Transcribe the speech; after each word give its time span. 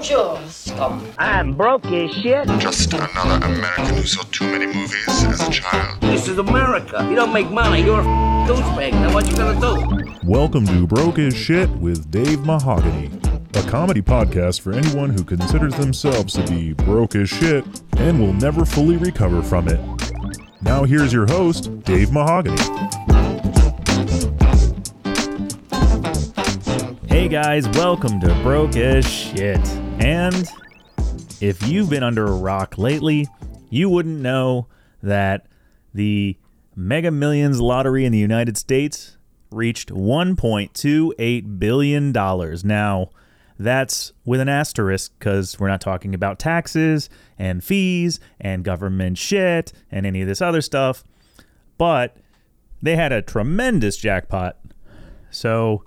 Bonjour, 0.00 0.40
scum. 0.48 1.06
I'm 1.18 1.54
broke 1.54 1.84
as 1.84 2.10
shit. 2.10 2.48
Just 2.58 2.90
another 2.94 3.44
American 3.44 3.96
who 3.96 4.02
saw 4.02 4.22
too 4.32 4.46
many 4.46 4.64
movies 4.64 5.06
as 5.06 5.46
a 5.46 5.50
child. 5.50 6.00
This 6.00 6.26
is 6.26 6.38
America. 6.38 7.06
You 7.10 7.14
don't 7.14 7.34
make 7.34 7.50
money. 7.50 7.82
You're 7.82 8.00
a 8.00 8.04
douchebag. 8.48 8.92
Now 8.92 9.12
what 9.12 9.28
you 9.28 9.36
gonna 9.36 9.60
do? 9.60 10.16
Welcome 10.24 10.64
to 10.68 10.86
Broke 10.86 11.18
as 11.18 11.36
Shit 11.36 11.68
with 11.72 12.10
Dave 12.10 12.46
Mahogany, 12.46 13.10
a 13.52 13.62
comedy 13.64 14.00
podcast 14.00 14.62
for 14.62 14.72
anyone 14.72 15.10
who 15.10 15.22
considers 15.22 15.74
themselves 15.74 16.32
to 16.32 16.46
be 16.46 16.72
broke 16.72 17.14
as 17.14 17.28
shit 17.28 17.66
and 17.98 18.18
will 18.18 18.32
never 18.32 18.64
fully 18.64 18.96
recover 18.96 19.42
from 19.42 19.68
it. 19.68 19.80
Now 20.62 20.84
here's 20.84 21.12
your 21.12 21.26
host, 21.26 21.84
Dave 21.84 22.10
Mahogany. 22.10 22.56
Hey 27.06 27.28
guys, 27.28 27.68
welcome 27.76 28.18
to 28.20 28.34
Broke 28.42 28.76
as 28.76 29.06
Shit. 29.06 29.60
And 30.00 30.48
if 31.42 31.66
you've 31.68 31.90
been 31.90 32.02
under 32.02 32.26
a 32.26 32.32
rock 32.32 32.78
lately, 32.78 33.28
you 33.68 33.88
wouldn't 33.90 34.20
know 34.20 34.66
that 35.02 35.46
the 35.92 36.38
Mega 36.74 37.10
Millions 37.10 37.60
lottery 37.60 38.04
in 38.06 38.12
the 38.12 38.18
United 38.18 38.56
States 38.56 39.18
reached 39.50 39.90
$1.28 39.90 41.58
billion. 41.58 42.12
Now, 42.12 43.10
that's 43.58 44.12
with 44.24 44.40
an 44.40 44.48
asterisk 44.48 45.12
because 45.18 45.60
we're 45.60 45.68
not 45.68 45.82
talking 45.82 46.14
about 46.14 46.38
taxes 46.38 47.10
and 47.38 47.62
fees 47.62 48.20
and 48.40 48.64
government 48.64 49.18
shit 49.18 49.72
and 49.90 50.06
any 50.06 50.22
of 50.22 50.28
this 50.28 50.40
other 50.40 50.62
stuff. 50.62 51.04
But 51.76 52.16
they 52.80 52.96
had 52.96 53.12
a 53.12 53.20
tremendous 53.20 53.98
jackpot. 53.98 54.56
So, 55.30 55.84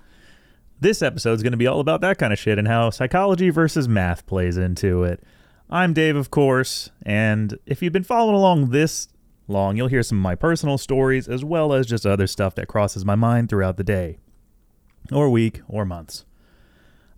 this 0.84 1.02
episode 1.02 1.34
is 1.34 1.42
going 1.42 1.52
to 1.52 1.58
be 1.58 1.66
all 1.66 1.80
about 1.80 2.02
that 2.02 2.18
kind 2.18 2.34
of 2.34 2.38
shit 2.38 2.60
and 2.60 2.68
how 2.68 2.90
psychology 2.90 3.50
versus 3.50 3.88
math 3.88 4.26
plays 4.26 4.58
into 4.58 5.04
it. 5.04 5.24
I'm 5.70 5.94
Dave, 5.94 6.18
of 6.18 6.30
course, 6.30 6.92
and 7.04 7.58
if 7.66 7.82
you've 7.82 7.94
been 7.94 8.04
following 8.04 8.36
along 8.36 8.70
this 8.70 9.08
long, 9.48 9.78
you'll 9.78 9.88
hear 9.88 10.04
some 10.04 10.20
of 10.20 10.24
my 10.24 10.36
personal 10.36 10.78
stories 10.78 11.28
as 11.28 11.44
well 11.44 11.74
as 11.74 11.88
just 11.88 12.06
other 12.06 12.28
stuff 12.28 12.54
that 12.56 12.68
crosses 12.68 13.06
my 13.06 13.16
mind 13.16 13.50
throughout 13.50 13.78
the 13.78 13.84
day, 13.84 14.18
or 15.12 15.30
week, 15.30 15.62
or 15.68 15.86
months. 15.86 16.26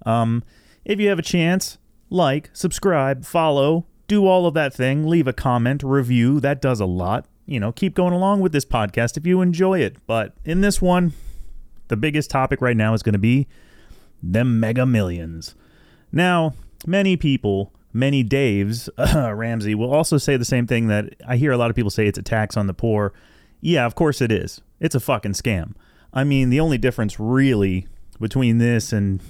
Um, 0.06 0.44
if 0.86 1.00
you 1.00 1.09
have 1.09 1.20
a 1.20 1.23
chance, 1.23 1.80
like, 2.12 2.52
subscribe, 2.53 3.25
follow, 3.25 3.88
do 4.08 4.28
all 4.28 4.45
of 4.45 4.53
that 4.53 4.75
thing, 4.75 5.08
leave 5.08 5.28
a 5.28 5.34
comment, 5.34 5.81
review. 5.84 6.40
That 6.40 6.62
does 6.62 6.80
a 6.80 6.86
lot. 6.86 7.25
You 7.47 7.59
know, 7.59 7.72
keep 7.72 7.95
going 7.95 8.14
along 8.14 8.42
with 8.42 8.52
this 8.52 8.66
podcast 8.66 9.18
if 9.18 9.25
you 9.25 9.42
enjoy 9.42 9.80
it. 9.80 9.97
But 10.06 10.34
in 10.45 10.62
this 10.62 10.81
one, 10.81 11.14
the 11.88 11.97
biggest 11.97 12.30
topic 12.30 12.61
right 12.61 12.78
now 12.78 12.94
is 12.94 13.03
going 13.03 13.14
to 13.14 13.19
be 13.19 13.47
them 14.22 14.59
mega 14.59 14.86
millions. 14.86 15.55
Now, 16.11 16.53
many 16.88 17.17
people, 17.17 17.73
many 17.94 18.23
Daves, 18.23 18.89
uh, 18.97 19.33
Ramsey, 19.36 19.75
will 19.75 19.94
also 19.94 20.17
say 20.17 20.38
the 20.38 20.45
same 20.45 20.67
thing 20.67 20.88
that 20.88 21.13
I 21.28 21.38
hear 21.38 21.52
a 21.52 21.58
lot 21.58 21.69
of 21.69 21.75
people 21.75 21.91
say 21.91 22.08
it's 22.08 22.17
a 22.17 22.23
tax 22.23 22.58
on 22.58 22.67
the 22.67 22.73
poor. 22.73 23.13
Yeah, 23.61 23.86
of 23.86 23.95
course 23.95 24.22
it 24.22 24.31
is. 24.31 24.61
It's 24.80 24.95
a 24.95 25.00
fucking 25.00 25.33
scam. 25.33 25.73
I 26.13 26.23
mean, 26.23 26.50
the 26.50 26.59
only 26.59 26.78
difference 26.78 27.19
really 27.19 27.88
between 28.19 28.58
this 28.58 28.94
and 28.94 29.22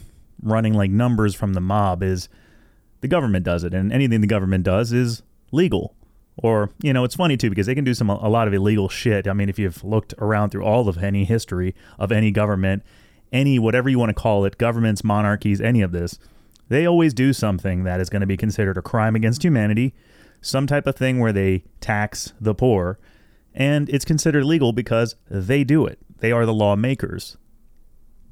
running 0.42 0.74
like 0.74 0.92
numbers 0.92 1.34
from 1.34 1.54
the 1.54 1.62
mob 1.62 2.04
is 2.04 2.30
the 3.02 3.08
government 3.08 3.46
does 3.46 3.64
it, 3.64 3.74
and 3.74 3.92
anything 3.92 4.22
the 4.22 4.28
government 4.28 4.64
does 4.64 4.94
is 4.94 5.24
legal. 5.52 5.96
Or, 6.38 6.72
you 6.82 6.92
know, 6.92 7.04
it's 7.04 7.16
funny 7.16 7.38
too 7.38 7.50
because 7.50 7.66
they 7.66 7.76
can 7.76 7.86
do 7.86 7.94
some 7.94 8.10
a 8.10 8.28
lot 8.28 8.48
of 8.48 8.54
illegal 8.54 8.90
shit. 8.90 9.28
I 9.28 9.34
mean, 9.34 9.50
if 9.50 9.58
you've 9.58 9.84
looked 9.84 10.14
around 10.18 10.50
through 10.50 10.66
all 10.66 10.90
of 10.90 11.02
any 11.02 11.24
history 11.24 11.74
of 11.98 12.12
any 12.12 12.32
government, 12.32 12.84
any 13.32 13.58
whatever 13.58 13.90
you 13.90 14.00
want 14.00 14.10
to 14.10 14.22
call 14.22 14.46
it, 14.46 14.58
governments, 14.58 15.04
monarchies, 15.04 15.62
any 15.62 15.82
of 15.82 15.92
this, 15.92 16.20
they 16.68 16.86
always 16.86 17.14
do 17.14 17.32
something 17.32 17.84
that 17.84 18.00
is 18.00 18.10
going 18.10 18.22
to 18.22 18.28
be 18.28 18.38
considered 18.38 18.78
a 18.78 18.82
crime 18.82 19.16
against 19.16 19.44
humanity, 19.44 19.94
some 20.42 20.68
type 20.68 20.88
of 20.88 20.96
thing 20.96 21.20
where 21.20 21.34
they 21.34 21.64
tax 21.80 22.34
the 22.40 22.56
poor, 22.56 23.00
and 23.54 23.90
it's 23.90 24.06
considered 24.06 24.44
legal 24.44 24.74
because 24.74 25.16
they 25.30 25.64
do 25.64 25.86
it. 25.86 26.00
They 26.20 26.32
are 26.32 26.46
the 26.46 26.54
lawmakers. 26.54 27.38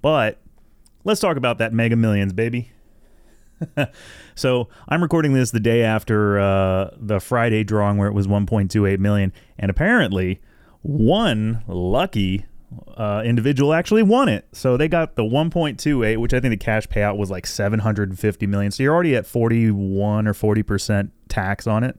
But 0.02 0.42
let's 1.04 1.22
talk 1.22 1.38
about 1.38 1.58
that 1.60 1.74
mega 1.74 1.96
millions, 1.96 2.34
baby. 2.34 2.72
so 4.36 4.70
I'm 4.90 5.02
recording 5.02 5.34
this 5.34 5.52
the 5.52 5.60
day 5.60 5.84
after 5.84 6.40
uh, 6.40 6.90
the 6.98 7.20
Friday 7.20 7.64
drawing 7.64 7.98
where 7.98 8.08
it 8.08 8.14
was 8.14 8.28
1.28 8.28 9.00
million, 9.00 9.34
and 9.58 9.70
apparently 9.70 10.42
one 10.82 11.64
lucky 11.68 12.46
uh, 12.98 13.22
individual 13.26 13.74
actually 13.74 14.04
won 14.04 14.30
it. 14.30 14.48
So 14.52 14.78
they 14.78 14.88
got 14.88 15.16
the 15.16 15.24
1.28, 15.24 16.18
which 16.18 16.34
I 16.34 16.40
think 16.40 16.52
the 16.52 16.58
cash 16.58 16.88
payout 16.88 17.18
was 17.18 17.30
like 17.30 17.46
750 17.46 18.48
million. 18.48 18.72
So 18.72 18.84
you're 18.84 18.94
already 18.94 19.16
at 19.16 19.26
41 19.26 20.28
or 20.28 20.34
40 20.34 20.64
percent 20.64 21.12
tax 21.30 21.68
on 21.68 21.84
it, 21.84 21.98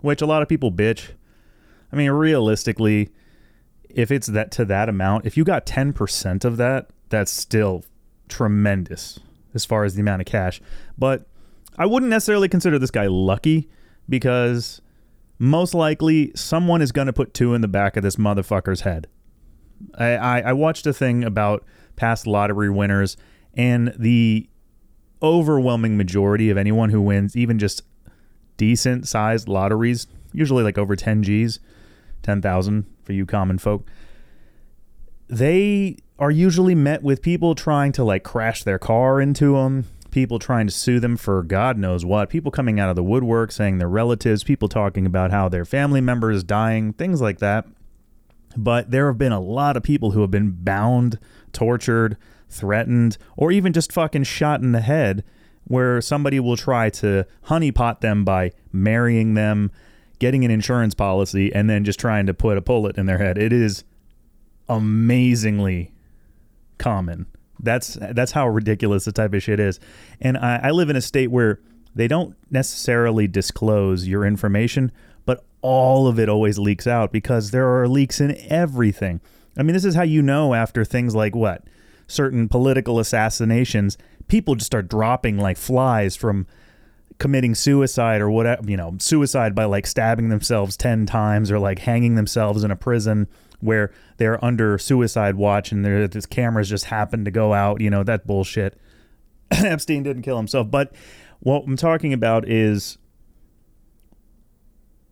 which 0.00 0.22
a 0.22 0.26
lot 0.26 0.42
of 0.42 0.48
people 0.48 0.72
bitch. 0.72 1.10
I 1.92 1.96
mean, 1.96 2.10
realistically, 2.10 3.10
if 3.88 4.10
it's 4.10 4.26
that 4.28 4.50
to 4.52 4.64
that 4.64 4.88
amount, 4.88 5.26
if 5.26 5.36
you 5.36 5.44
got 5.44 5.66
10 5.66 5.92
percent 5.92 6.44
of 6.44 6.56
that, 6.56 6.90
that's 7.08 7.30
still 7.30 7.84
tremendous 8.28 9.20
as 9.56 9.64
far 9.64 9.82
as 9.84 9.94
the 9.94 10.00
amount 10.00 10.22
of 10.22 10.26
cash. 10.26 10.60
But 10.96 11.26
I 11.76 11.86
wouldn't 11.86 12.10
necessarily 12.10 12.48
consider 12.48 12.78
this 12.78 12.92
guy 12.92 13.06
lucky 13.06 13.68
because 14.08 14.80
most 15.38 15.74
likely 15.74 16.30
someone 16.36 16.80
is 16.80 16.92
going 16.92 17.08
to 17.08 17.12
put 17.12 17.34
two 17.34 17.54
in 17.54 17.60
the 17.60 17.68
back 17.68 17.96
of 17.96 18.04
this 18.04 18.16
motherfucker's 18.16 18.82
head. 18.82 19.08
I, 19.98 20.16
I, 20.16 20.40
I 20.40 20.52
watched 20.52 20.86
a 20.86 20.92
thing 20.92 21.24
about 21.24 21.64
past 21.96 22.26
lottery 22.26 22.70
winners, 22.70 23.16
and 23.54 23.92
the 23.98 24.48
overwhelming 25.22 25.96
majority 25.96 26.50
of 26.50 26.56
anyone 26.56 26.90
who 26.90 27.00
wins, 27.00 27.36
even 27.36 27.58
just 27.58 27.82
decent 28.56 29.08
sized 29.08 29.48
lotteries, 29.48 30.06
usually 30.32 30.62
like 30.62 30.78
over 30.78 30.94
10 30.96 31.22
G's, 31.22 31.58
10,000 32.22 32.86
for 33.02 33.12
you 33.12 33.26
common 33.26 33.58
folk, 33.58 33.86
they 35.28 35.96
are 36.18 36.30
usually 36.30 36.74
met 36.74 37.02
with 37.02 37.22
people 37.22 37.54
trying 37.54 37.92
to 37.92 38.04
like 38.04 38.22
crash 38.22 38.62
their 38.62 38.78
car 38.78 39.20
into 39.20 39.52
them, 39.54 39.84
people 40.10 40.38
trying 40.38 40.66
to 40.66 40.72
sue 40.72 40.98
them 40.98 41.16
for 41.16 41.42
God 41.42 41.76
knows 41.76 42.04
what, 42.04 42.30
people 42.30 42.50
coming 42.50 42.80
out 42.80 42.88
of 42.88 42.96
the 42.96 43.02
woodwork 43.02 43.52
saying 43.52 43.78
they're 43.78 43.88
relatives, 43.88 44.42
people 44.42 44.68
talking 44.68 45.04
about 45.04 45.30
how 45.30 45.48
their 45.48 45.64
family 45.64 46.00
member 46.00 46.30
is 46.30 46.42
dying, 46.42 46.92
things 46.94 47.20
like 47.20 47.38
that. 47.38 47.66
But 48.56 48.90
there 48.90 49.08
have 49.08 49.18
been 49.18 49.32
a 49.32 49.40
lot 49.40 49.76
of 49.76 49.82
people 49.82 50.12
who 50.12 50.22
have 50.22 50.30
been 50.30 50.52
bound, 50.52 51.18
tortured, 51.52 52.16
threatened, 52.48 53.18
or 53.36 53.52
even 53.52 53.74
just 53.74 53.92
fucking 53.92 54.24
shot 54.24 54.62
in 54.62 54.72
the 54.72 54.80
head 54.80 55.22
where 55.64 56.00
somebody 56.00 56.40
will 56.40 56.56
try 56.56 56.88
to 56.88 57.26
honeypot 57.46 58.00
them 58.00 58.24
by 58.24 58.52
marrying 58.72 59.34
them, 59.34 59.70
getting 60.18 60.44
an 60.44 60.50
insurance 60.50 60.94
policy, 60.94 61.52
and 61.54 61.68
then 61.68 61.84
just 61.84 62.00
trying 62.00 62.24
to 62.24 62.32
put 62.32 62.56
a 62.56 62.62
bullet 62.62 62.96
in 62.96 63.04
their 63.04 63.18
head. 63.18 63.36
It 63.36 63.52
is 63.52 63.84
amazingly 64.68 65.92
common. 66.78 67.26
That's 67.60 67.98
that's 68.00 68.32
how 68.32 68.48
ridiculous 68.48 69.04
the 69.04 69.12
type 69.12 69.32
of 69.32 69.42
shit 69.42 69.60
is. 69.60 69.80
And 70.20 70.36
I, 70.36 70.60
I 70.64 70.70
live 70.70 70.90
in 70.90 70.96
a 70.96 71.00
state 71.00 71.30
where 71.30 71.60
they 71.94 72.08
don't 72.08 72.36
necessarily 72.50 73.26
disclose 73.26 74.06
your 74.06 74.26
information, 74.26 74.92
but 75.24 75.44
all 75.62 76.06
of 76.06 76.18
it 76.18 76.28
always 76.28 76.58
leaks 76.58 76.86
out 76.86 77.10
because 77.10 77.50
there 77.50 77.80
are 77.80 77.88
leaks 77.88 78.20
in 78.20 78.36
everything. 78.50 79.20
I 79.56 79.62
mean, 79.62 79.72
this 79.72 79.84
is 79.84 79.94
how 79.94 80.02
you 80.02 80.20
know 80.20 80.52
after 80.52 80.84
things 80.84 81.14
like 81.14 81.34
what? 81.34 81.64
Certain 82.06 82.48
political 82.48 83.00
assassinations, 83.00 83.96
people 84.28 84.54
just 84.54 84.66
start 84.66 84.88
dropping 84.88 85.38
like 85.38 85.56
flies 85.56 86.14
from 86.14 86.46
committing 87.18 87.54
suicide 87.54 88.20
or 88.20 88.30
whatever, 88.30 88.62
you 88.68 88.76
know, 88.76 88.94
suicide 88.98 89.54
by 89.54 89.64
like 89.64 89.86
stabbing 89.86 90.28
themselves 90.28 90.76
10 90.76 91.06
times 91.06 91.50
or 91.50 91.58
like 91.58 91.78
hanging 91.80 92.14
themselves 92.14 92.62
in 92.62 92.70
a 92.70 92.76
prison 92.76 93.26
where 93.60 93.90
they're 94.18 94.42
under 94.44 94.76
suicide 94.78 95.36
watch 95.36 95.72
and 95.72 95.84
their 95.84 96.06
this 96.06 96.26
cameras 96.26 96.68
just 96.68 96.86
happen 96.86 97.24
to 97.24 97.30
go 97.30 97.54
out, 97.54 97.80
you 97.80 97.88
know, 97.88 98.02
that 98.02 98.26
bullshit. 98.26 98.78
Epstein 99.50 100.02
didn't 100.02 100.22
kill 100.22 100.36
himself, 100.36 100.70
but 100.70 100.92
what 101.40 101.64
I'm 101.66 101.76
talking 101.76 102.12
about 102.12 102.48
is 102.48 102.98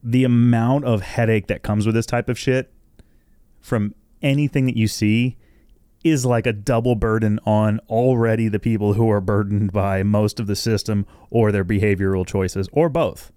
the 0.02 0.24
amount 0.24 0.84
of 0.84 1.00
headache 1.00 1.46
that 1.46 1.62
comes 1.62 1.86
with 1.86 1.94
this 1.94 2.06
type 2.06 2.28
of 2.28 2.38
shit 2.38 2.70
from 3.60 3.94
anything 4.20 4.66
that 4.66 4.76
you 4.76 4.86
see 4.86 5.38
is 6.04 6.24
like 6.24 6.46
a 6.46 6.52
double 6.52 6.94
burden 6.94 7.40
on 7.44 7.80
already 7.88 8.48
the 8.48 8.60
people 8.60 8.92
who 8.92 9.10
are 9.10 9.20
burdened 9.20 9.72
by 9.72 10.02
most 10.02 10.38
of 10.38 10.46
the 10.46 10.54
system 10.54 11.06
or 11.30 11.50
their 11.50 11.64
behavioral 11.64 12.26
choices 12.26 12.68
or 12.72 12.88
both. 12.88 13.32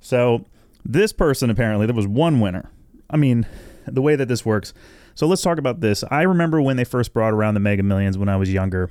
So, 0.00 0.44
this 0.84 1.12
person 1.12 1.48
apparently 1.48 1.86
there 1.86 1.94
was 1.94 2.08
one 2.08 2.40
winner. 2.40 2.70
I 3.08 3.16
mean, 3.16 3.46
the 3.86 4.02
way 4.02 4.16
that 4.16 4.28
this 4.28 4.44
works. 4.44 4.74
So 5.14 5.26
let's 5.26 5.42
talk 5.42 5.58
about 5.58 5.80
this. 5.80 6.02
I 6.10 6.22
remember 6.22 6.60
when 6.60 6.76
they 6.76 6.84
first 6.84 7.12
brought 7.12 7.32
around 7.34 7.54
the 7.54 7.60
Mega 7.60 7.82
Millions 7.82 8.16
when 8.16 8.28
I 8.28 8.36
was 8.36 8.52
younger. 8.52 8.90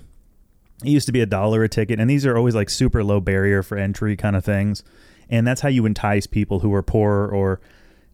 It 0.84 0.90
used 0.90 1.06
to 1.08 1.12
be 1.12 1.22
a 1.22 1.26
dollar 1.26 1.64
a 1.64 1.70
ticket, 1.70 2.00
and 2.00 2.10
these 2.10 2.26
are 2.26 2.38
always 2.38 2.56
like 2.56 2.70
super 2.70 3.04
low 3.04 3.20
barrier 3.20 3.62
for 3.62 3.78
entry 3.78 4.16
kind 4.16 4.36
of 4.36 4.46
things. 4.46 4.84
And 5.30 5.46
that's 5.48 5.62
how 5.62 5.70
you 5.70 5.86
entice 5.86 6.28
people 6.28 6.60
who 6.60 6.74
are 6.74 6.84
poor 6.84 7.28
or 7.28 7.62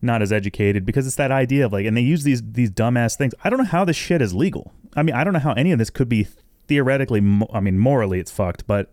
not 0.02 0.22
as 0.22 0.32
educated 0.32 0.86
because 0.86 1.08
it's 1.08 1.16
that 1.16 1.32
idea 1.32 1.66
of 1.66 1.74
like, 1.74 1.86
and 1.86 1.98
they 1.98 2.02
use 2.02 2.24
these 2.24 2.42
these 2.44 2.70
dumbass 2.70 3.18
things. 3.18 3.34
I 3.44 3.50
don't 3.50 3.60
know 3.60 3.66
how 3.66 3.86
this 3.86 3.96
shit 3.96 4.22
is 4.22 4.34
legal. 4.34 4.74
I 4.98 5.04
mean, 5.04 5.16
I 5.16 5.24
don't 5.24 5.32
know 5.32 5.40
how 5.40 5.54
any 5.54 5.72
of 5.72 5.80
this 5.80 5.90
could 5.90 6.10
be 6.10 6.28
theoretically. 6.68 7.20
I 7.54 7.60
mean, 7.62 7.80
morally, 7.80 8.20
it's 8.20 8.32
fucked, 8.32 8.68
but 8.68 8.92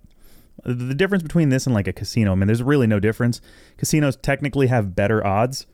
The 0.64 0.94
difference 0.94 1.22
between 1.22 1.48
this 1.48 1.66
and 1.66 1.74
like 1.74 1.88
a 1.88 1.92
casino, 1.92 2.32
I 2.32 2.34
mean, 2.36 2.46
there's 2.46 2.62
really 2.62 2.86
no 2.86 3.00
difference. 3.00 3.40
Casinos 3.76 4.16
technically 4.16 4.68
have 4.68 4.94
better 4.94 5.26
odds, 5.26 5.66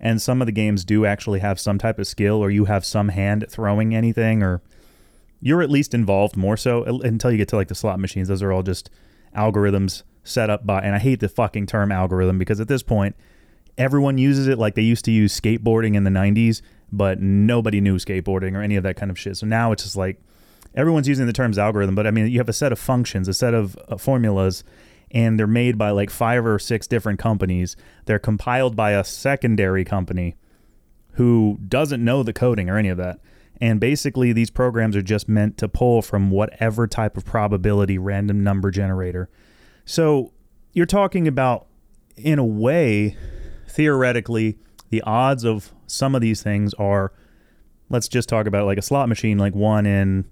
and 0.00 0.20
some 0.20 0.42
of 0.42 0.46
the 0.46 0.52
games 0.52 0.84
do 0.84 1.06
actually 1.06 1.38
have 1.40 1.60
some 1.60 1.78
type 1.78 1.98
of 1.98 2.06
skill, 2.06 2.42
or 2.42 2.50
you 2.50 2.64
have 2.64 2.84
some 2.84 3.08
hand 3.10 3.44
at 3.44 3.50
throwing 3.50 3.94
anything, 3.94 4.42
or 4.42 4.60
you're 5.40 5.62
at 5.62 5.70
least 5.70 5.94
involved 5.94 6.36
more 6.36 6.56
so 6.56 6.82
until 6.84 7.30
you 7.30 7.38
get 7.38 7.48
to 7.48 7.56
like 7.56 7.68
the 7.68 7.74
slot 7.74 8.00
machines. 8.00 8.28
Those 8.28 8.42
are 8.42 8.52
all 8.52 8.62
just 8.62 8.90
algorithms 9.36 10.02
set 10.24 10.50
up 10.50 10.66
by, 10.66 10.80
and 10.80 10.94
I 10.94 10.98
hate 10.98 11.20
the 11.20 11.28
fucking 11.28 11.66
term 11.66 11.92
algorithm 11.92 12.38
because 12.38 12.60
at 12.60 12.68
this 12.68 12.82
point, 12.82 13.14
everyone 13.78 14.18
uses 14.18 14.48
it 14.48 14.58
like 14.58 14.74
they 14.74 14.82
used 14.82 15.04
to 15.04 15.12
use 15.12 15.38
skateboarding 15.38 15.94
in 15.94 16.04
the 16.04 16.10
90s, 16.10 16.60
but 16.92 17.20
nobody 17.20 17.80
knew 17.80 17.96
skateboarding 17.96 18.54
or 18.54 18.62
any 18.62 18.76
of 18.76 18.82
that 18.84 18.96
kind 18.96 19.10
of 19.10 19.18
shit. 19.18 19.36
So 19.36 19.46
now 19.46 19.72
it's 19.72 19.82
just 19.82 19.96
like 19.96 20.20
everyone's 20.74 21.08
using 21.08 21.26
the 21.26 21.32
terms 21.32 21.58
algorithm, 21.58 21.94
but 21.94 22.06
I 22.06 22.10
mean, 22.10 22.28
you 22.28 22.38
have 22.38 22.48
a 22.48 22.52
set 22.52 22.72
of 22.72 22.78
functions, 22.78 23.28
a 23.28 23.34
set 23.34 23.54
of 23.54 23.76
uh, 23.88 23.96
formulas, 23.96 24.64
and 25.10 25.38
they're 25.38 25.46
made 25.46 25.78
by 25.78 25.90
like 25.90 26.10
five 26.10 26.44
or 26.44 26.58
six 26.58 26.86
different 26.86 27.18
companies. 27.18 27.76
They're 28.06 28.18
compiled 28.18 28.74
by 28.74 28.92
a 28.92 29.04
secondary 29.04 29.84
company 29.84 30.36
who 31.12 31.58
doesn't 31.68 32.04
know 32.04 32.22
the 32.22 32.32
coding 32.32 32.68
or 32.68 32.76
any 32.76 32.88
of 32.88 32.98
that. 32.98 33.20
And 33.60 33.78
basically, 33.78 34.32
these 34.32 34.50
programs 34.50 34.96
are 34.96 35.02
just 35.02 35.28
meant 35.28 35.56
to 35.58 35.68
pull 35.68 36.02
from 36.02 36.30
whatever 36.30 36.88
type 36.88 37.16
of 37.16 37.24
probability 37.24 37.98
random 37.98 38.42
number 38.42 38.72
generator. 38.72 39.30
So 39.84 40.32
you're 40.72 40.86
talking 40.86 41.28
about, 41.28 41.68
in 42.16 42.40
a 42.40 42.44
way, 42.44 43.16
theoretically, 43.68 44.58
the 44.94 45.02
odds 45.02 45.42
of 45.42 45.72
some 45.88 46.14
of 46.14 46.20
these 46.20 46.40
things 46.40 46.72
are, 46.74 47.12
let's 47.90 48.06
just 48.06 48.28
talk 48.28 48.46
about 48.46 48.64
like 48.64 48.78
a 48.78 48.82
slot 48.82 49.08
machine, 49.08 49.38
like 49.38 49.52
one 49.52 49.86
in, 49.86 50.24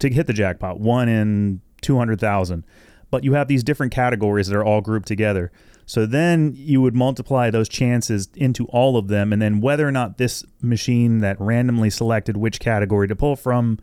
to 0.00 0.10
hit 0.10 0.26
the 0.26 0.34
jackpot, 0.34 0.78
one 0.78 1.08
in 1.08 1.62
200,000. 1.80 2.62
But 3.10 3.24
you 3.24 3.32
have 3.32 3.48
these 3.48 3.64
different 3.64 3.90
categories 3.90 4.48
that 4.48 4.56
are 4.56 4.64
all 4.64 4.82
grouped 4.82 5.08
together. 5.08 5.50
So 5.86 6.04
then 6.04 6.52
you 6.54 6.82
would 6.82 6.94
multiply 6.94 7.48
those 7.48 7.70
chances 7.70 8.28
into 8.34 8.66
all 8.66 8.98
of 8.98 9.08
them, 9.08 9.32
and 9.32 9.40
then 9.40 9.62
whether 9.62 9.88
or 9.88 9.92
not 9.92 10.18
this 10.18 10.44
machine 10.60 11.20
that 11.20 11.40
randomly 11.40 11.88
selected 11.88 12.36
which 12.36 12.60
category 12.60 13.08
to 13.08 13.16
pull 13.16 13.34
from, 13.34 13.78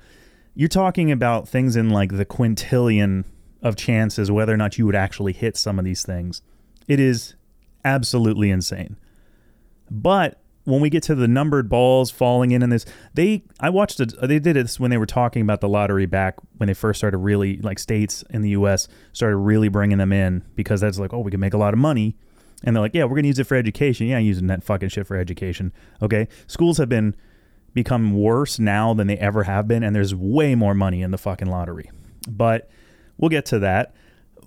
you're 0.54 0.70
talking 0.70 1.12
about 1.12 1.48
things 1.48 1.76
in 1.76 1.90
like 1.90 2.18
the 2.18 2.26
quintillion 2.26 3.26
of 3.64 3.76
chances 3.76 4.30
whether 4.30 4.54
or 4.54 4.58
not 4.58 4.78
you 4.78 4.86
would 4.86 4.96
actually 4.96 5.34
hit 5.34 5.58
some 5.58 5.80
of 5.80 5.86
these 5.86 6.04
things. 6.04 6.44
It 6.88 7.00
is 7.00 7.34
absolutely 7.84 8.52
insane. 8.52 8.98
But 9.92 10.42
when 10.64 10.80
we 10.80 10.90
get 10.90 11.04
to 11.04 11.16
the 11.16 11.28
numbered 11.28 11.68
balls 11.68 12.10
falling 12.10 12.52
in 12.52 12.64
in 12.64 12.70
this, 12.70 12.86
they 13.14 13.44
I 13.60 13.70
watched 13.70 14.00
it. 14.00 14.14
They 14.22 14.40
did 14.40 14.56
this 14.56 14.80
when 14.80 14.90
they 14.90 14.98
were 14.98 15.06
talking 15.06 15.42
about 15.42 15.60
the 15.60 15.68
lottery 15.68 16.06
back 16.06 16.38
when 16.58 16.68
they 16.68 16.74
first 16.74 17.00
started 17.00 17.18
really 17.18 17.58
like 17.58 17.78
states 17.78 18.24
in 18.30 18.42
the 18.42 18.50
U.S. 18.52 18.88
started 19.12 19.38
really 19.38 19.68
bringing 19.68 19.98
them 19.98 20.14
in 20.14 20.44
because 20.56 20.82
that's 20.82 20.98
like 20.98 21.14
oh 21.14 21.20
we 21.20 21.30
can 21.30 21.42
make 21.42 21.54
a 21.54 21.58
lot 21.58 21.74
of 21.74 21.80
money, 21.80 22.16
and 22.64 22.76
they're 22.76 22.82
like 22.82 22.96
yeah 22.96 23.04
we're 23.04 23.18
gonna 23.18 23.28
use 23.28 23.40
it 23.40 23.48
for 23.48 23.56
education. 23.56 24.08
Yeah, 24.08 24.18
I'm 24.18 24.26
using 24.26 24.48
that 24.48 24.64
fucking 24.64 24.90
shit 24.90 25.06
for 25.06 25.18
education. 25.18 25.74
Okay, 26.02 26.30
schools 26.48 26.78
have 26.78 26.90
been 26.90 27.16
become 27.74 28.14
worse 28.14 28.60
now 28.60 28.94
than 28.94 29.08
they 29.08 29.18
ever 29.18 29.44
have 29.44 29.68
been, 29.68 29.84
and 29.84 29.94
there's 29.94 30.16
way 30.16 30.56
more 30.56 30.74
money 30.74 31.02
in 31.02 31.12
the 31.12 31.18
fucking 31.18 31.50
lottery. 31.50 31.92
But 32.30 32.70
we'll 33.18 33.30
get 33.30 33.46
to 33.48 33.60
that. 33.60 33.94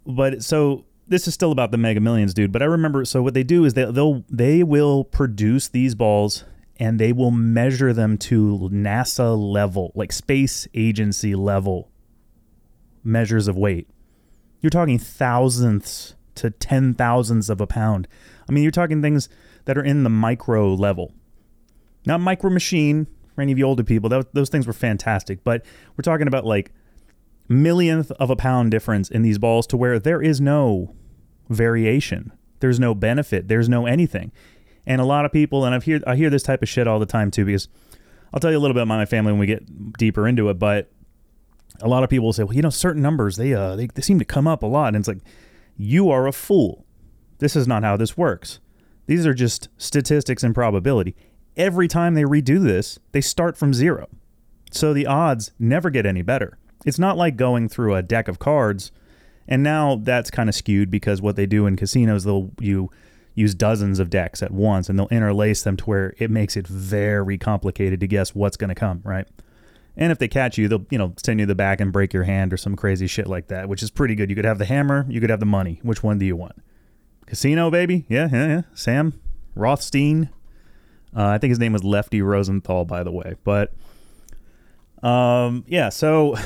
But 0.07 0.43
so 0.43 0.85
this 1.07 1.29
is 1.29 1.35
still 1.35 1.53
about 1.53 1.71
the 1.71 1.79
Mega 1.79 2.01
Millions, 2.01 2.35
dude. 2.35 2.53
But 2.53 2.63
I 2.63 2.67
remember. 2.67 3.05
So 3.05 3.23
what 3.23 3.35
they 3.35 3.43
do 3.43 3.65
is 3.65 3.75
they 3.75 3.85
they'll 3.85 4.25
they 4.31 4.63
will 4.63 5.05
produce 5.05 5.69
these 5.69 5.95
balls 5.95 6.45
and 6.79 6.99
they 6.99 7.13
will 7.13 7.31
measure 7.31 7.93
them 7.93 8.19
to 8.19 8.69
NASA 8.73 9.37
level, 9.39 9.93
like 9.95 10.13
space 10.13 10.67
agency 10.75 11.35
level 11.35 11.91
measures 13.03 13.49
of 13.49 13.57
weight. 13.57 13.89
You're 14.61 14.71
talking 14.71 14.99
thousandths 14.99 16.15
to 16.37 16.51
ten 16.51 16.95
thousandths 16.95 17.49
of 17.49 17.61
a 17.61 17.67
pound. 17.67 18.09
I 18.49 18.53
mean, 18.53 18.63
you're 18.63 18.73
talking 18.73 19.03
things 19.03 19.29
that 19.67 19.79
are 19.79 19.85
in 19.85 20.05
the 20.05 20.11
micro 20.11 20.75
level, 20.75 21.13
not 22.07 22.21
micro 22.21 22.51
machine. 22.51 23.07
For 23.35 23.43
any 23.43 23.51
of 23.51 23.59
you 23.59 23.65
older 23.65 23.83
people, 23.83 24.09
that, 24.11 24.33
those 24.33 24.49
things 24.49 24.65
were 24.65 24.73
fantastic. 24.73 25.43
But 25.43 25.65
we're 25.97 26.03
talking 26.03 26.29
about 26.29 26.45
like 26.45 26.73
millionth 27.49 28.11
of 28.13 28.31
a 28.31 28.37
pound 28.37 28.71
difference 28.71 29.11
in 29.11 29.23
these 29.23 29.39
balls 29.39 29.67
to 29.69 29.77
where 29.77 29.99
there 29.99 30.23
is 30.23 30.41
no 30.41 30.95
variation. 31.49 32.33
There's 32.61 32.81
no 32.81 32.95
benefit. 32.95 33.49
There's 33.49 33.69
no 33.69 33.87
anything. 33.87 34.33
And 34.87 35.01
a 35.01 35.05
lot 35.05 35.25
of 35.25 35.33
people, 35.33 35.65
and 35.65 35.75
I've 35.75 35.85
hear 35.85 36.01
I 36.07 36.17
hear 36.17 36.31
this 36.31 36.43
type 36.43 36.63
of 36.63 36.69
shit 36.69 36.87
all 36.87 36.99
the 36.99 37.07
time 37.07 37.31
too, 37.31 37.45
because 37.45 37.69
I'll 38.33 38.41
tell 38.41 38.51
you 38.51 38.59
a 38.59 38.61
little 38.61 38.75
bit 38.75 38.83
about 38.83 38.99
my 38.99 39.07
family 39.07 39.33
when 39.33 39.41
we 39.41 39.47
get 39.47 39.99
deeper 39.99 40.27
into 40.27 40.49
it. 40.49 40.59
But 40.59 40.91
a 41.81 41.89
lot 41.89 42.05
of 42.05 42.11
people 42.11 42.27
will 42.27 42.33
say, 42.33 42.45
well, 42.45 42.55
you 42.55 42.63
know, 42.63 42.71
certain 42.71 43.03
numbers 43.03 43.37
they 43.37 43.55
uh 43.55 43.77
they, 43.77 43.87
they 43.87 44.03
seem 44.03 44.19
to 44.19 44.25
come 44.25 44.47
up 44.47 44.63
a 44.63 44.67
lot, 44.67 44.89
and 44.89 44.97
it's 44.97 45.09
like 45.09 45.23
you 45.77 46.11
are 46.11 46.27
a 46.27 46.33
fool. 46.33 46.87
This 47.39 47.57
is 47.57 47.67
not 47.67 47.83
how 47.83 47.97
this 47.97 48.17
works. 48.17 48.61
These 49.07 49.27
are 49.27 49.35
just 49.35 49.69
statistics 49.77 50.43
and 50.43 50.55
probability. 50.55 51.15
Every 51.57 51.89
time 51.89 52.15
they 52.15 52.23
redo 52.23 52.63
this, 52.63 52.99
they 53.13 53.21
start 53.21 53.57
from 53.57 53.75
zero. 53.75 54.09
So 54.71 54.93
the 54.93 55.07
odds 55.07 55.53
never 55.59 55.91
get 55.91 56.07
any 56.07 56.23
better. 56.23 56.59
It's 56.85 56.99
not 56.99 57.17
like 57.17 57.37
going 57.37 57.69
through 57.69 57.95
a 57.95 58.03
deck 58.03 58.29
of 58.29 58.39
cards, 58.39 58.93
and 59.49 59.63
now 59.63 60.01
that's 60.03 60.31
kind 60.31 60.49
of 60.49 60.55
skewed 60.55 60.91
because 60.91 61.21
what 61.21 61.37
they 61.37 61.47
do 61.47 61.67
in 61.67 61.77
casinos, 61.77 62.25
they'll 62.25 62.51
you 62.61 62.91
use 63.35 63.55
dozens 63.55 63.99
of 63.99 64.11
decks 64.11 64.43
at 64.43 64.51
once, 64.51 64.89
and 64.89 64.99
they'll 64.99 65.09
interlace 65.09 65.63
them 65.63 65.77
to 65.79 65.85
where 65.85 66.15
it 66.19 66.31
makes 66.31 66.57
it 66.57 66.67
very 66.67 67.37
complicated 67.37 68.01
to 68.01 68.07
guess 68.07 68.35
what's 68.35 68.57
going 68.57 68.69
to 68.69 68.75
come, 68.75 69.01
right? 69.05 69.27
And 69.97 70.11
if 70.11 70.19
they 70.19 70.29
catch 70.29 70.59
you, 70.59 70.69
they'll 70.69 70.87
you 70.91 70.99
know 70.99 71.15
send 71.25 71.41
you 71.41 71.47
the 71.47 71.55
back 71.55 71.81
and 71.81 71.93
break 71.93 72.13
your 72.13 72.25
hand 72.25 72.53
or 72.53 72.57
some 72.57 72.77
crazy 72.77 73.07
shit 73.07 73.27
like 73.27 73.49
that, 73.49 73.69
which 73.69 73.83
is 73.83 73.91
pretty 73.91 74.15
good. 74.15 74.31
You 74.31 74.37
could 74.37 74.45
have 74.45 74.59
the 74.59 74.65
hammer, 74.65 75.07
you 75.09 75.21
could 75.21 75.31
have 75.31 75.41
the 75.41 75.47
money. 75.47 75.81
Which 75.83 76.03
one 76.03 76.19
do 76.19 76.27
you 76.27 76.37
want? 76.37 76.57
Casino, 77.27 77.71
baby? 77.71 78.05
Yeah, 78.09 78.29
yeah, 78.31 78.47
yeah. 78.47 78.63
Sam 78.75 79.21
Rothstein. 79.55 80.31
Uh, 81.17 81.29
I 81.29 81.39
think 81.39 81.51
his 81.51 81.61
name 81.61 81.73
was 81.73 81.85
Lefty 81.85 82.23
Rosenthal, 82.23 82.85
by 82.85 83.05
the 83.05 83.13
way. 83.13 83.35
But 83.45 83.73
um, 85.03 85.65
yeah, 85.69 85.91
so 85.91 86.37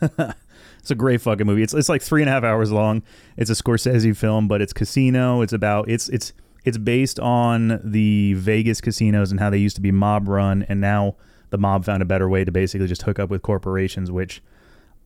it's 0.78 0.90
a 0.90 0.94
great 0.94 1.20
fucking 1.20 1.46
movie. 1.46 1.62
It's 1.62 1.74
it's 1.74 1.88
like 1.88 2.02
three 2.02 2.22
and 2.22 2.28
a 2.28 2.32
half 2.32 2.44
hours 2.44 2.70
long. 2.72 3.02
It's 3.36 3.50
a 3.50 3.54
Scorsese 3.54 4.16
film, 4.16 4.48
but 4.48 4.60
it's 4.62 4.72
casino. 4.72 5.42
It's 5.42 5.52
about 5.52 5.88
it's 5.88 6.08
it's 6.08 6.32
it's 6.64 6.78
based 6.78 7.18
on 7.20 7.80
the 7.82 8.34
Vegas 8.34 8.80
casinos 8.80 9.30
and 9.30 9.40
how 9.40 9.50
they 9.50 9.58
used 9.58 9.76
to 9.76 9.82
be 9.82 9.92
mob 9.92 10.28
run, 10.28 10.64
and 10.68 10.80
now 10.80 11.16
the 11.50 11.58
mob 11.58 11.84
found 11.84 12.02
a 12.02 12.06
better 12.06 12.28
way 12.28 12.44
to 12.44 12.52
basically 12.52 12.86
just 12.86 13.02
hook 13.02 13.18
up 13.18 13.30
with 13.30 13.42
corporations. 13.42 14.10
Which, 14.10 14.42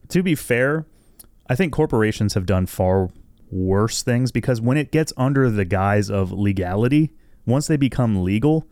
to 0.08 0.22
be 0.22 0.34
fair, 0.34 0.86
I 1.48 1.54
think 1.54 1.72
corporations 1.72 2.34
have 2.34 2.46
done 2.46 2.66
far 2.66 3.10
worse 3.50 4.02
things 4.02 4.32
because 4.32 4.60
when 4.60 4.78
it 4.78 4.90
gets 4.90 5.12
under 5.16 5.50
the 5.50 5.64
guise 5.64 6.10
of 6.10 6.32
legality, 6.32 7.12
once 7.46 7.66
they 7.66 7.76
become 7.76 8.24
legal, 8.24 8.66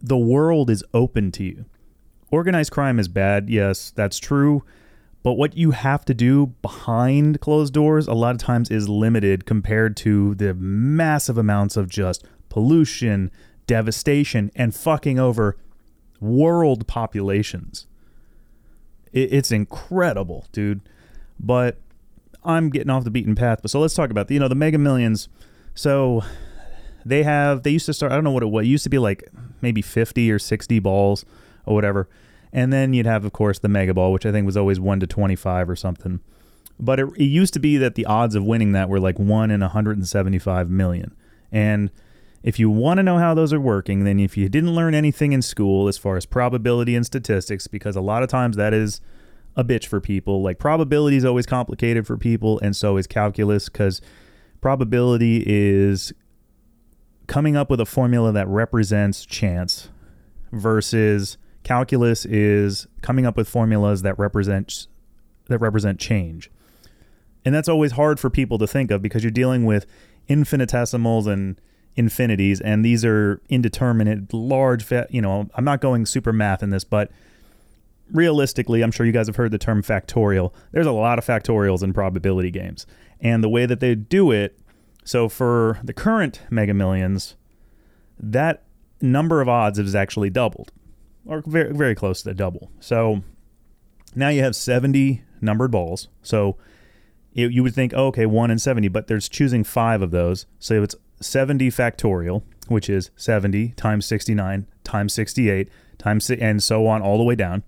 the 0.00 0.18
world 0.18 0.68
is 0.68 0.84
open 0.92 1.30
to 1.32 1.44
you. 1.44 1.64
Organized 2.30 2.72
crime 2.72 2.98
is 2.98 3.08
bad, 3.08 3.48
yes, 3.48 3.92
that's 3.94 4.18
true. 4.18 4.64
But 5.22 5.34
what 5.34 5.56
you 5.56 5.70
have 5.70 6.04
to 6.06 6.14
do 6.14 6.48
behind 6.62 7.40
closed 7.40 7.72
doors 7.72 8.08
a 8.08 8.14
lot 8.14 8.34
of 8.34 8.38
times 8.38 8.70
is 8.70 8.88
limited 8.88 9.46
compared 9.46 9.96
to 9.98 10.34
the 10.34 10.54
massive 10.54 11.38
amounts 11.38 11.76
of 11.76 11.88
just 11.88 12.24
pollution, 12.48 13.30
devastation, 13.66 14.50
and 14.56 14.74
fucking 14.74 15.18
over 15.18 15.56
world 16.20 16.86
populations. 16.86 17.86
It's 19.12 19.52
incredible, 19.52 20.46
dude. 20.52 20.80
But 21.38 21.78
I'm 22.44 22.70
getting 22.70 22.90
off 22.90 23.04
the 23.04 23.10
beaten 23.10 23.34
path. 23.34 23.60
But 23.62 23.70
so 23.70 23.80
let's 23.80 23.94
talk 23.94 24.10
about 24.10 24.28
the, 24.28 24.34
you 24.34 24.40
know 24.40 24.48
the 24.48 24.54
Mega 24.54 24.78
Millions. 24.78 25.28
So 25.74 26.22
they 27.04 27.22
have 27.22 27.62
they 27.62 27.70
used 27.70 27.86
to 27.86 27.94
start. 27.94 28.12
I 28.12 28.14
don't 28.14 28.24
know 28.24 28.30
what 28.30 28.42
it 28.42 28.46
was. 28.46 28.64
It 28.64 28.70
used 28.70 28.84
to 28.84 28.90
be 28.90 28.98
like 28.98 29.28
maybe 29.60 29.82
50 29.82 30.30
or 30.30 30.38
60 30.38 30.78
balls 30.78 31.24
or 31.66 31.74
whatever. 31.74 32.08
And 32.52 32.72
then 32.72 32.92
you'd 32.92 33.06
have, 33.06 33.24
of 33.24 33.32
course, 33.32 33.58
the 33.58 33.68
Mega 33.68 33.94
Ball, 33.94 34.12
which 34.12 34.26
I 34.26 34.32
think 34.32 34.44
was 34.44 34.56
always 34.56 34.78
1 34.78 35.00
to 35.00 35.06
25 35.06 35.70
or 35.70 35.76
something. 35.76 36.20
But 36.78 37.00
it, 37.00 37.08
it 37.16 37.24
used 37.24 37.54
to 37.54 37.60
be 37.60 37.76
that 37.78 37.94
the 37.94 38.06
odds 38.06 38.34
of 38.34 38.44
winning 38.44 38.72
that 38.72 38.88
were 38.88 39.00
like 39.00 39.18
1 39.18 39.50
in 39.50 39.60
175 39.60 40.70
million. 40.70 41.14
And 41.50 41.90
if 42.42 42.58
you 42.58 42.68
want 42.68 42.98
to 42.98 43.02
know 43.02 43.18
how 43.18 43.34
those 43.34 43.52
are 43.52 43.60
working, 43.60 44.04
then 44.04 44.18
if 44.18 44.36
you 44.36 44.48
didn't 44.48 44.74
learn 44.74 44.94
anything 44.94 45.32
in 45.32 45.42
school 45.42 45.88
as 45.88 45.96
far 45.96 46.16
as 46.16 46.26
probability 46.26 46.96
and 46.96 47.06
statistics, 47.06 47.66
because 47.66 47.94
a 47.96 48.00
lot 48.00 48.22
of 48.22 48.28
times 48.28 48.56
that 48.56 48.74
is 48.74 49.00
a 49.54 49.62
bitch 49.62 49.86
for 49.86 50.00
people, 50.00 50.42
like 50.42 50.58
probability 50.58 51.16
is 51.16 51.24
always 51.24 51.46
complicated 51.46 52.06
for 52.06 52.16
people, 52.16 52.58
and 52.60 52.74
so 52.74 52.96
is 52.96 53.06
calculus, 53.06 53.68
because 53.68 54.00
probability 54.60 55.44
is 55.46 56.12
coming 57.28 57.56
up 57.56 57.70
with 57.70 57.80
a 57.80 57.86
formula 57.86 58.32
that 58.32 58.48
represents 58.48 59.24
chance 59.24 59.88
versus 60.50 61.38
calculus 61.62 62.24
is 62.24 62.86
coming 63.00 63.26
up 63.26 63.36
with 63.36 63.48
formulas 63.48 64.02
that 64.02 64.18
represent 64.18 64.86
that 65.48 65.58
represent 65.58 65.98
change. 65.98 66.50
And 67.44 67.54
that's 67.54 67.68
always 67.68 67.92
hard 67.92 68.20
for 68.20 68.30
people 68.30 68.58
to 68.58 68.66
think 68.66 68.90
of 68.90 69.02
because 69.02 69.24
you're 69.24 69.30
dealing 69.30 69.64
with 69.64 69.86
infinitesimals 70.28 71.26
and 71.26 71.60
infinities 71.94 72.60
and 72.60 72.84
these 72.84 73.04
are 73.04 73.42
indeterminate 73.50 74.32
large 74.32 74.90
you 75.10 75.20
know, 75.20 75.50
I'm 75.54 75.64
not 75.64 75.80
going 75.80 76.06
super 76.06 76.32
math 76.32 76.62
in 76.62 76.70
this, 76.70 76.84
but 76.84 77.10
realistically, 78.10 78.82
I'm 78.82 78.90
sure 78.90 79.04
you 79.04 79.12
guys 79.12 79.26
have 79.26 79.36
heard 79.36 79.50
the 79.50 79.58
term 79.58 79.82
factorial. 79.82 80.52
There's 80.70 80.86
a 80.86 80.92
lot 80.92 81.18
of 81.18 81.26
factorials 81.26 81.82
in 81.82 81.92
probability 81.92 82.50
games. 82.50 82.86
And 83.20 83.42
the 83.42 83.48
way 83.48 83.66
that 83.66 83.80
they 83.80 83.94
do 83.94 84.30
it, 84.30 84.58
so 85.04 85.28
for 85.28 85.80
the 85.82 85.92
current 85.92 86.40
Mega 86.50 86.74
Millions, 86.74 87.36
that 88.18 88.64
number 89.00 89.40
of 89.40 89.48
odds 89.48 89.78
is 89.78 89.94
actually 89.94 90.30
doubled, 90.30 90.72
or 91.26 91.42
very, 91.46 91.72
very 91.72 91.94
close 91.94 92.22
to 92.22 92.28
the 92.28 92.34
double. 92.34 92.70
So 92.80 93.22
now 94.14 94.28
you 94.28 94.42
have 94.42 94.56
70 94.56 95.22
numbered 95.40 95.70
balls. 95.70 96.08
So 96.22 96.56
it, 97.34 97.52
you 97.52 97.62
would 97.62 97.74
think, 97.74 97.92
oh, 97.94 98.06
okay, 98.08 98.26
1 98.26 98.50
and 98.50 98.60
70, 98.60 98.88
but 98.88 99.06
there's 99.06 99.28
choosing 99.28 99.64
five 99.64 100.02
of 100.02 100.10
those. 100.10 100.46
So 100.58 100.82
it's 100.82 100.94
70 101.20 101.70
factorial, 101.70 102.42
which 102.68 102.90
is 102.90 103.10
70 103.16 103.70
times 103.70 104.06
69 104.06 104.66
times 104.84 105.12
68 105.12 105.68
times, 105.98 106.30
and 106.30 106.62
so 106.62 106.86
on 106.86 107.02
all 107.02 107.18
the 107.18 107.24
way 107.24 107.34
down, 107.34 107.62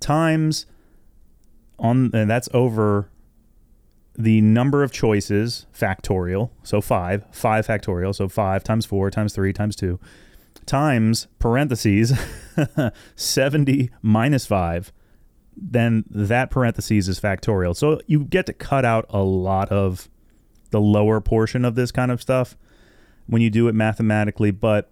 times 0.00 0.66
on, 1.78 2.10
and 2.14 2.28
that's 2.30 2.48
over 2.54 3.10
the 4.18 4.40
number 4.40 4.82
of 4.82 4.90
choices 4.92 5.66
factorial, 5.78 6.50
so 6.62 6.80
5, 6.80 7.24
5 7.30 7.66
factorial, 7.66 8.14
so 8.14 8.28
5 8.28 8.64
times 8.64 8.86
4 8.86 9.10
times 9.10 9.34
3 9.34 9.52
times 9.52 9.76
2, 9.76 10.00
times 10.66 11.28
parentheses 11.38 12.12
70 13.16 13.90
minus 14.02 14.46
5 14.46 14.92
then 15.56 16.04
that 16.10 16.50
parentheses 16.50 17.08
is 17.08 17.18
factorial. 17.18 17.74
So 17.74 17.98
you 18.06 18.24
get 18.24 18.44
to 18.46 18.52
cut 18.52 18.84
out 18.84 19.06
a 19.08 19.22
lot 19.22 19.70
of 19.70 20.10
the 20.70 20.80
lower 20.80 21.20
portion 21.20 21.64
of 21.64 21.74
this 21.74 21.90
kind 21.90 22.10
of 22.10 22.20
stuff 22.20 22.56
when 23.26 23.40
you 23.42 23.50
do 23.50 23.68
it 23.68 23.74
mathematically, 23.74 24.50
but 24.50 24.90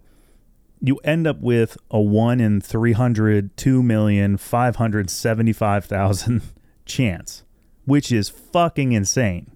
you 0.81 0.97
end 1.03 1.27
up 1.27 1.39
with 1.39 1.77
a 1.91 2.01
1 2.01 2.41
in 2.41 2.61
300, 2.61 3.55
2,575,000 3.55 6.41
chance, 6.85 7.43
which 7.85 8.11
is 8.11 8.29
fucking 8.29 8.91
insane. 8.91 9.54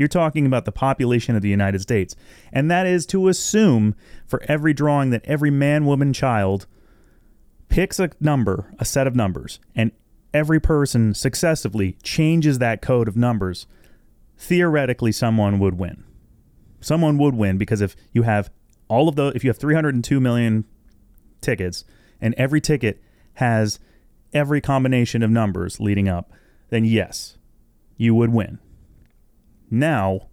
You're 0.00 0.08
talking 0.08 0.46
about 0.46 0.64
the 0.64 0.72
population 0.72 1.36
of 1.36 1.42
the 1.42 1.50
United 1.50 1.82
States. 1.82 2.16
And 2.54 2.70
that 2.70 2.86
is 2.86 3.04
to 3.08 3.28
assume 3.28 3.94
for 4.26 4.42
every 4.48 4.72
drawing 4.72 5.10
that 5.10 5.22
every 5.26 5.50
man, 5.50 5.84
woman, 5.84 6.14
child 6.14 6.66
picks 7.68 8.00
a 8.00 8.08
number, 8.18 8.72
a 8.78 8.86
set 8.86 9.06
of 9.06 9.14
numbers, 9.14 9.60
and 9.76 9.92
every 10.32 10.58
person 10.58 11.12
successively 11.12 11.98
changes 12.02 12.60
that 12.60 12.80
code 12.80 13.08
of 13.08 13.16
numbers, 13.18 13.66
theoretically 14.38 15.12
someone 15.12 15.58
would 15.58 15.78
win. 15.78 16.02
Someone 16.80 17.18
would 17.18 17.34
win 17.34 17.58
because 17.58 17.82
if 17.82 17.94
you 18.14 18.22
have 18.22 18.50
all 18.88 19.06
of 19.06 19.16
those, 19.16 19.34
if 19.34 19.44
you 19.44 19.50
have 19.50 19.58
302 19.58 20.18
million 20.18 20.64
tickets 21.42 21.84
and 22.22 22.32
every 22.38 22.62
ticket 22.62 23.02
has 23.34 23.78
every 24.32 24.62
combination 24.62 25.22
of 25.22 25.30
numbers 25.30 25.78
leading 25.78 26.08
up, 26.08 26.32
then 26.70 26.86
yes, 26.86 27.36
you 27.98 28.14
would 28.14 28.32
win. 28.32 28.60
Now, 29.70 30.28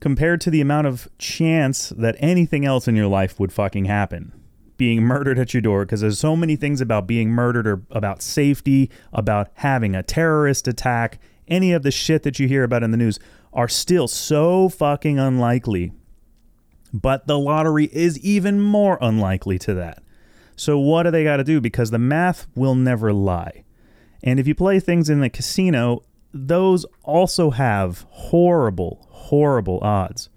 compared 0.00 0.40
to 0.42 0.50
the 0.50 0.60
amount 0.60 0.88
of 0.88 1.08
chance 1.18 1.90
that 1.90 2.16
anything 2.18 2.64
else 2.64 2.88
in 2.88 2.96
your 2.96 3.06
life 3.06 3.38
would 3.38 3.52
fucking 3.52 3.84
happen, 3.84 4.32
being 4.76 5.02
murdered 5.02 5.38
at 5.38 5.54
your 5.54 5.60
door 5.60 5.84
because 5.84 6.00
there's 6.00 6.18
so 6.18 6.34
many 6.34 6.56
things 6.56 6.80
about 6.80 7.06
being 7.06 7.30
murdered 7.30 7.66
or 7.66 7.82
about 7.90 8.20
safety, 8.20 8.90
about 9.12 9.48
having 9.54 9.94
a 9.94 10.02
terrorist 10.02 10.66
attack, 10.66 11.20
any 11.46 11.72
of 11.72 11.82
the 11.82 11.90
shit 11.90 12.24
that 12.24 12.38
you 12.38 12.48
hear 12.48 12.64
about 12.64 12.82
in 12.82 12.90
the 12.90 12.96
news 12.96 13.20
are 13.52 13.68
still 13.68 14.08
so 14.08 14.68
fucking 14.68 15.18
unlikely. 15.18 15.92
But 16.92 17.26
the 17.26 17.38
lottery 17.38 17.86
is 17.92 18.18
even 18.18 18.60
more 18.60 18.98
unlikely 19.00 19.58
to 19.60 19.74
that. 19.74 20.02
So 20.56 20.78
what 20.78 21.04
do 21.04 21.10
they 21.10 21.24
got 21.24 21.38
to 21.38 21.44
do 21.44 21.60
because 21.60 21.90
the 21.90 21.98
math 21.98 22.46
will 22.54 22.74
never 22.74 23.12
lie. 23.12 23.64
And 24.22 24.38
if 24.38 24.46
you 24.46 24.54
play 24.54 24.78
things 24.78 25.10
in 25.10 25.20
the 25.20 25.30
casino, 25.30 26.02
those 26.32 26.86
also 27.02 27.50
have 27.50 28.06
horrible, 28.10 29.06
horrible 29.10 29.78
odds. 29.82 30.28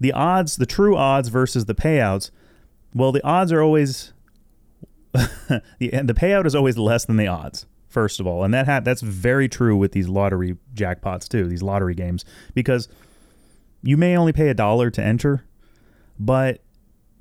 The 0.00 0.12
odds, 0.12 0.56
the 0.56 0.66
true 0.66 0.96
odds 0.96 1.28
versus 1.28 1.64
the 1.64 1.74
payouts, 1.74 2.30
well, 2.94 3.12
the 3.12 3.24
odds 3.24 3.52
are 3.52 3.62
always 3.62 4.12
the 5.12 5.62
the 5.78 6.14
payout 6.14 6.46
is 6.46 6.54
always 6.54 6.76
less 6.76 7.04
than 7.04 7.16
the 7.16 7.26
odds. 7.26 7.66
First 7.88 8.20
of 8.20 8.26
all, 8.26 8.44
and 8.44 8.52
that 8.52 8.66
ha- 8.66 8.80
that's 8.80 9.00
very 9.00 9.48
true 9.48 9.76
with 9.76 9.92
these 9.92 10.08
lottery 10.08 10.56
jackpots 10.74 11.28
too. 11.28 11.46
These 11.46 11.62
lottery 11.62 11.94
games 11.94 12.24
because 12.54 12.88
you 13.82 13.96
may 13.96 14.16
only 14.16 14.32
pay 14.32 14.48
a 14.48 14.54
dollar 14.54 14.90
to 14.90 15.02
enter, 15.02 15.44
but 16.18 16.60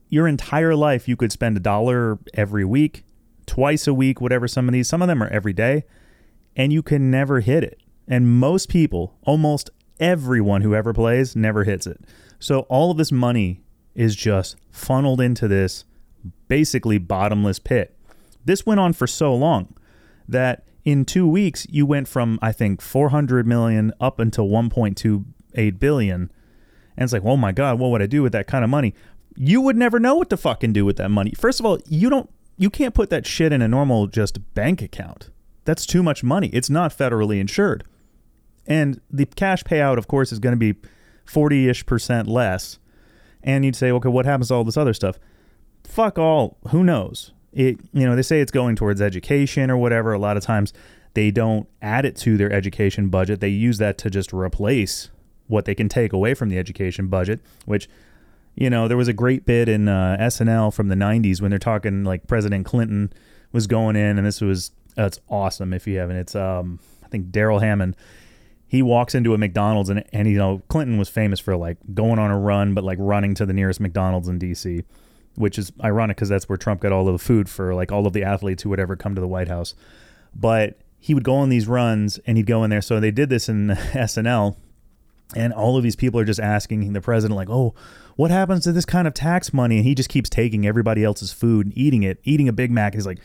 your 0.10 0.28
entire 0.28 0.76
life 0.76 1.08
you 1.08 1.16
could 1.16 1.32
spend 1.32 1.56
a 1.56 1.62
dollar 1.62 2.20
every 2.34 2.66
week, 2.66 3.06
twice 3.46 3.88
a 3.88 3.94
week, 3.94 4.20
whatever. 4.20 4.48
Some 4.48 4.68
of 4.68 4.74
these, 4.74 4.90
some 4.90 5.02
of 5.02 5.08
them 5.08 5.24
are 5.24 5.30
every 5.30 5.54
day, 5.54 5.86
and 6.58 6.74
you 6.74 6.84
can 6.84 7.10
never 7.10 7.40
hit 7.40 7.64
it. 7.64 7.80
And 8.08 8.40
most 8.40 8.70
people, 8.70 9.16
almost 9.24 9.70
everyone 10.00 10.62
who 10.62 10.76
ever 10.76 10.94
plays, 10.94 11.36
never 11.36 11.64
hits 11.64 11.88
it. 11.88 12.02
So 12.40 12.62
all 12.62 12.92
of 12.92 12.98
this 12.98 13.12
money 13.12 13.62
is 13.96 14.16
just 14.16 14.58
funneled 14.72 15.22
into 15.22 15.48
this 15.48 15.86
basically 16.48 16.98
bottomless 16.98 17.60
pit. 17.60 17.96
This 18.44 18.66
went 18.66 18.80
on 18.80 18.94
for 18.94 19.08
so 19.08 19.34
long 19.34 19.74
that 20.28 20.64
in 20.84 21.06
two 21.06 21.28
weeks 21.28 21.66
you 21.70 21.86
went 21.86 22.08
from 22.08 22.38
I 22.42 22.52
think 22.52 22.82
400 22.82 23.48
million 23.48 23.92
up 24.00 24.20
until 24.20 24.48
1.28 24.48 25.80
billion, 25.80 26.32
and 26.98 27.04
it's 27.04 27.14
like, 27.14 27.26
oh 27.26 27.38
my 27.38 27.52
god, 27.52 27.80
what 27.80 27.90
would 27.92 28.02
I 28.02 28.06
do 28.06 28.22
with 28.22 28.34
that 28.34 28.48
kind 28.48 28.64
of 28.64 28.70
money? 28.70 28.94
You 29.36 29.62
would 29.62 29.76
never 29.76 30.00
know 30.00 30.16
what 30.16 30.30
to 30.30 30.38
fucking 30.38 30.74
do 30.74 30.86
with 30.86 30.98
that 30.98 31.10
money. 31.10 31.32
First 31.32 31.60
of 31.60 31.66
all, 31.66 31.80
you 31.88 32.10
don't, 32.10 32.30
you 32.58 32.70
can't 32.70 32.94
put 32.94 33.10
that 33.10 33.26
shit 33.26 33.52
in 33.52 33.62
a 33.62 33.68
normal 33.68 34.08
just 34.08 34.54
bank 34.54 34.82
account. 34.82 35.30
That's 35.66 35.86
too 35.86 36.04
much 36.04 36.24
money. 36.24 36.48
It's 36.54 36.70
not 36.70 36.96
federally 36.96 37.40
insured, 37.40 37.84
and 38.68 39.00
the 39.12 39.26
cash 39.26 39.64
payout, 39.64 39.98
of 39.98 40.08
course, 40.08 40.32
is 40.32 40.40
going 40.40 40.54
to 40.54 40.74
be 40.74 40.80
40 41.26 41.70
ish 41.70 41.86
percent 41.86 42.28
less. 42.28 42.80
And 43.44 43.64
you'd 43.64 43.76
say, 43.76 43.92
okay, 43.92 44.10
what 44.10 44.26
happens 44.26 44.48
to 44.48 44.56
all 44.56 44.64
this 44.64 44.78
other 44.78 44.94
stuff? 44.94 45.20
Fuck 45.84 46.18
all. 46.18 46.58
Who 46.70 46.84
knows? 46.84 47.32
It, 47.54 47.80
you 47.94 48.06
know, 48.06 48.16
they 48.16 48.22
say 48.22 48.42
it's 48.42 48.52
going 48.52 48.76
towards 48.76 49.02
education 49.02 49.70
or 49.70 49.78
whatever. 49.78 50.14
A 50.14 50.20
lot 50.20 50.36
of 50.36 50.44
times 50.44 50.74
they 51.14 51.32
don't 51.32 51.68
add 51.82 52.06
it 52.06 52.16
to 52.18 52.38
their 52.38 52.52
education 52.52 53.10
budget. 53.10 53.40
They 53.40 53.50
use 53.50 53.78
that 53.78 53.98
to 54.00 54.10
just 54.10 54.34
replace 54.34 55.10
what 55.48 55.66
they 55.66 55.76
can 55.76 55.88
take 55.88 56.12
away 56.12 56.34
from 56.34 56.50
the 56.50 56.58
education 56.58 57.08
budget, 57.08 57.40
which, 57.66 57.88
you 58.56 58.70
know, 58.70 58.88
there 58.88 58.98
was 58.98 59.08
a 59.08 59.14
great 59.14 59.46
bit 59.46 59.70
in 59.70 59.88
uh, 59.88 60.18
SNL 60.20 60.74
from 60.74 60.88
the 60.88 60.96
90s 60.96 61.40
when 61.42 61.52
they're 61.52 61.60
talking 61.60 62.04
like 62.04 62.28
President 62.28 62.66
Clinton 62.66 63.14
was 63.52 63.68
going 63.68 63.96
in, 63.96 64.18
and 64.18 64.26
this 64.26 64.42
was, 64.42 64.72
that's 64.96 65.20
awesome 65.30 65.72
if 65.72 65.86
you 65.88 66.00
haven't. 66.00 66.18
It's, 66.18 66.36
um, 66.36 66.80
I 67.04 67.08
think 67.08 67.30
Darrell 67.30 67.60
Hammond 67.60 67.96
he 68.68 68.82
walks 68.82 69.16
into 69.16 69.34
a 69.34 69.38
McDonald's 69.38 69.90
and 69.90 70.04
and 70.12 70.30
you 70.30 70.38
know 70.38 70.62
Clinton 70.68 70.98
was 70.98 71.10
famous 71.10 71.40
for 71.40 71.56
like 71.56 71.78
going 71.94 72.20
on 72.20 72.32
a 72.32 72.40
run 72.40 72.74
but 72.74 72.84
like 72.84 72.98
running 73.00 73.34
to 73.36 73.46
the 73.46 73.54
nearest 73.54 73.80
McDonald's 73.80 74.28
in 74.28 74.40
DC, 74.40 74.84
which 75.36 75.58
is 75.58 75.72
ironic 75.84 76.18
because 76.18 76.30
that's 76.30 76.50
where 76.50 76.58
Trump 76.58 76.82
got 76.82 76.92
all 76.92 77.08
of 77.08 77.14
the 77.14 77.24
food 77.24 77.50
for 77.50 77.74
like 77.74 77.92
all 77.92 78.08
of 78.08 78.14
the 78.14 78.24
athletes 78.24 78.64
who 78.64 78.70
would 78.70 78.80
ever 78.80 78.96
come 78.96 79.16
to 79.16 79.22
the 79.22 79.28
White 79.28 79.48
House. 79.48 79.76
But 80.34 80.80
he 81.00 81.14
would 81.14 81.24
go 81.24 81.36
on 81.36 81.50
these 81.50 81.68
runs 81.68 82.18
and 82.26 82.38
he'd 82.38 82.48
go 82.48 82.64
in 82.64 82.70
there. 82.70 82.82
So 82.82 83.00
they 83.00 83.12
did 83.12 83.30
this 83.30 83.48
in 83.48 83.68
SNL, 83.70 84.56
and 85.36 85.54
all 85.54 85.78
of 85.78 85.84
these 85.84 85.96
people 85.96 86.20
are 86.20 86.26
just 86.26 86.40
asking 86.40 86.92
the 86.94 87.02
president 87.02 87.36
like, 87.38 87.50
"Oh, 87.50 87.76
what 88.16 88.32
happens 88.32 88.64
to 88.64 88.72
this 88.72 88.86
kind 88.86 89.08
of 89.08 89.14
tax 89.14 89.54
money?" 89.54 89.78
And 89.78 89.86
he 89.86 89.96
just 89.96 90.10
keeps 90.10 90.30
taking 90.30 90.66
everybody 90.66 91.04
else's 91.04 91.32
food 91.32 91.68
and 91.68 91.78
eating 91.78 92.04
it, 92.04 92.20
eating 92.24 92.50
a 92.50 92.54
Big 92.54 92.72
Mac. 92.72 92.94
He's 92.94 93.06
like, 93.06 93.20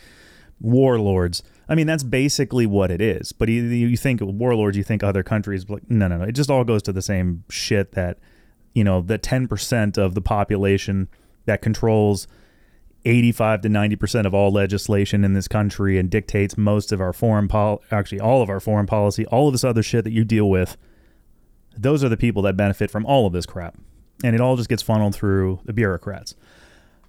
warlords. 0.61 1.43
I 1.71 1.77
mean, 1.77 1.87
that's 1.87 2.03
basically 2.03 2.67
what 2.67 2.91
it 2.91 3.01
is. 3.01 3.31
But 3.31 3.49
you, 3.49 3.63
you 3.63 3.97
think 3.97 4.21
warlords, 4.21 4.77
you 4.77 4.83
think 4.83 5.05
other 5.05 5.23
countries. 5.23 5.71
Like, 5.71 5.89
no, 5.89 6.09
no, 6.09 6.19
no. 6.19 6.25
It 6.25 6.33
just 6.33 6.51
all 6.51 6.65
goes 6.65 6.83
to 6.83 6.93
the 6.93 7.01
same 7.01 7.45
shit 7.49 7.93
that, 7.93 8.19
you 8.75 8.83
know, 8.83 9.01
the 9.01 9.21
10% 9.21 9.97
of 9.97 10.15
the 10.15 10.21
population 10.21 11.09
that 11.47 11.63
controls 11.63 12.27
85 13.05 13.61
to 13.63 13.69
90% 13.69 14.27
of 14.27 14.35
all 14.35 14.51
legislation 14.51 15.25
in 15.25 15.33
this 15.33 15.47
country 15.47 15.97
and 15.97 16.11
dictates 16.11 16.59
most 16.59 16.91
of 16.91 17.01
our 17.01 17.13
foreign 17.13 17.49
pol 17.49 17.83
actually 17.91 18.21
all 18.21 18.43
of 18.43 18.51
our 18.51 18.61
foreign 18.61 18.87
policy, 18.87 19.25
all 19.27 19.47
of 19.47 19.55
this 19.55 19.65
other 19.65 19.83
shit 19.83 20.03
that 20.05 20.13
you 20.13 20.25
deal 20.25 20.51
with. 20.51 20.77
Those 21.79 22.03
are 22.03 22.09
the 22.09 22.17
people 22.17 22.43
that 22.43 22.57
benefit 22.57 22.91
from 22.91 23.07
all 23.07 23.27
of 23.27 23.33
this 23.33 23.47
crap. 23.47 23.79
And 24.25 24.35
it 24.35 24.41
all 24.41 24.57
just 24.57 24.69
gets 24.69 24.83
funneled 24.83 25.15
through 25.15 25.61
the 25.65 25.73
bureaucrats. 25.73 26.35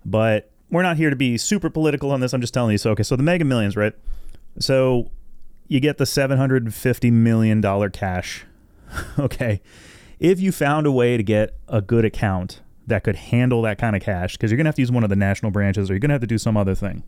But 0.06 0.51
we're 0.70 0.84
not 0.84 0.98
here 0.98 1.10
to 1.10 1.15
be 1.15 1.38
super 1.38 1.70
political 1.70 2.12
on 2.12 2.22
this. 2.22 2.32
I'm 2.32 2.41
just 2.41 2.53
telling 2.53 2.72
you. 2.72 2.77
So, 2.77 2.91
okay, 2.91 3.03
so 3.03 3.15
the 3.15 3.24
mega 3.24 3.44
millions, 3.44 3.75
right? 3.75 3.94
So 4.60 5.12
you 5.67 5.79
get 5.79 5.98
the 5.98 6.03
$750 6.03 7.12
million 7.12 7.62
cash. 7.91 8.46
okay. 9.20 9.62
If 10.20 10.39
you 10.39 10.51
found 10.51 10.86
a 10.86 10.91
way 10.91 11.17
to 11.17 11.24
get 11.24 11.55
a 11.67 11.81
good 11.81 12.05
account 12.05 12.62
that 12.88 13.03
could 13.03 13.15
handle 13.15 13.62
that 13.63 13.77
kind 13.77 13.96
of 13.96 14.01
cash, 14.01 14.34
because 14.34 14.51
you're 14.51 14.58
going 14.58 14.65
to 14.65 14.70
have 14.70 14.75
to 14.75 14.81
use 14.81 14.91
one 14.91 15.03
of 15.03 15.10
the 15.10 15.15
national 15.15 15.51
branches 15.51 15.89
or 15.89 15.93
you're 15.93 16.00
going 16.00 16.10
to 16.10 16.13
have 16.13 16.22
to 16.22 16.27
do 16.27 16.38
some 16.38 16.58
other 16.58 16.75
thing. 16.75 17.03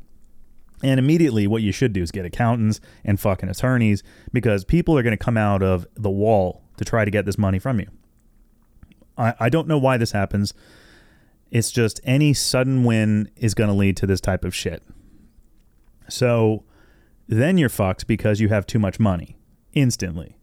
And 0.81 0.99
immediately, 0.99 1.47
what 1.47 1.61
you 1.61 1.71
should 1.71 1.93
do 1.93 2.01
is 2.01 2.11
get 2.11 2.25
accountants 2.25 2.81
and 3.05 3.19
fucking 3.19 3.49
attorneys 3.49 4.03
because 4.33 4.65
people 4.65 4.97
are 4.97 5.03
going 5.03 5.17
to 5.17 5.23
come 5.23 5.37
out 5.37 5.63
of 5.63 5.87
the 5.95 6.09
wall 6.09 6.61
to 6.77 6.85
try 6.85 7.05
to 7.05 7.11
get 7.11 7.25
this 7.25 7.37
money 7.37 7.59
from 7.59 7.79
you. 7.79 7.87
I, 9.17 9.33
I 9.39 9.49
don't 9.49 9.67
know 9.67 9.77
why 9.77 9.97
this 9.97 10.11
happens. 10.11 10.53
It's 11.51 11.71
just 11.71 12.01
any 12.03 12.33
sudden 12.33 12.83
win 12.83 13.29
is 13.35 13.53
going 13.53 13.69
to 13.69 13.75
lead 13.75 13.95
to 13.97 14.07
this 14.07 14.19
type 14.19 14.43
of 14.43 14.55
shit. 14.55 14.83
So 16.09 16.63
then 17.27 17.57
you're 17.57 17.69
fucked 17.69 18.07
because 18.07 18.39
you 18.39 18.49
have 18.49 18.65
too 18.65 18.79
much 18.79 18.99
money 18.99 19.37
instantly. 19.73 20.37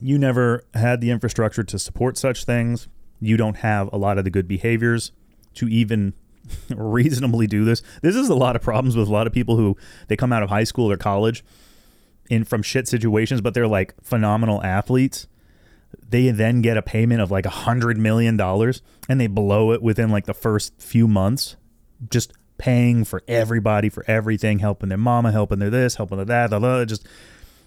You 0.00 0.18
never 0.18 0.64
had 0.74 1.00
the 1.00 1.10
infrastructure 1.10 1.64
to 1.64 1.78
support 1.78 2.18
such 2.18 2.44
things. 2.44 2.88
You 3.20 3.36
don't 3.36 3.58
have 3.58 3.88
a 3.92 3.96
lot 3.96 4.18
of 4.18 4.24
the 4.24 4.30
good 4.30 4.46
behaviors 4.46 5.12
to 5.54 5.68
even 5.68 6.12
reasonably 6.76 7.46
do 7.46 7.64
this. 7.64 7.82
This 8.02 8.16
is 8.16 8.28
a 8.28 8.34
lot 8.34 8.56
of 8.56 8.62
problems 8.62 8.96
with 8.96 9.08
a 9.08 9.12
lot 9.12 9.26
of 9.26 9.32
people 9.32 9.56
who 9.56 9.76
they 10.08 10.16
come 10.16 10.32
out 10.32 10.42
of 10.42 10.50
high 10.50 10.64
school 10.64 10.90
or 10.90 10.96
college 10.96 11.44
in 12.28 12.44
from 12.44 12.62
shit 12.62 12.88
situations, 12.88 13.40
but 13.40 13.54
they're 13.54 13.68
like 13.68 13.94
phenomenal 14.02 14.62
athletes. 14.62 15.26
They 16.06 16.30
then 16.30 16.60
get 16.60 16.76
a 16.76 16.82
payment 16.82 17.20
of 17.20 17.30
like 17.30 17.46
a 17.46 17.50
hundred 17.50 17.98
million 17.98 18.36
dollars 18.36 18.82
and 19.08 19.20
they 19.20 19.26
blow 19.26 19.72
it 19.72 19.82
within 19.82 20.10
like 20.10 20.26
the 20.26 20.34
first 20.34 20.74
few 20.78 21.06
months, 21.08 21.56
just 22.10 22.32
paying 22.58 23.04
for 23.04 23.22
everybody 23.26 23.88
for 23.88 24.04
everything, 24.06 24.60
helping 24.60 24.88
their 24.88 24.98
mama, 24.98 25.32
helping 25.32 25.58
their 25.58 25.70
this, 25.70 25.96
helping 25.96 26.18
their 26.18 26.24
that, 26.26 26.50
blah, 26.50 26.58
blah, 26.58 26.84
just 26.84 27.06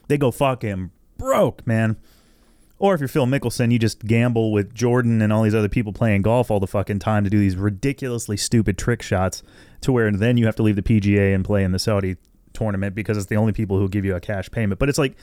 they 0.07 0.17
go 0.17 0.31
fucking 0.31 0.91
broke, 1.17 1.65
man. 1.67 1.97
Or 2.79 2.93
if 2.93 3.01
you're 3.01 3.07
Phil 3.07 3.25
Mickelson, 3.25 3.71
you 3.71 3.79
just 3.79 4.05
gamble 4.05 4.51
with 4.51 4.73
Jordan 4.73 5.21
and 5.21 5.33
all 5.33 5.41
these 5.41 5.55
other 5.55 5.69
people 5.69 5.93
playing 5.93 6.21
golf 6.21 6.51
all 6.51 6.59
the 6.59 6.67
fucking 6.67 6.99
time 6.99 7.23
to 7.23 7.29
do 7.29 7.39
these 7.39 7.55
ridiculously 7.55 8.37
stupid 8.37 8.77
trick 8.77 9.01
shots 9.01 9.41
to 9.81 9.91
where 9.91 10.11
then 10.11 10.37
you 10.37 10.45
have 10.45 10.55
to 10.57 10.63
leave 10.63 10.75
the 10.75 10.83
PGA 10.83 11.33
and 11.33 11.43
play 11.43 11.63
in 11.63 11.71
the 11.71 11.79
Saudi 11.79 12.17
tournament 12.53 12.93
because 12.93 13.17
it's 13.17 13.27
the 13.27 13.35
only 13.35 13.51
people 13.51 13.79
who 13.79 13.89
give 13.89 14.05
you 14.05 14.15
a 14.15 14.19
cash 14.19 14.51
payment. 14.51 14.79
But 14.79 14.89
it's 14.89 14.99
like 14.99 15.15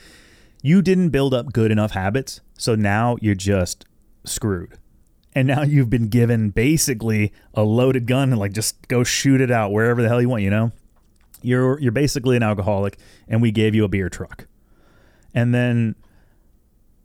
you 0.63 0.81
didn't 0.81 1.09
build 1.09 1.33
up 1.33 1.53
good 1.53 1.71
enough 1.71 1.91
habits, 1.91 2.41
so 2.57 2.75
now 2.75 3.17
you're 3.21 3.35
just 3.35 3.85
screwed. 4.25 4.77
And 5.35 5.49
now 5.49 5.63
you've 5.63 5.89
been 5.89 6.07
given 6.07 6.49
basically 6.49 7.33
a 7.53 7.63
loaded 7.63 8.07
gun 8.07 8.31
and 8.31 8.39
like 8.39 8.53
just 8.53 8.87
go 8.87 9.03
shoot 9.03 9.41
it 9.41 9.51
out 9.51 9.73
wherever 9.73 10.01
the 10.01 10.07
hell 10.07 10.21
you 10.21 10.29
want, 10.29 10.43
you 10.43 10.49
know? 10.49 10.71
You're 11.41 11.77
you're 11.79 11.91
basically 11.91 12.37
an 12.37 12.43
alcoholic 12.43 12.97
and 13.27 13.41
we 13.41 13.51
gave 13.51 13.75
you 13.75 13.83
a 13.83 13.89
beer 13.89 14.09
truck. 14.09 14.47
And 15.33 15.53
then 15.53 15.95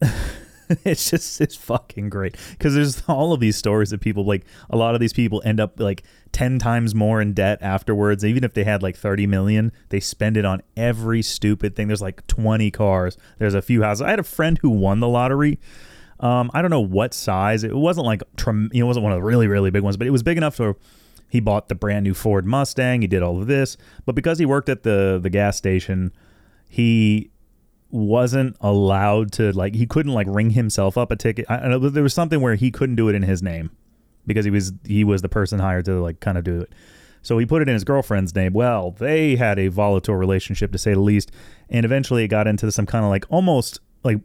it's 0.84 1.10
just 1.10 1.40
it's 1.40 1.56
fucking 1.56 2.08
great. 2.08 2.36
Because 2.52 2.74
there's 2.74 3.02
all 3.08 3.32
of 3.32 3.40
these 3.40 3.56
stories 3.56 3.92
of 3.92 4.00
people 4.00 4.24
like 4.24 4.44
a 4.70 4.76
lot 4.76 4.94
of 4.94 5.00
these 5.00 5.12
people 5.12 5.42
end 5.44 5.58
up 5.58 5.80
like 5.80 6.04
10 6.30 6.60
times 6.60 6.94
more 6.94 7.20
in 7.20 7.32
debt 7.32 7.58
afterwards. 7.60 8.24
Even 8.24 8.44
if 8.44 8.54
they 8.54 8.62
had 8.62 8.80
like 8.80 8.96
30 8.96 9.26
million 9.26 9.72
they 9.88 9.98
spend 9.98 10.36
it 10.36 10.44
on 10.44 10.62
every 10.76 11.20
stupid 11.20 11.74
thing. 11.74 11.88
There's 11.88 12.00
like 12.00 12.24
20 12.28 12.70
cars. 12.70 13.18
There's 13.38 13.54
a 13.54 13.62
few 13.62 13.82
houses. 13.82 14.02
I 14.02 14.10
had 14.10 14.20
a 14.20 14.24
friend 14.24 14.56
who 14.62 14.70
won 14.70 15.00
the 15.00 15.08
lottery 15.08 15.58
um, 16.20 16.50
i 16.54 16.62
don't 16.62 16.70
know 16.70 16.80
what 16.80 17.12
size 17.12 17.64
it 17.64 17.74
wasn't 17.74 18.06
like 18.06 18.22
it 18.72 18.82
wasn't 18.82 19.02
one 19.02 19.12
of 19.12 19.16
the 19.16 19.22
really 19.22 19.48
really 19.48 19.70
big 19.70 19.82
ones 19.82 19.96
but 19.96 20.06
it 20.06 20.10
was 20.10 20.22
big 20.22 20.36
enough 20.36 20.54
so 20.54 20.76
he 21.28 21.40
bought 21.40 21.68
the 21.68 21.74
brand 21.74 22.04
new 22.04 22.14
ford 22.14 22.46
mustang 22.46 23.00
he 23.02 23.06
did 23.06 23.22
all 23.22 23.40
of 23.40 23.46
this 23.46 23.76
but 24.06 24.14
because 24.14 24.38
he 24.38 24.46
worked 24.46 24.68
at 24.68 24.82
the 24.82 25.18
the 25.22 25.30
gas 25.30 25.56
station 25.56 26.12
he 26.68 27.30
wasn't 27.90 28.56
allowed 28.60 29.32
to 29.32 29.52
like 29.52 29.74
he 29.74 29.86
couldn't 29.86 30.12
like 30.12 30.26
ring 30.30 30.50
himself 30.50 30.96
up 30.96 31.10
a 31.10 31.16
ticket. 31.16 31.44
I, 31.48 31.74
I 31.74 31.78
there 31.78 32.02
was 32.02 32.14
something 32.14 32.40
where 32.40 32.54
he 32.54 32.70
couldn't 32.70 32.96
do 32.96 33.08
it 33.08 33.14
in 33.14 33.22
his 33.22 33.42
name 33.42 33.70
because 34.26 34.44
he 34.44 34.50
was 34.50 34.72
he 34.86 35.04
was 35.04 35.22
the 35.22 35.28
person 35.28 35.58
hired 35.58 35.84
to 35.86 36.00
like 36.00 36.20
kind 36.20 36.38
of 36.38 36.44
do 36.44 36.60
it. 36.60 36.72
So 37.22 37.36
he 37.36 37.44
put 37.44 37.60
it 37.60 37.68
in 37.68 37.74
his 37.74 37.84
girlfriend's 37.84 38.34
name. 38.34 38.54
Well, 38.54 38.92
they 38.92 39.36
had 39.36 39.58
a 39.58 39.68
volatile 39.68 40.16
relationship 40.16 40.72
to 40.72 40.78
say 40.78 40.94
the 40.94 41.00
least, 41.00 41.30
and 41.68 41.84
eventually 41.84 42.24
it 42.24 42.28
got 42.28 42.46
into 42.46 42.72
some 42.72 42.86
kind 42.86 43.04
of 43.04 43.10
like 43.10 43.26
almost 43.28 43.80
like 44.04 44.20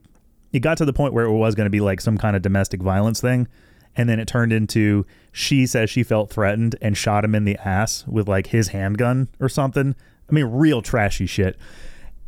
it 0.51 0.59
got 0.59 0.77
to 0.77 0.85
the 0.85 0.93
point 0.93 1.13
where 1.13 1.25
it 1.25 1.31
was 1.31 1.55
going 1.55 1.65
to 1.65 1.71
be 1.71 1.81
like 1.81 2.01
some 2.01 2.17
kind 2.17 2.35
of 2.35 2.41
domestic 2.41 2.81
violence 2.81 3.21
thing. 3.21 3.47
And 3.95 4.09
then 4.09 4.19
it 4.19 4.27
turned 4.27 4.51
into 4.51 5.05
she 5.31 5.65
says 5.65 5.89
she 5.89 6.03
felt 6.03 6.29
threatened 6.29 6.75
and 6.81 6.97
shot 6.97 7.23
him 7.23 7.35
in 7.35 7.45
the 7.45 7.57
ass 7.57 8.05
with 8.07 8.27
like 8.27 8.47
his 8.47 8.69
handgun 8.69 9.29
or 9.39 9.49
something. 9.49 9.95
I 10.29 10.33
mean, 10.33 10.45
real 10.45 10.81
trashy 10.81 11.25
shit. 11.25 11.57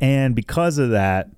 And 0.00 0.34
because 0.34 0.78
of 0.78 0.90
that, 0.90 1.28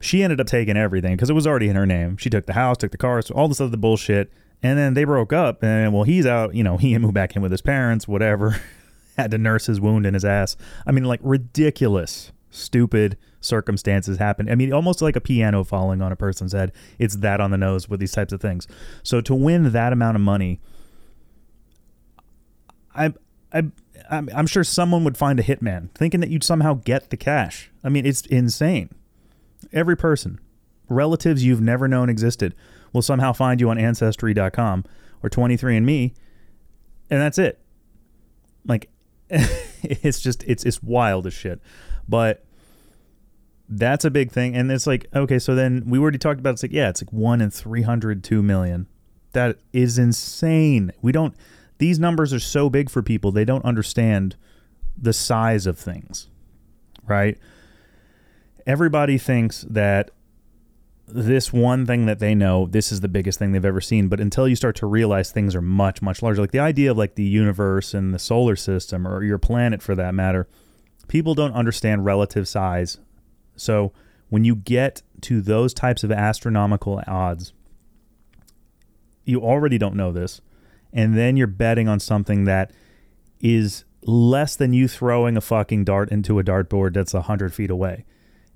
she 0.00 0.22
ended 0.22 0.40
up 0.40 0.46
taking 0.46 0.76
everything 0.76 1.16
because 1.16 1.30
it 1.30 1.34
was 1.34 1.46
already 1.46 1.68
in 1.68 1.76
her 1.76 1.86
name. 1.86 2.16
She 2.16 2.30
took 2.30 2.46
the 2.46 2.52
house, 2.52 2.76
took 2.78 2.90
the 2.90 2.98
cars, 2.98 3.30
all 3.30 3.48
this 3.48 3.60
other 3.60 3.76
bullshit. 3.76 4.32
And 4.62 4.78
then 4.78 4.94
they 4.94 5.04
broke 5.04 5.32
up. 5.32 5.62
And 5.62 5.92
well, 5.92 6.04
he's 6.04 6.26
out, 6.26 6.54
you 6.54 6.62
know, 6.62 6.76
he 6.78 6.96
moved 6.98 7.14
back 7.14 7.34
in 7.34 7.42
with 7.42 7.52
his 7.52 7.62
parents, 7.62 8.06
whatever. 8.06 8.60
Had 9.16 9.30
to 9.32 9.38
nurse 9.38 9.66
his 9.66 9.80
wound 9.80 10.06
in 10.06 10.14
his 10.14 10.24
ass. 10.24 10.56
I 10.86 10.92
mean, 10.92 11.04
like 11.04 11.20
ridiculous, 11.22 12.32
stupid 12.50 13.16
circumstances 13.42 14.18
happen. 14.18 14.50
I 14.50 14.54
mean, 14.54 14.72
almost 14.72 15.02
like 15.02 15.16
a 15.16 15.20
piano 15.20 15.64
falling 15.64 16.00
on 16.00 16.12
a 16.12 16.16
person's 16.16 16.52
head. 16.52 16.72
It's 16.98 17.16
that 17.16 17.40
on 17.40 17.50
the 17.50 17.58
nose 17.58 17.88
with 17.88 18.00
these 18.00 18.12
types 18.12 18.32
of 18.32 18.40
things. 18.40 18.66
So 19.02 19.20
to 19.20 19.34
win 19.34 19.72
that 19.72 19.92
amount 19.92 20.16
of 20.16 20.22
money, 20.22 20.60
I, 22.94 23.12
I, 23.52 23.64
I'm, 24.10 24.28
I'm 24.34 24.46
sure 24.46 24.64
someone 24.64 25.04
would 25.04 25.16
find 25.16 25.38
a 25.38 25.42
hitman 25.42 25.90
thinking 25.94 26.20
that 26.20 26.30
you'd 26.30 26.44
somehow 26.44 26.74
get 26.74 27.10
the 27.10 27.16
cash. 27.16 27.70
I 27.84 27.88
mean, 27.88 28.06
it's 28.06 28.22
insane. 28.22 28.90
Every 29.72 29.96
person, 29.96 30.40
relatives 30.88 31.44
you've 31.44 31.60
never 31.60 31.88
known 31.88 32.08
existed, 32.08 32.54
will 32.92 33.02
somehow 33.02 33.32
find 33.32 33.60
you 33.60 33.70
on 33.70 33.78
Ancestry.com 33.78 34.84
or 35.22 35.30
23andMe, 35.30 36.12
and 37.10 37.20
that's 37.20 37.38
it. 37.38 37.58
Like, 38.66 38.88
it's 39.30 40.20
just 40.20 40.44
it's 40.44 40.64
it's 40.64 40.82
wild 40.82 41.26
as 41.26 41.32
shit. 41.32 41.60
But 42.08 42.44
that's 43.68 44.04
a 44.04 44.10
big 44.10 44.30
thing, 44.30 44.54
and 44.54 44.70
it's 44.70 44.86
like 44.86 45.06
okay, 45.14 45.38
so 45.38 45.54
then 45.54 45.84
we 45.86 45.98
already 45.98 46.18
talked 46.18 46.40
about 46.40 46.54
it's 46.54 46.62
like 46.62 46.72
yeah, 46.72 46.88
it's 46.88 47.02
like 47.02 47.12
one 47.12 47.40
in 47.40 47.50
three 47.50 47.82
hundred 47.82 48.22
two 48.24 48.42
million. 48.42 48.86
That 49.32 49.58
is 49.72 49.98
insane. 49.98 50.92
We 51.00 51.12
don't. 51.12 51.34
These 51.78 51.98
numbers 51.98 52.32
are 52.32 52.40
so 52.40 52.68
big 52.68 52.90
for 52.90 53.02
people; 53.02 53.32
they 53.32 53.44
don't 53.44 53.64
understand 53.64 54.36
the 54.96 55.12
size 55.12 55.66
of 55.66 55.78
things, 55.78 56.28
right? 57.04 57.38
everybody 58.66 59.18
thinks 59.18 59.62
that 59.68 60.10
this 61.06 61.52
one 61.52 61.84
thing 61.84 62.06
that 62.06 62.20
they 62.20 62.34
know, 62.34 62.66
this 62.66 62.92
is 62.92 63.00
the 63.00 63.08
biggest 63.08 63.38
thing 63.38 63.52
they've 63.52 63.64
ever 63.64 63.80
seen. 63.80 64.08
But 64.08 64.20
until 64.20 64.48
you 64.48 64.56
start 64.56 64.76
to 64.76 64.86
realize 64.86 65.30
things 65.30 65.54
are 65.54 65.62
much, 65.62 66.00
much 66.00 66.22
larger, 66.22 66.40
like 66.40 66.52
the 66.52 66.60
idea 66.60 66.90
of 66.90 66.96
like 66.96 67.16
the 67.16 67.24
universe 67.24 67.92
and 67.92 68.14
the 68.14 68.18
solar 68.18 68.56
system 68.56 69.06
or 69.06 69.22
your 69.22 69.38
planet 69.38 69.82
for 69.82 69.94
that 69.94 70.14
matter, 70.14 70.48
people 71.08 71.34
don't 71.34 71.52
understand 71.52 72.04
relative 72.04 72.48
size. 72.48 72.98
So 73.56 73.92
when 74.28 74.44
you 74.44 74.56
get 74.56 75.02
to 75.22 75.40
those 75.40 75.74
types 75.74 76.04
of 76.04 76.10
astronomical 76.10 77.02
odds, 77.06 77.52
you 79.24 79.40
already 79.40 79.78
don't 79.78 79.94
know 79.94 80.12
this. 80.12 80.40
And 80.92 81.16
then 81.16 81.36
you're 81.36 81.46
betting 81.46 81.88
on 81.88 82.00
something 82.00 82.44
that 82.44 82.72
is 83.40 83.84
less 84.02 84.56
than 84.56 84.72
you 84.72 84.88
throwing 84.88 85.36
a 85.36 85.40
fucking 85.40 85.84
dart 85.84 86.10
into 86.10 86.38
a 86.38 86.44
dartboard 86.44 86.94
that's 86.94 87.14
100 87.14 87.54
feet 87.54 87.70
away 87.70 88.04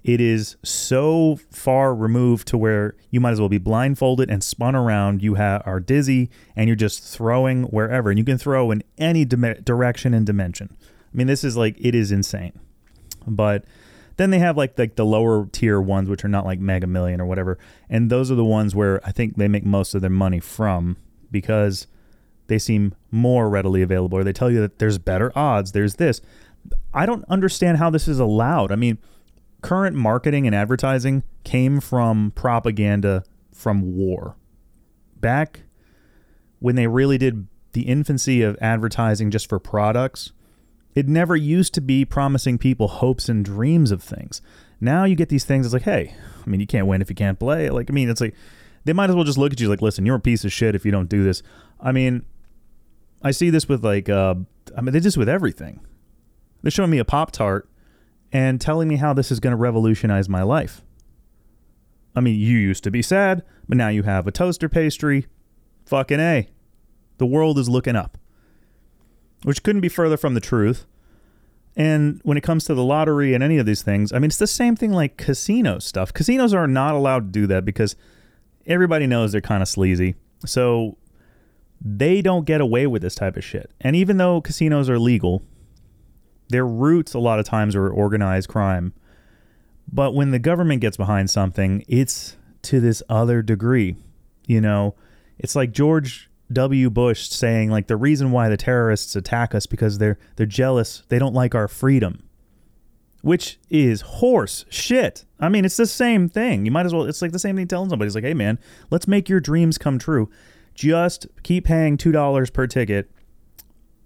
it 0.06 0.20
is 0.20 0.56
so 0.62 1.40
far 1.50 1.92
removed 1.92 2.46
to 2.46 2.56
where 2.56 2.94
you 3.10 3.20
might 3.20 3.32
as 3.32 3.40
well 3.40 3.48
be 3.48 3.58
blindfolded 3.58 4.30
and 4.30 4.42
spun 4.42 4.76
around. 4.76 5.20
You 5.20 5.34
ha- 5.34 5.62
are 5.66 5.80
dizzy 5.80 6.30
and 6.54 6.68
you're 6.68 6.76
just 6.76 7.02
throwing 7.02 7.64
wherever, 7.64 8.08
and 8.08 8.16
you 8.16 8.24
can 8.24 8.38
throw 8.38 8.70
in 8.70 8.84
any 8.98 9.24
dim- 9.24 9.60
direction 9.64 10.14
and 10.14 10.24
dimension. 10.24 10.76
I 10.80 11.16
mean, 11.16 11.26
this 11.26 11.42
is 11.42 11.56
like 11.56 11.74
it 11.80 11.96
is 11.96 12.12
insane. 12.12 12.52
But 13.26 13.64
then 14.16 14.30
they 14.30 14.38
have 14.38 14.56
like 14.56 14.78
like 14.78 14.96
the 14.96 15.04
lower 15.04 15.46
tier 15.52 15.80
ones, 15.80 16.08
which 16.08 16.24
are 16.24 16.28
not 16.28 16.44
like 16.44 16.58
Mega 16.58 16.86
Million 16.86 17.20
or 17.20 17.26
whatever, 17.26 17.58
and 17.88 18.10
those 18.10 18.30
are 18.30 18.34
the 18.34 18.44
ones 18.44 18.74
where 18.74 19.00
I 19.06 19.12
think 19.12 19.36
they 19.36 19.48
make 19.48 19.64
most 19.64 19.94
of 19.94 20.00
their 20.00 20.10
money 20.10 20.40
from 20.40 20.96
because 21.30 21.86
they 22.46 22.58
seem 22.58 22.94
more 23.10 23.48
readily 23.48 23.82
available, 23.82 24.18
or 24.18 24.24
they 24.24 24.32
tell 24.32 24.50
you 24.50 24.60
that 24.60 24.78
there's 24.78 24.98
better 24.98 25.32
odds. 25.36 25.72
There's 25.72 25.96
this. 25.96 26.20
I 26.94 27.06
don't 27.06 27.24
understand 27.28 27.78
how 27.78 27.90
this 27.90 28.08
is 28.08 28.18
allowed. 28.18 28.72
I 28.72 28.76
mean 28.76 28.98
current 29.62 29.96
marketing 29.96 30.46
and 30.46 30.54
advertising 30.54 31.24
came 31.42 31.80
from 31.80 32.30
propaganda 32.36 33.24
from 33.52 33.96
war. 33.96 34.36
Back 35.20 35.62
when 36.60 36.76
they 36.76 36.86
really 36.86 37.18
did 37.18 37.48
the 37.72 37.82
infancy 37.82 38.42
of 38.42 38.56
advertising 38.60 39.30
just 39.30 39.48
for 39.48 39.58
products, 39.58 40.32
it 40.96 41.06
never 41.06 41.36
used 41.36 41.74
to 41.74 41.80
be 41.82 42.06
promising 42.06 42.56
people 42.56 42.88
hopes 42.88 43.28
and 43.28 43.44
dreams 43.44 43.92
of 43.92 44.02
things. 44.02 44.40
Now 44.80 45.04
you 45.04 45.14
get 45.14 45.28
these 45.28 45.44
things, 45.44 45.66
it's 45.66 45.74
like, 45.74 45.82
hey, 45.82 46.14
I 46.44 46.48
mean, 46.48 46.58
you 46.58 46.66
can't 46.66 46.86
win 46.86 47.02
if 47.02 47.10
you 47.10 47.14
can't 47.14 47.38
play. 47.38 47.68
Like, 47.68 47.90
I 47.90 47.92
mean, 47.92 48.08
it's 48.08 48.20
like, 48.20 48.34
they 48.84 48.94
might 48.94 49.10
as 49.10 49.14
well 49.14 49.24
just 49.24 49.36
look 49.36 49.52
at 49.52 49.60
you 49.60 49.68
like, 49.68 49.82
listen, 49.82 50.06
you're 50.06 50.16
a 50.16 50.20
piece 50.20 50.44
of 50.44 50.52
shit 50.52 50.74
if 50.74 50.86
you 50.86 50.90
don't 50.90 51.10
do 51.10 51.22
this. 51.22 51.42
I 51.78 51.92
mean, 51.92 52.24
I 53.22 53.30
see 53.30 53.50
this 53.50 53.68
with 53.68 53.84
like, 53.84 54.08
uh, 54.08 54.36
I 54.74 54.80
mean, 54.80 54.94
they 54.94 55.00
just 55.00 55.18
with 55.18 55.28
everything. 55.28 55.80
They're 56.62 56.70
showing 56.70 56.90
me 56.90 56.98
a 56.98 57.04
Pop 57.04 57.30
Tart 57.30 57.68
and 58.32 58.58
telling 58.58 58.88
me 58.88 58.96
how 58.96 59.12
this 59.12 59.30
is 59.30 59.38
going 59.38 59.52
to 59.52 59.56
revolutionize 59.56 60.30
my 60.30 60.42
life. 60.42 60.82
I 62.14 62.20
mean, 62.20 62.40
you 62.40 62.56
used 62.56 62.84
to 62.84 62.90
be 62.90 63.02
sad, 63.02 63.42
but 63.68 63.76
now 63.76 63.88
you 63.88 64.02
have 64.04 64.26
a 64.26 64.32
toaster 64.32 64.70
pastry. 64.70 65.26
Fucking 65.84 66.20
A. 66.20 66.48
The 67.18 67.26
world 67.26 67.58
is 67.58 67.68
looking 67.68 67.96
up. 67.96 68.16
Which 69.42 69.62
couldn't 69.62 69.82
be 69.82 69.88
further 69.88 70.16
from 70.16 70.34
the 70.34 70.40
truth. 70.40 70.86
And 71.76 72.20
when 72.24 72.38
it 72.38 72.42
comes 72.42 72.64
to 72.64 72.74
the 72.74 72.82
lottery 72.82 73.34
and 73.34 73.44
any 73.44 73.58
of 73.58 73.66
these 73.66 73.82
things, 73.82 74.12
I 74.12 74.18
mean, 74.18 74.28
it's 74.30 74.38
the 74.38 74.46
same 74.46 74.76
thing 74.76 74.92
like 74.92 75.18
casino 75.18 75.78
stuff. 75.78 76.12
Casinos 76.12 76.54
are 76.54 76.66
not 76.66 76.94
allowed 76.94 77.32
to 77.32 77.40
do 77.40 77.46
that 77.48 77.64
because 77.64 77.96
everybody 78.66 79.06
knows 79.06 79.32
they're 79.32 79.42
kind 79.42 79.62
of 79.62 79.68
sleazy. 79.68 80.14
So 80.46 80.96
they 81.80 82.22
don't 82.22 82.46
get 82.46 82.62
away 82.62 82.86
with 82.86 83.02
this 83.02 83.14
type 83.14 83.36
of 83.36 83.44
shit. 83.44 83.70
And 83.80 83.94
even 83.94 84.16
though 84.16 84.40
casinos 84.40 84.88
are 84.88 84.98
legal, 84.98 85.42
their 86.48 86.66
roots 86.66 87.12
a 87.12 87.18
lot 87.18 87.38
of 87.38 87.44
times 87.44 87.76
are 87.76 87.90
organized 87.90 88.48
crime. 88.48 88.94
But 89.92 90.14
when 90.14 90.30
the 90.30 90.38
government 90.38 90.80
gets 90.80 90.96
behind 90.96 91.28
something, 91.30 91.84
it's 91.86 92.36
to 92.62 92.80
this 92.80 93.02
other 93.08 93.42
degree. 93.42 93.96
You 94.46 94.60
know, 94.60 94.94
it's 95.38 95.54
like 95.54 95.72
George 95.72 96.30
W. 96.52 96.90
Bush 96.90 97.28
saying 97.28 97.70
like 97.70 97.88
the 97.88 97.96
reason 97.96 98.30
why 98.30 98.48
the 98.48 98.56
terrorists 98.56 99.16
attack 99.16 99.54
us 99.54 99.66
because 99.66 99.98
they're 99.98 100.18
they're 100.36 100.46
jealous, 100.46 101.02
they 101.08 101.18
don't 101.18 101.34
like 101.34 101.54
our 101.54 101.68
freedom. 101.68 102.22
Which 103.22 103.58
is 103.70 104.02
horse 104.02 104.64
shit. 104.68 105.24
I 105.40 105.48
mean, 105.48 105.64
it's 105.64 105.76
the 105.76 105.86
same 105.86 106.28
thing. 106.28 106.64
You 106.64 106.70
might 106.70 106.86
as 106.86 106.94
well 106.94 107.04
it's 107.04 107.22
like 107.22 107.32
the 107.32 107.38
same 107.38 107.56
thing 107.56 107.66
telling 107.66 107.90
somebody. 107.90 108.06
It's 108.06 108.14
like, 108.14 108.24
hey 108.24 108.34
man, 108.34 108.58
let's 108.90 109.08
make 109.08 109.28
your 109.28 109.40
dreams 109.40 109.78
come 109.78 109.98
true. 109.98 110.30
Just 110.74 111.26
keep 111.42 111.64
paying 111.64 111.96
two 111.96 112.12
dollars 112.12 112.50
per 112.50 112.66
ticket 112.66 113.10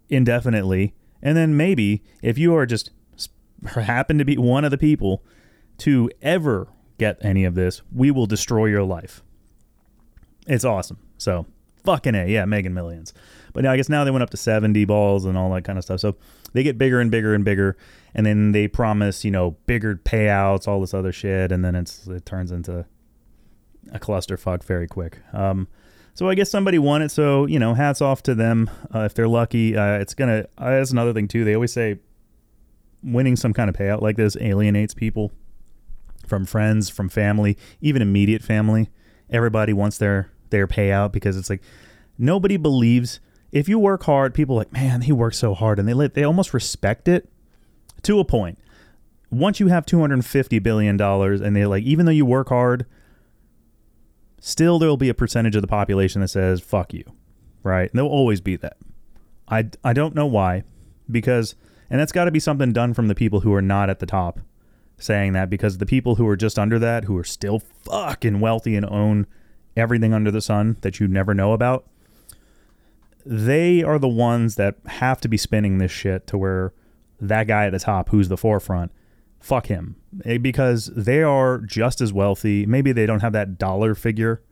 indefinitely. 0.08 0.94
And 1.22 1.36
then 1.36 1.56
maybe 1.56 2.02
if 2.22 2.38
you 2.38 2.54
are 2.54 2.64
just 2.64 2.90
happen 3.66 4.16
to 4.16 4.24
be 4.24 4.38
one 4.38 4.64
of 4.64 4.70
the 4.70 4.78
people 4.78 5.22
to 5.78 6.10
ever 6.22 6.68
get 6.98 7.18
any 7.20 7.44
of 7.44 7.54
this, 7.54 7.82
we 7.92 8.10
will 8.10 8.26
destroy 8.26 8.66
your 8.66 8.82
life. 8.82 9.22
It's 10.46 10.64
awesome. 10.64 10.98
So 11.18 11.46
fucking 11.84 12.14
a 12.14 12.26
yeah, 12.26 12.44
Mega 12.44 12.70
Millions. 12.70 13.12
But 13.52 13.64
now 13.64 13.72
I 13.72 13.76
guess 13.76 13.88
now 13.88 14.04
they 14.04 14.10
went 14.10 14.22
up 14.22 14.30
to 14.30 14.36
seventy 14.36 14.84
balls 14.84 15.24
and 15.24 15.36
all 15.36 15.52
that 15.54 15.64
kind 15.64 15.78
of 15.78 15.84
stuff. 15.84 16.00
So 16.00 16.16
they 16.52 16.62
get 16.62 16.78
bigger 16.78 17.00
and 17.00 17.10
bigger 17.10 17.34
and 17.34 17.44
bigger, 17.44 17.76
and 18.14 18.26
then 18.26 18.52
they 18.52 18.68
promise 18.68 19.24
you 19.24 19.30
know 19.30 19.52
bigger 19.66 19.96
payouts, 19.96 20.68
all 20.68 20.80
this 20.80 20.94
other 20.94 21.12
shit, 21.12 21.52
and 21.52 21.64
then 21.64 21.74
it's 21.74 22.06
it 22.06 22.26
turns 22.26 22.50
into 22.50 22.86
a 23.92 23.98
clusterfuck 23.98 24.62
very 24.62 24.86
quick. 24.86 25.18
Um, 25.32 25.68
so 26.14 26.28
I 26.28 26.34
guess 26.34 26.50
somebody 26.50 26.78
won 26.78 27.02
it. 27.02 27.10
So 27.10 27.46
you 27.46 27.58
know, 27.58 27.74
hats 27.74 28.00
off 28.00 28.22
to 28.24 28.34
them 28.34 28.70
uh, 28.94 29.00
if 29.00 29.14
they're 29.14 29.28
lucky. 29.28 29.76
Uh, 29.76 29.98
it's 29.98 30.14
gonna. 30.14 30.46
Uh, 30.58 30.70
that's 30.70 30.90
another 30.90 31.12
thing 31.12 31.28
too. 31.28 31.44
They 31.44 31.54
always 31.54 31.72
say 31.72 31.98
winning 33.02 33.36
some 33.36 33.52
kind 33.52 33.70
of 33.70 33.76
payout 33.76 34.02
like 34.02 34.16
this 34.16 34.36
alienates 34.40 34.94
people 34.94 35.32
from 36.26 36.44
friends, 36.44 36.88
from 36.88 37.08
family, 37.08 37.56
even 37.80 38.02
immediate 38.02 38.42
family. 38.42 38.90
Everybody 39.30 39.72
wants 39.72 39.98
their 39.98 40.30
their 40.50 40.66
payout 40.66 41.12
because 41.12 41.36
it's 41.36 41.50
like 41.50 41.62
nobody 42.18 42.56
believes 42.56 43.20
if 43.52 43.68
you 43.68 43.78
work 43.78 44.04
hard. 44.04 44.34
People 44.34 44.56
like, 44.56 44.72
man, 44.72 45.02
he 45.02 45.12
works 45.12 45.38
so 45.38 45.54
hard, 45.54 45.78
and 45.78 45.88
they 45.88 46.08
they 46.08 46.24
almost 46.24 46.54
respect 46.54 47.08
it 47.08 47.28
to 48.02 48.18
a 48.18 48.24
point. 48.24 48.58
Once 49.30 49.60
you 49.60 49.68
have 49.68 49.86
two 49.86 50.00
hundred 50.00 50.24
fifty 50.24 50.58
billion 50.58 50.96
dollars, 50.96 51.40
and 51.40 51.54
they're 51.54 51.68
like, 51.68 51.84
even 51.84 52.06
though 52.06 52.12
you 52.12 52.26
work 52.26 52.48
hard, 52.48 52.86
still 54.40 54.78
there 54.78 54.88
will 54.88 54.96
be 54.96 55.08
a 55.08 55.14
percentage 55.14 55.56
of 55.56 55.62
the 55.62 55.68
population 55.68 56.20
that 56.20 56.28
says 56.28 56.60
fuck 56.60 56.92
you, 56.92 57.04
right? 57.62 57.90
And 57.90 57.98
there'll 57.98 58.10
always 58.10 58.40
be 58.40 58.56
that. 58.56 58.76
I 59.48 59.70
I 59.84 59.92
don't 59.92 60.14
know 60.14 60.26
why, 60.26 60.64
because 61.10 61.54
and 61.88 62.00
that's 62.00 62.12
got 62.12 62.24
to 62.26 62.30
be 62.30 62.40
something 62.40 62.72
done 62.72 62.94
from 62.94 63.08
the 63.08 63.14
people 63.14 63.40
who 63.40 63.52
are 63.52 63.62
not 63.62 63.90
at 63.90 63.98
the 63.98 64.06
top 64.06 64.40
saying 65.02 65.32
that 65.32 65.48
because 65.48 65.78
the 65.78 65.86
people 65.86 66.16
who 66.16 66.28
are 66.28 66.36
just 66.36 66.58
under 66.58 66.78
that 66.78 67.04
who 67.04 67.16
are 67.16 67.24
still 67.24 67.58
fucking 67.58 68.38
wealthy 68.38 68.76
and 68.76 68.86
own 68.86 69.26
everything 69.80 70.14
under 70.14 70.30
the 70.30 70.40
sun 70.40 70.76
that 70.82 71.00
you 71.00 71.08
never 71.08 71.34
know 71.34 71.52
about, 71.52 71.86
they 73.24 73.82
are 73.82 73.98
the 73.98 74.08
ones 74.08 74.54
that 74.56 74.76
have 74.86 75.20
to 75.20 75.28
be 75.28 75.36
spinning 75.36 75.78
this 75.78 75.90
shit 75.90 76.26
to 76.28 76.38
where 76.38 76.72
that 77.20 77.46
guy 77.46 77.66
at 77.66 77.72
the 77.72 77.78
top, 77.78 78.10
who's 78.10 78.28
the 78.28 78.36
forefront, 78.36 78.92
fuck 79.40 79.66
him. 79.66 79.96
Eh, 80.24 80.38
because 80.38 80.86
they 80.96 81.22
are 81.22 81.58
just 81.58 82.00
as 82.00 82.12
wealthy. 82.12 82.66
Maybe 82.66 82.92
they 82.92 83.06
don't 83.06 83.20
have 83.20 83.32
that 83.32 83.58
dollar 83.58 83.94
figure, 83.94 84.42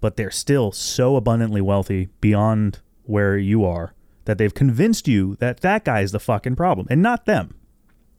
but 0.00 0.16
they're 0.16 0.30
still 0.30 0.72
so 0.72 1.16
abundantly 1.16 1.60
wealthy 1.60 2.08
beyond 2.20 2.80
where 3.04 3.38
you 3.38 3.64
are 3.64 3.94
that 4.26 4.36
they've 4.36 4.54
convinced 4.54 5.08
you 5.08 5.36
that 5.36 5.60
that 5.60 5.84
guy 5.84 6.00
is 6.00 6.12
the 6.12 6.20
fucking 6.20 6.56
problem 6.56 6.86
and 6.90 7.00
not 7.00 7.24
them. 7.24 7.54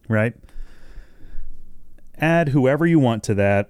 Right? 0.07 0.33
Add 2.17 2.49
whoever 2.49 2.85
you 2.85 2.99
want 2.99 3.23
to 3.23 3.35
that 3.35 3.69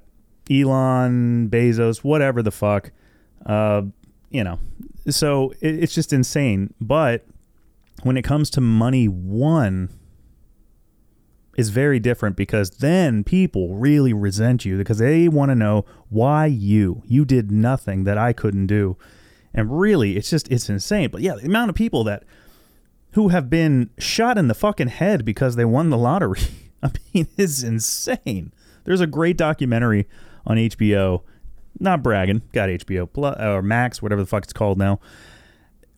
Elon, 0.51 1.49
Bezos, 1.49 1.99
whatever 1.99 2.41
the 2.41 2.51
fuck. 2.51 2.91
Uh, 3.45 3.83
you 4.29 4.43
know, 4.43 4.59
so 5.07 5.51
it, 5.61 5.83
it's 5.83 5.93
just 5.93 6.13
insane. 6.13 6.73
But 6.79 7.25
when 8.03 8.17
it 8.17 8.23
comes 8.23 8.49
to 8.51 8.61
money, 8.61 9.07
one 9.07 9.89
is 11.57 11.69
very 11.69 11.99
different 11.99 12.35
because 12.35 12.69
then 12.69 13.23
people 13.23 13.75
really 13.75 14.13
resent 14.13 14.63
you 14.63 14.77
because 14.77 14.99
they 14.99 15.27
want 15.27 15.49
to 15.49 15.55
know 15.55 15.85
why 16.09 16.45
you 16.45 17.03
you 17.05 17.25
did 17.25 17.51
nothing 17.51 18.05
that 18.05 18.17
I 18.17 18.33
couldn't 18.33 18.67
do. 18.67 18.97
And 19.53 19.79
really, 19.79 20.15
it's 20.15 20.29
just 20.29 20.49
it's 20.51 20.69
insane. 20.69 21.09
But 21.09 21.21
yeah, 21.21 21.35
the 21.35 21.45
amount 21.45 21.69
of 21.69 21.75
people 21.75 22.03
that 22.05 22.23
who 23.13 23.29
have 23.29 23.49
been 23.49 23.89
shot 23.97 24.37
in 24.37 24.47
the 24.47 24.53
fucking 24.53 24.87
head 24.87 25.25
because 25.25 25.55
they 25.55 25.65
won 25.65 25.89
the 25.89 25.97
lottery. 25.97 26.41
I 26.83 26.91
mean, 27.13 27.27
it's 27.35 27.63
insane. 27.63 28.53
There's 28.85 29.01
a 29.01 29.07
great 29.07 29.35
documentary 29.35 30.07
on 30.49 30.57
HBO. 30.57 31.21
Not 31.79 32.03
bragging, 32.03 32.41
got 32.51 32.67
HBO 32.67 33.07
Plus 33.11 33.39
or 33.39 33.61
Max, 33.61 34.01
whatever 34.01 34.21
the 34.21 34.27
fuck 34.27 34.43
it's 34.43 34.51
called 34.51 34.77
now. 34.77 34.99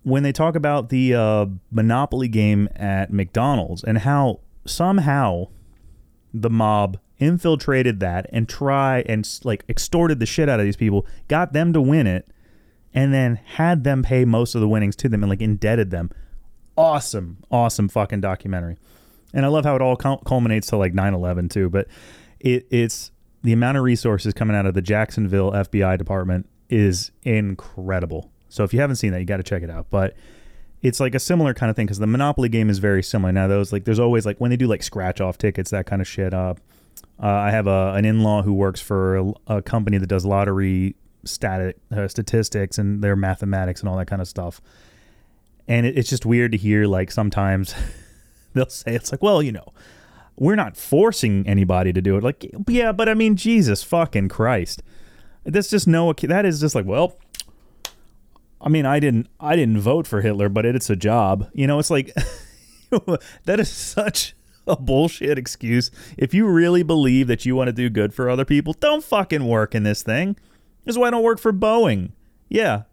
When 0.03 0.21
they 0.21 0.31
talk 0.31 0.55
about 0.55 0.89
the 0.89 1.15
uh, 1.15 1.45
Monopoly 1.71 2.27
game 2.27 2.67
at 2.75 3.11
McDonald's 3.11 3.83
and 3.83 3.99
how 3.99 4.41
somehow 4.65 5.47
the 6.33 6.49
mob 6.49 6.99
infiltrated 7.19 7.99
that 7.99 8.27
and 8.33 8.49
try 8.49 9.03
and 9.07 9.27
like 9.43 9.63
extorted 9.69 10.19
the 10.19 10.25
shit 10.25 10.49
out 10.49 10.59
of 10.59 10.65
these 10.65 10.75
people, 10.75 11.05
got 11.27 11.53
them 11.53 11.71
to 11.73 11.81
win 11.81 12.05
it, 12.05 12.27
and 12.93 13.13
then 13.13 13.39
had 13.55 13.83
them 13.83 14.03
pay 14.03 14.25
most 14.25 14.53
of 14.55 14.61
the 14.61 14.67
winnings 14.67 14.95
to 14.97 15.09
them 15.09 15.23
and 15.23 15.29
like 15.29 15.41
indebted 15.41 15.91
them. 15.91 16.09
Awesome, 16.75 17.37
awesome 17.49 17.87
fucking 17.87 18.21
documentary. 18.21 18.77
And 19.33 19.45
I 19.45 19.49
love 19.49 19.65
how 19.65 19.75
it 19.75 19.81
all 19.81 19.95
culminates 19.95 20.67
to 20.67 20.77
like 20.77 20.93
9/11 20.93 21.49
too, 21.49 21.69
but 21.69 21.87
it, 22.39 22.67
it's 22.69 23.11
the 23.43 23.53
amount 23.53 23.77
of 23.77 23.83
resources 23.83 24.33
coming 24.33 24.55
out 24.55 24.65
of 24.65 24.73
the 24.73 24.81
Jacksonville 24.81 25.51
FBI 25.51 25.97
department 25.97 26.47
is 26.69 27.11
incredible. 27.23 28.31
So 28.49 28.63
if 28.63 28.73
you 28.73 28.81
haven't 28.81 28.97
seen 28.97 29.11
that, 29.11 29.19
you 29.19 29.25
got 29.25 29.37
to 29.37 29.43
check 29.43 29.63
it 29.63 29.69
out. 29.69 29.87
But 29.89 30.15
it's 30.81 30.99
like 30.99 31.15
a 31.15 31.19
similar 31.19 31.53
kind 31.53 31.69
of 31.69 31.75
thing 31.75 31.85
because 31.85 31.99
the 31.99 32.07
Monopoly 32.07 32.49
game 32.49 32.69
is 32.69 32.79
very 32.79 33.03
similar. 33.03 33.31
Now 33.31 33.47
those 33.47 33.71
like 33.71 33.85
there's 33.85 33.99
always 33.99 34.25
like 34.25 34.37
when 34.39 34.49
they 34.49 34.57
do 34.57 34.67
like 34.67 34.83
scratch 34.83 35.21
off 35.21 35.37
tickets, 35.37 35.71
that 35.71 35.85
kind 35.85 36.01
of 36.01 36.07
shit. 36.07 36.33
Uh, 36.33 36.55
uh, 37.21 37.27
I 37.27 37.51
have 37.51 37.67
a, 37.67 37.93
an 37.95 38.05
in 38.05 38.23
law 38.23 38.41
who 38.41 38.53
works 38.53 38.81
for 38.81 39.17
a, 39.17 39.33
a 39.47 39.61
company 39.61 39.97
that 39.97 40.07
does 40.07 40.25
lottery 40.25 40.95
static 41.23 41.77
uh, 41.95 42.07
statistics 42.07 42.77
and 42.79 43.03
their 43.03 43.15
mathematics 43.15 43.81
and 43.81 43.89
all 43.89 43.97
that 43.97 44.07
kind 44.07 44.21
of 44.21 44.27
stuff. 44.27 44.59
And 45.67 45.85
it, 45.85 45.97
it's 45.97 46.09
just 46.09 46.25
weird 46.25 46.51
to 46.53 46.57
hear 46.57 46.85
like 46.85 47.11
sometimes 47.11 47.75
they'll 48.53 48.69
say 48.69 48.95
it's 48.95 49.11
like, 49.11 49.21
well, 49.21 49.41
you 49.41 49.51
know, 49.51 49.73
we're 50.41 50.55
not 50.55 50.75
forcing 50.75 51.45
anybody 51.45 51.93
to 51.93 52.01
do 52.01 52.17
it. 52.17 52.23
Like, 52.23 52.49
yeah, 52.67 52.91
but 52.91 53.07
I 53.07 53.13
mean, 53.13 53.35
Jesus 53.35 53.83
fucking 53.83 54.29
Christ. 54.29 54.81
That's 55.43 55.69
just 55.69 55.87
no. 55.87 56.11
That 56.13 56.47
is 56.47 56.59
just 56.59 56.73
like, 56.73 56.87
well, 56.87 57.15
I 58.59 58.67
mean, 58.67 58.87
I 58.87 58.99
didn't, 58.99 59.27
I 59.39 59.55
didn't 59.55 59.79
vote 59.79 60.07
for 60.07 60.21
Hitler, 60.21 60.49
but 60.49 60.65
it's 60.65 60.89
a 60.89 60.95
job. 60.95 61.47
You 61.53 61.67
know, 61.67 61.77
it's 61.77 61.91
like 61.91 62.11
that 63.45 63.59
is 63.59 63.69
such 63.69 64.35
a 64.65 64.75
bullshit 64.75 65.37
excuse. 65.37 65.91
If 66.17 66.33
you 66.33 66.47
really 66.47 66.81
believe 66.81 67.27
that 67.27 67.45
you 67.45 67.55
want 67.55 67.67
to 67.67 67.73
do 67.73 67.87
good 67.91 68.11
for 68.11 68.27
other 68.27 68.43
people, 68.43 68.73
don't 68.73 69.03
fucking 69.03 69.45
work 69.47 69.75
in 69.75 69.83
this 69.83 70.01
thing. 70.01 70.35
This 70.85 70.95
is 70.95 70.97
why 70.97 71.09
I 71.09 71.11
don't 71.11 71.21
work 71.21 71.39
for 71.39 71.53
Boeing. 71.53 72.13
Yeah, 72.49 72.83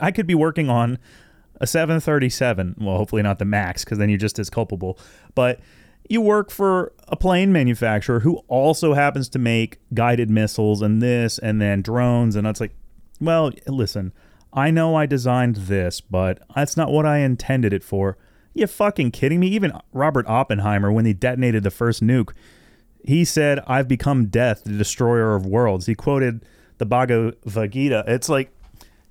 I 0.00 0.12
could 0.12 0.28
be 0.28 0.36
working 0.36 0.70
on 0.70 1.00
a 1.60 1.66
737. 1.66 2.76
Well, 2.78 2.96
hopefully 2.96 3.22
not 3.22 3.40
the 3.40 3.44
Max, 3.44 3.82
because 3.82 3.98
then 3.98 4.08
you're 4.08 4.18
just 4.18 4.38
as 4.38 4.48
culpable. 4.48 5.00
But 5.34 5.58
you 6.08 6.20
work 6.20 6.50
for 6.50 6.92
a 7.08 7.16
plane 7.16 7.52
manufacturer 7.52 8.20
who 8.20 8.36
also 8.48 8.94
happens 8.94 9.28
to 9.30 9.38
make 9.38 9.78
guided 9.94 10.30
missiles 10.30 10.82
and 10.82 11.02
this 11.02 11.38
and 11.38 11.60
then 11.60 11.82
drones. 11.82 12.36
And 12.36 12.46
it's 12.46 12.60
like, 12.60 12.74
well, 13.20 13.52
listen, 13.66 14.12
I 14.52 14.70
know 14.70 14.94
I 14.94 15.06
designed 15.06 15.56
this, 15.56 16.00
but 16.00 16.40
that's 16.54 16.76
not 16.76 16.90
what 16.90 17.06
I 17.06 17.18
intended 17.18 17.72
it 17.72 17.84
for. 17.84 18.16
You 18.54 18.66
fucking 18.66 19.10
kidding 19.10 19.40
me? 19.40 19.48
Even 19.48 19.72
Robert 19.92 20.26
Oppenheimer, 20.26 20.90
when 20.90 21.04
he 21.04 21.12
detonated 21.12 21.62
the 21.62 21.70
first 21.70 22.02
nuke, 22.02 22.32
he 23.04 23.24
said, 23.24 23.60
I've 23.66 23.86
become 23.86 24.26
death, 24.26 24.64
the 24.64 24.72
destroyer 24.72 25.34
of 25.34 25.46
worlds. 25.46 25.86
He 25.86 25.94
quoted 25.94 26.44
the 26.78 26.86
Bhagavad 26.86 27.70
Gita. 27.70 28.04
It's 28.06 28.28
like, 28.28 28.50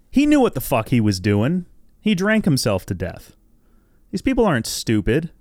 he 0.10 0.26
knew 0.26 0.40
what 0.40 0.54
the 0.54 0.62
fuck 0.62 0.90
he 0.90 1.00
was 1.00 1.20
doing. 1.20 1.66
He 2.02 2.16
drank 2.16 2.46
himself 2.46 2.86
to 2.88 2.94
death. 2.94 3.36
These 4.12 4.22
people 4.22 4.46
aren't 4.46 4.68
stupid. 4.68 5.32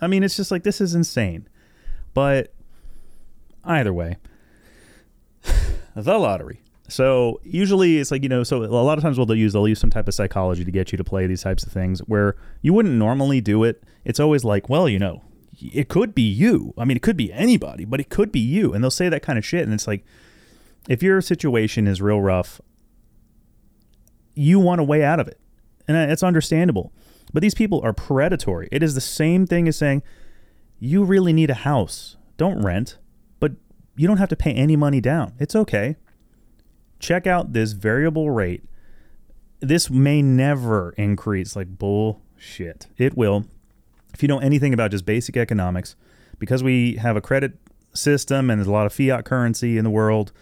I 0.00 0.06
mean, 0.06 0.22
it's 0.22 0.36
just 0.36 0.50
like 0.50 0.62
this 0.62 0.80
is 0.80 0.94
insane. 0.94 1.48
But 2.14 2.52
either 3.64 3.92
way, 3.92 4.16
the 5.94 6.18
lottery. 6.18 6.60
So 6.88 7.40
usually 7.42 7.98
it's 7.98 8.10
like 8.10 8.22
you 8.22 8.28
know, 8.28 8.44
so 8.44 8.62
a 8.62 8.66
lot 8.66 8.96
of 8.96 9.02
times 9.02 9.18
what 9.18 9.26
they'll 9.28 9.36
use, 9.36 9.52
they'll 9.52 9.66
use 9.66 9.80
some 9.80 9.90
type 9.90 10.06
of 10.06 10.14
psychology 10.14 10.64
to 10.64 10.70
get 10.70 10.92
you 10.92 10.98
to 10.98 11.04
play 11.04 11.26
these 11.26 11.42
types 11.42 11.64
of 11.64 11.72
things 11.72 12.00
where 12.00 12.36
you 12.62 12.72
wouldn't 12.72 12.94
normally 12.94 13.40
do 13.40 13.64
it. 13.64 13.82
It's 14.04 14.20
always 14.20 14.44
like, 14.44 14.68
well, 14.68 14.88
you 14.88 14.98
know, 14.98 15.22
it 15.60 15.88
could 15.88 16.14
be 16.14 16.22
you. 16.22 16.74
I 16.78 16.84
mean, 16.84 16.96
it 16.96 17.02
could 17.02 17.16
be 17.16 17.32
anybody, 17.32 17.84
but 17.84 17.98
it 17.98 18.08
could 18.08 18.30
be 18.30 18.40
you. 18.40 18.72
And 18.72 18.84
they'll 18.84 18.90
say 18.90 19.08
that 19.08 19.22
kind 19.22 19.38
of 19.38 19.44
shit, 19.44 19.64
and 19.64 19.72
it's 19.72 19.86
like, 19.86 20.04
if 20.88 21.02
your 21.02 21.20
situation 21.20 21.88
is 21.88 22.00
real 22.00 22.20
rough, 22.20 22.60
you 24.34 24.60
want 24.60 24.80
a 24.80 24.84
way 24.84 25.02
out 25.02 25.18
of 25.18 25.26
it, 25.26 25.40
and 25.88 25.96
uh, 25.96 26.12
it's 26.12 26.22
understandable. 26.22 26.92
But 27.36 27.42
these 27.42 27.52
people 27.52 27.82
are 27.84 27.92
predatory. 27.92 28.66
It 28.72 28.82
is 28.82 28.94
the 28.94 29.00
same 29.02 29.46
thing 29.46 29.68
as 29.68 29.76
saying, 29.76 30.02
you 30.80 31.04
really 31.04 31.34
need 31.34 31.50
a 31.50 31.64
house. 31.68 32.16
Don't 32.38 32.62
rent, 32.62 32.96
but 33.40 33.52
you 33.94 34.08
don't 34.08 34.16
have 34.16 34.30
to 34.30 34.36
pay 34.36 34.54
any 34.54 34.74
money 34.74 35.02
down. 35.02 35.34
It's 35.38 35.54
okay. 35.54 35.96
Check 36.98 37.26
out 37.26 37.52
this 37.52 37.72
variable 37.72 38.30
rate. 38.30 38.64
This 39.60 39.90
may 39.90 40.22
never 40.22 40.94
increase 40.96 41.54
like 41.54 41.76
bullshit. 41.76 42.86
It 42.96 43.18
will. 43.18 43.44
If 44.14 44.22
you 44.22 44.28
know 44.28 44.38
anything 44.38 44.72
about 44.72 44.92
just 44.92 45.04
basic 45.04 45.36
economics, 45.36 45.94
because 46.38 46.62
we 46.62 46.94
have 46.94 47.16
a 47.16 47.20
credit 47.20 47.58
system 47.92 48.48
and 48.48 48.58
there's 48.58 48.66
a 48.66 48.72
lot 48.72 48.86
of 48.86 48.94
fiat 48.94 49.26
currency 49.26 49.76
in 49.76 49.84
the 49.84 49.90
world, 49.90 50.32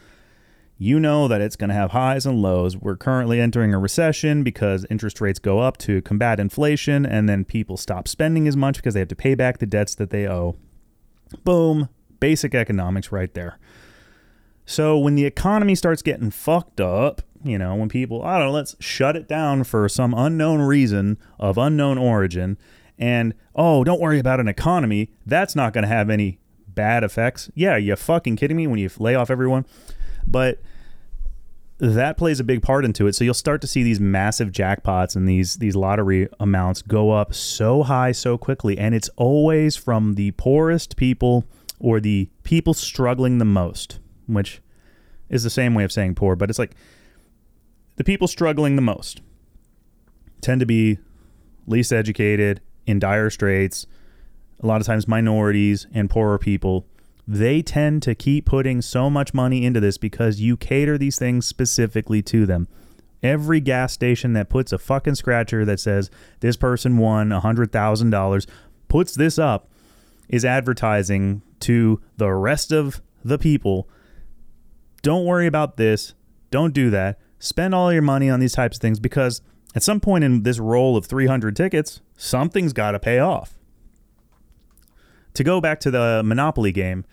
you 0.77 0.99
know 0.99 1.29
that 1.29 1.41
it's 1.41 1.57
going 1.57 1.69
to 1.69 1.75
have 1.75 1.93
highs 1.93 2.27
and 2.27 2.43
lows. 2.43 2.77
We're 2.77 2.97
currently 2.97 3.41
entering 3.41 3.73
a 3.73 3.79
recession 3.79 4.43
because 4.43 4.85
interest 4.91 5.21
rates 5.21 5.39
go 5.39 5.61
up 5.61 5.77
to 5.79 6.03
combat 6.03 6.41
inflation, 6.41 7.07
and 7.07 7.29
then 7.29 7.45
people 7.45 7.77
stop 7.77 8.09
spending 8.09 8.49
as 8.49 8.57
much 8.57 8.77
because 8.77 8.95
they 8.95 9.01
have 9.01 9.09
to 9.09 9.17
pay 9.17 9.35
back 9.35 9.59
the 9.59 9.67
debts 9.67 9.95
that 9.95 10.11
they 10.11 10.27
owe. 10.27 10.57
Boom, 11.45 11.89
basic 12.21 12.55
economics 12.55 13.13
right 13.13 13.33
there. 13.35 13.59
So 14.67 14.99
when 14.99 15.15
the 15.15 15.27
economy 15.27 15.75
starts 15.75 16.03
getting 16.03 16.31
fucked 16.31 16.81
up, 16.81 17.23
you 17.45 17.59
know, 17.59 17.75
when 17.75 17.89
people, 17.89 18.23
I 18.23 18.39
don't 18.39 18.49
know, 18.49 18.53
let's 18.53 18.75
shut 18.81 19.17
it 19.17 19.29
down 19.29 19.65
for 19.65 19.89
some 19.89 20.15
unknown 20.15 20.61
reason 20.61 21.19
of 21.39 21.59
unknown 21.59 21.99
origin, 21.99 22.59
and 22.99 23.35
oh, 23.55 23.85
don't 23.85 24.01
worry 24.01 24.19
about 24.19 24.41
an 24.41 24.49
economy, 24.49 25.11
that's 25.27 25.55
not 25.55 25.73
going 25.73 25.83
to 25.83 25.89
have 25.89 26.11
any 26.11 26.39
bad 26.67 27.05
effects. 27.05 27.51
Yeah, 27.55 27.77
you 27.77 27.95
fucking 27.95 28.37
kidding 28.37 28.57
me 28.57 28.67
when 28.67 28.79
you 28.79 28.91
lay 28.99 29.15
off 29.15 29.31
everyone? 29.31 29.67
But 30.27 30.61
that 31.79 32.17
plays 32.17 32.41
a 32.41 32.45
big 32.45 32.63
part 32.63 32.85
into 32.85 33.07
it. 33.07 33.15
So 33.15 33.25
you'll 33.25 33.35
start 33.35 33.61
to 33.63 33.67
see 33.67 33.83
these 33.83 34.01
massive 34.01 34.53
jackpots 34.53 35.17
and 35.17 35.29
these 35.29 35.57
these 35.57 35.77
lottery 35.77 36.29
amounts 36.39 36.83
go 36.83 37.11
up 37.11 37.35
so 37.35 37.83
high 37.83 38.13
so 38.13 38.39
quickly 38.39 38.79
and 38.79 38.95
it's 38.95 39.11
always 39.17 39.77
from 39.77 40.15
the 40.15 40.31
poorest 40.33 40.97
people 40.97 41.45
or 41.81 42.01
the 42.01 42.31
people 42.45 42.75
struggling 42.75 43.39
the 43.39 43.45
most, 43.45 43.99
which 44.27 44.63
is 45.29 45.43
the 45.43 45.51
same 45.51 45.75
way 45.75 45.85
of 45.85 45.93
saying 45.93 46.15
poor, 46.15 46.37
but 46.37 46.49
it's 46.49 46.59
like 46.59 46.75
the 47.97 48.05
people 48.05 48.29
struggling 48.29 48.77
the 48.77 48.83
most 48.83 49.21
tend 50.41 50.61
to 50.61 50.67
be 50.67 50.99
least 51.67 51.93
educated, 51.93 52.61
in 52.87 52.99
dire 52.99 53.31
straits, 53.31 53.87
a 54.63 54.67
lot 54.67 54.81
of 54.81 54.87
times 54.87 55.09
minorities 55.09 55.87
and 55.93 56.09
poorer 56.09 56.39
people 56.39 56.87
they 57.27 57.63
tend 57.63 58.03
to 58.03 58.15
keep 58.15 58.47
putting 58.47 58.83
so 58.83 59.09
much 59.09 59.33
money 59.33 59.65
into 59.65 59.81
this 59.81 59.99
because 59.99 60.41
you 60.41 60.57
cater 60.57 60.99
these 60.99 61.19
things 61.19 61.47
specifically 61.47 62.23
to 62.23 62.47
them. 62.47 62.69
Every 63.23 63.61
gas 63.61 63.93
station 63.93 64.35
that 64.35 64.51
puts 64.51 64.73
a 64.73 64.79
fucking 64.79 65.15
scratcher 65.15 65.65
that 65.65 65.81
says 65.81 66.11
this 66.41 66.57
person 66.57 66.99
won 66.99 67.31
$100,000 67.31 68.47
puts 68.89 69.15
this 69.15 69.39
up 69.39 69.71
is 70.29 70.45
advertising 70.45 71.43
to 71.61 72.01
the 72.19 72.33
rest 72.33 72.71
of 72.71 73.01
the 73.25 73.39
people. 73.39 73.89
Don't 75.01 75.25
worry 75.25 75.47
about 75.47 75.79
this. 75.79 76.13
Don't 76.51 76.75
do 76.75 76.91
that. 76.91 77.19
Spend 77.39 77.75
all 77.75 77.93
your 77.93 78.03
money 78.03 78.29
on 78.29 78.41
these 78.41 78.53
types 78.53 78.77
of 78.77 78.83
things 78.83 79.01
because 79.01 79.41
at 79.75 79.83
some 79.83 80.01
point 80.01 80.25
in 80.25 80.43
this 80.43 80.59
roll 80.59 80.97
of 80.97 81.07
300 81.07 81.57
tickets, 81.57 82.03
something's 82.17 82.75
got 82.75 82.93
to 82.93 82.99
pay 82.99 83.19
off 83.19 83.59
to 85.35 85.45
go 85.45 85.61
back 85.61 85.81
to 85.81 85.91
the 85.91 86.23
Monopoly 86.25 86.73
game, 86.73 87.05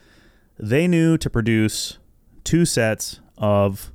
they 0.57 0.87
knew 0.87 1.17
to 1.17 1.29
produce 1.29 1.97
two 2.43 2.65
sets 2.65 3.19
of 3.37 3.91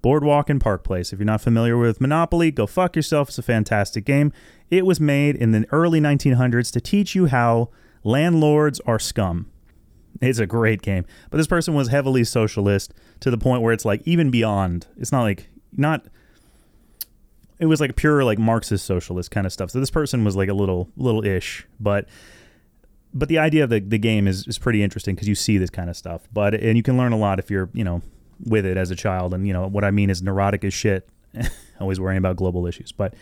Boardwalk 0.00 0.48
and 0.48 0.60
Park 0.60 0.84
Place. 0.84 1.12
If 1.12 1.18
you're 1.18 1.26
not 1.26 1.40
familiar 1.40 1.76
with 1.76 2.00
Monopoly, 2.00 2.50
go 2.50 2.66
fuck 2.66 2.96
yourself. 2.96 3.28
It's 3.28 3.38
a 3.38 3.42
fantastic 3.42 4.04
game. 4.04 4.32
It 4.70 4.86
was 4.86 5.00
made 5.00 5.36
in 5.36 5.52
the 5.52 5.66
early 5.70 6.00
1900s 6.00 6.72
to 6.72 6.80
teach 6.80 7.14
you 7.14 7.26
how 7.26 7.70
landlords 8.04 8.80
are 8.86 8.98
scum. 8.98 9.50
It's 10.20 10.38
a 10.38 10.46
great 10.46 10.82
game. 10.82 11.04
But 11.30 11.36
this 11.36 11.46
person 11.46 11.74
was 11.74 11.88
heavily 11.88 12.24
socialist 12.24 12.92
to 13.20 13.30
the 13.30 13.38
point 13.38 13.62
where 13.62 13.72
it's 13.72 13.84
like 13.84 14.02
even 14.04 14.30
beyond. 14.30 14.86
It's 14.96 15.12
not 15.12 15.22
like 15.22 15.48
not 15.76 16.06
it 17.58 17.66
was 17.66 17.80
like 17.80 17.96
pure 17.96 18.24
like 18.24 18.38
Marxist 18.38 18.84
socialist 18.84 19.30
kind 19.30 19.46
of 19.46 19.52
stuff. 19.52 19.70
So 19.70 19.80
this 19.80 19.90
person 19.90 20.24
was 20.24 20.36
like 20.36 20.48
a 20.48 20.54
little 20.54 20.88
little 20.96 21.24
ish, 21.24 21.66
but 21.78 22.08
but 23.14 23.28
the 23.28 23.38
idea 23.38 23.64
of 23.64 23.70
the, 23.70 23.80
the 23.80 23.98
game 23.98 24.26
is, 24.26 24.46
is 24.46 24.58
pretty 24.58 24.82
interesting 24.82 25.14
because 25.14 25.28
you 25.28 25.34
see 25.34 25.58
this 25.58 25.70
kind 25.70 25.90
of 25.90 25.96
stuff. 25.96 26.28
But 26.32 26.54
and 26.54 26.76
you 26.76 26.82
can 26.82 26.96
learn 26.96 27.12
a 27.12 27.18
lot 27.18 27.38
if 27.38 27.50
you're 27.50 27.70
you 27.72 27.84
know 27.84 28.02
with 28.44 28.66
it 28.66 28.76
as 28.76 28.90
a 28.90 28.96
child. 28.96 29.34
And 29.34 29.46
you 29.46 29.52
know 29.52 29.66
what 29.66 29.84
I 29.84 29.90
mean 29.90 30.10
is 30.10 30.22
neurotic 30.22 30.64
as 30.64 30.74
shit, 30.74 31.08
always 31.80 32.00
worrying 32.00 32.18
about 32.18 32.36
global 32.36 32.66
issues. 32.66 32.92
But 32.92 33.14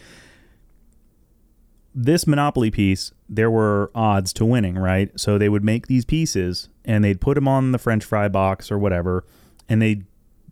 this 1.94 2.27
Monopoly 2.27 2.70
piece, 2.70 3.12
there 3.29 3.51
were 3.51 3.90
odds 3.94 4.33
to 4.35 4.44
winning, 4.44 4.77
right? 4.77 5.11
So 5.18 5.38
they 5.38 5.49
would 5.49 5.64
make 5.64 5.87
these 5.87 6.05
pieces 6.05 6.68
and 6.85 7.03
they'd 7.03 7.20
put 7.20 7.37
them 7.37 7.49
on 7.49 7.72
the 7.72 7.79
French 7.79 8.05
fry 8.05 8.29
box 8.29 8.70
or 8.70 8.79
whatever, 8.79 9.25
and 9.68 9.81
they 9.81 10.03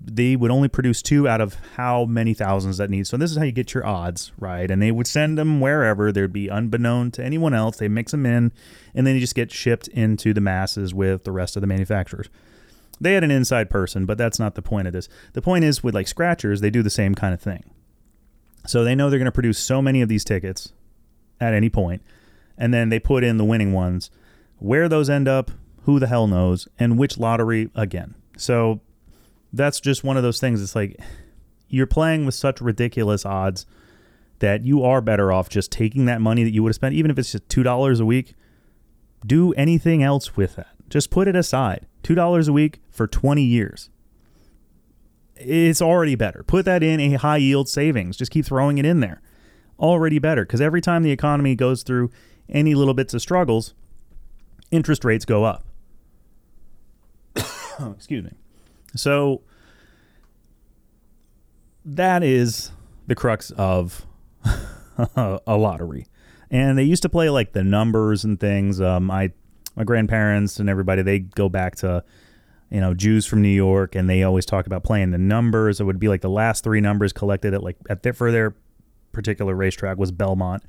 they 0.07 0.37
would 0.37 0.51
only 0.51 0.69
produce 0.69 1.01
two 1.01 1.27
out 1.27 1.41
of 1.41 1.57
how 1.77 2.05
many 2.05 2.35
thousands 2.35 2.77
that 2.77 2.91
need. 2.91 3.07
So 3.07 3.17
this 3.17 3.31
is 3.31 3.37
how 3.37 3.45
you 3.45 3.53
get 3.53 3.73
your 3.73 3.87
odds, 3.87 4.33
right? 4.39 4.71
And 4.71 4.83
they 4.83 4.93
would 4.93 5.07
send 5.07 5.39
them 5.39 5.61
wherever 5.61 6.13
there'd 6.13 6.33
be 6.33 6.51
unbeknown 6.51 7.11
to 7.13 7.25
anyone 7.25 7.55
else. 7.55 7.79
They 7.79 7.89
mix 7.89 8.13
them 8.13 8.27
in, 8.27 8.53
and 8.95 9.07
then 9.07 9.15
you 9.15 9.21
just 9.21 9.35
get 9.35 9.51
shipped 9.51 9.89
into 9.89 10.35
the 10.35 10.41
masses 10.41 10.93
with 10.93 11.25
the 11.25 11.33
rest 11.33 11.57
of 11.57 11.63
the 11.63 11.67
manufacturers. 11.67 12.29
They 13.01 13.15
had 13.15 13.25
an 13.25 13.31
inside 13.31 13.71
person, 13.71 14.07
but 14.07 14.19
that's 14.19 14.39
not 14.39 14.55
the 14.55 14.63
point 14.63 14.87
of 14.87 14.93
this. 14.93 15.09
The 15.33 15.43
point 15.43 15.65
is 15.65 15.83
with 15.83 15.95
like 15.95 16.07
scratchers, 16.07 16.61
they 16.61 16.71
do 16.71 16.83
the 16.83 16.91
same 16.91 17.15
kind 17.15 17.35
of 17.35 17.41
thing. 17.41 17.65
So 18.67 18.85
they 18.85 18.95
know 18.95 19.11
they're 19.11 19.19
going 19.19 19.27
to 19.27 19.33
produce 19.33 19.59
so 19.59 19.83
many 19.83 20.03
of 20.03 20.09
these 20.09 20.25
tickets 20.25 20.73
at 21.41 21.55
any 21.55 21.71
point, 21.71 22.03
and 22.57 22.73
then 22.73 22.91
they 22.91 23.01
put 23.01 23.25
in 23.25 23.37
the 23.37 23.45
winning 23.45 23.73
ones. 23.73 24.11
Where 24.59 24.89
those 24.89 25.11
end 25.11 25.29
up, 25.29 25.51
who 25.83 25.99
the 25.99 26.07
hell 26.07 26.27
knows, 26.27 26.69
and 26.79 26.99
which 26.99 27.19
lottery 27.19 27.71
again. 27.75 28.15
So 28.37 28.81
that's 29.55 29.81
just 29.81 30.05
one 30.05 30.17
of 30.17 30.23
those 30.23 30.41
things. 30.41 30.63
It's 30.63 30.75
like 30.75 31.01
you're 31.69 31.87
playing 31.87 32.27
with 32.27 32.35
such 32.35 32.61
ridiculous 32.61 33.25
odds 33.25 33.67
that 34.41 34.65
you 34.65 34.83
are 34.83 35.01
better 35.01 35.33
off 35.33 35.49
just 35.49 35.71
taking 35.71 36.07
that 36.07 36.21
money 36.21 36.45
that 36.45 36.53
you 36.53 36.63
would 36.63 36.71
have 36.71 36.77
spent, 36.77 36.95
even 36.95 37.11
if 37.11 37.19
it's 37.19 37.33
just 37.33 37.49
two 37.49 37.63
dollars 37.63 38.01
a 38.01 38.05
week. 38.05 38.35
Do 39.25 39.53
anything 39.55 40.03
else 40.03 40.37
with 40.37 40.57
that. 40.57 40.69
Just 40.91 41.11
put 41.11 41.29
it 41.29 41.37
aside. 41.37 41.87
Two 42.03 42.15
dollars 42.15 42.49
a 42.49 42.53
week 42.53 42.81
for 42.91 43.07
20 43.07 43.43
years. 43.43 43.89
It's 45.37 45.81
already 45.81 46.15
better. 46.15 46.45
Put 46.47 46.65
that 46.67 46.83
in 46.83 47.01
a 47.01 47.15
high 47.15 47.39
yield 47.39 47.69
savings. 47.69 48.17
Just 48.17 48.31
keep 48.31 48.45
throwing 48.45 48.79
it 48.79 48.85
in 48.85 49.01
there. 49.01 49.23
Already 49.79 50.19
better. 50.19 50.45
Because 50.45 50.61
every 50.61 50.81
time 50.81 51.03
the 51.03 51.11
economy 51.11 51.57
goes 51.57 51.83
through 51.83 52.11
any 52.49 52.75
little 52.75 52.95
bits 52.95 53.15
of 53.15 53.23
struggles, 53.23 53.75
interest 54.71 55.05
rates 55.05 55.25
go 55.25 55.45
up. 55.45 55.65
Excuse 57.97 58.25
me. 58.25 58.33
So 58.97 59.43
that 61.85 62.23
is 62.23 62.71
the 63.07 63.15
crux 63.15 63.51
of 63.53 64.07
a 65.17 65.57
lottery. 65.57 66.07
And 66.51 66.79
they 66.79 66.85
used 66.85 67.03
to 67.03 67.09
play 67.09 67.31
like 67.31 67.53
the 67.53 67.65
numbers 67.65 68.25
and 68.25 68.39
things. 68.39 68.81
Um, 68.81 69.05
my 69.05 69.33
grandparents 69.85 70.61
and 70.61 70.69
everybody, 70.69 71.03
they 71.03 71.19
go 71.19 71.49
back 71.49 71.77
to, 71.77 72.05
you 72.71 72.81
know, 72.81 72.95
Jews 72.95 73.27
from 73.27 73.43
New 73.43 73.49
York, 73.49 73.95
and 73.95 74.09
they 74.09 74.23
always 74.23 74.47
talk 74.47 74.67
about 74.67 74.85
playing 74.85 75.11
the 75.11 75.19
numbers. 75.19 75.81
It 75.81 75.85
would 75.85 75.99
be 75.99 76.09
like 76.09 76.21
the 76.21 76.31
last 76.31 76.63
three 76.63 76.81
numbers 76.81 77.13
collected 77.13 77.55
at 77.55 77.63
like 77.63 77.77
at 77.91 78.03
their, 78.03 78.13
for 78.13 78.31
their 78.31 78.55
particular 79.13 79.55
racetrack 79.55 79.99
was 79.99 80.13
Belmont, 80.13 80.63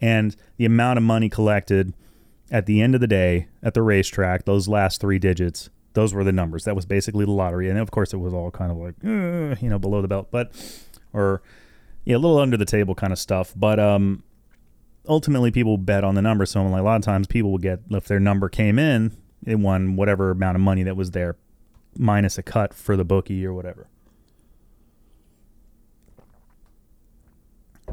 and 0.00 0.36
the 0.56 0.66
amount 0.66 0.98
of 0.98 1.02
money 1.02 1.28
collected 1.28 1.94
at 2.50 2.66
the 2.66 2.82
end 2.82 2.94
of 2.94 3.00
the 3.00 3.06
day 3.06 3.48
at 3.62 3.72
the 3.74 3.82
racetrack, 3.82 4.44
those 4.44 4.68
last 4.68 5.00
three 5.00 5.18
digits 5.18 5.70
those 5.94 6.12
were 6.12 6.24
the 6.24 6.32
numbers. 6.32 6.64
That 6.64 6.76
was 6.76 6.84
basically 6.84 7.24
the 7.24 7.30
lottery, 7.30 7.70
and 7.70 7.78
of 7.78 7.90
course, 7.90 8.12
it 8.12 8.18
was 8.18 8.34
all 8.34 8.50
kind 8.50 8.70
of 8.70 8.76
like 8.76 8.94
uh, 9.04 9.56
you 9.60 9.70
know 9.70 9.78
below 9.78 10.02
the 10.02 10.08
belt, 10.08 10.28
but 10.30 10.52
or 11.12 11.42
yeah, 12.04 12.16
a 12.16 12.18
little 12.18 12.38
under 12.38 12.56
the 12.56 12.66
table 12.66 12.94
kind 12.94 13.12
of 13.12 13.18
stuff. 13.18 13.54
But 13.56 13.80
um, 13.80 14.22
ultimately, 15.08 15.50
people 15.50 15.78
bet 15.78 16.04
on 16.04 16.14
the 16.14 16.22
number. 16.22 16.44
So 16.46 16.62
like 16.64 16.80
a 16.80 16.84
lot 16.84 16.96
of 16.96 17.02
times, 17.02 17.26
people 17.26 17.52
would 17.52 17.62
get 17.62 17.80
if 17.90 18.06
their 18.06 18.20
number 18.20 18.48
came 18.48 18.78
in, 18.78 19.16
it 19.46 19.56
won 19.56 19.96
whatever 19.96 20.30
amount 20.30 20.56
of 20.56 20.60
money 20.60 20.82
that 20.82 20.96
was 20.96 21.12
there, 21.12 21.36
minus 21.96 22.38
a 22.38 22.42
cut 22.42 22.74
for 22.74 22.96
the 22.96 23.04
bookie 23.04 23.44
or 23.46 23.54
whatever. 23.54 23.88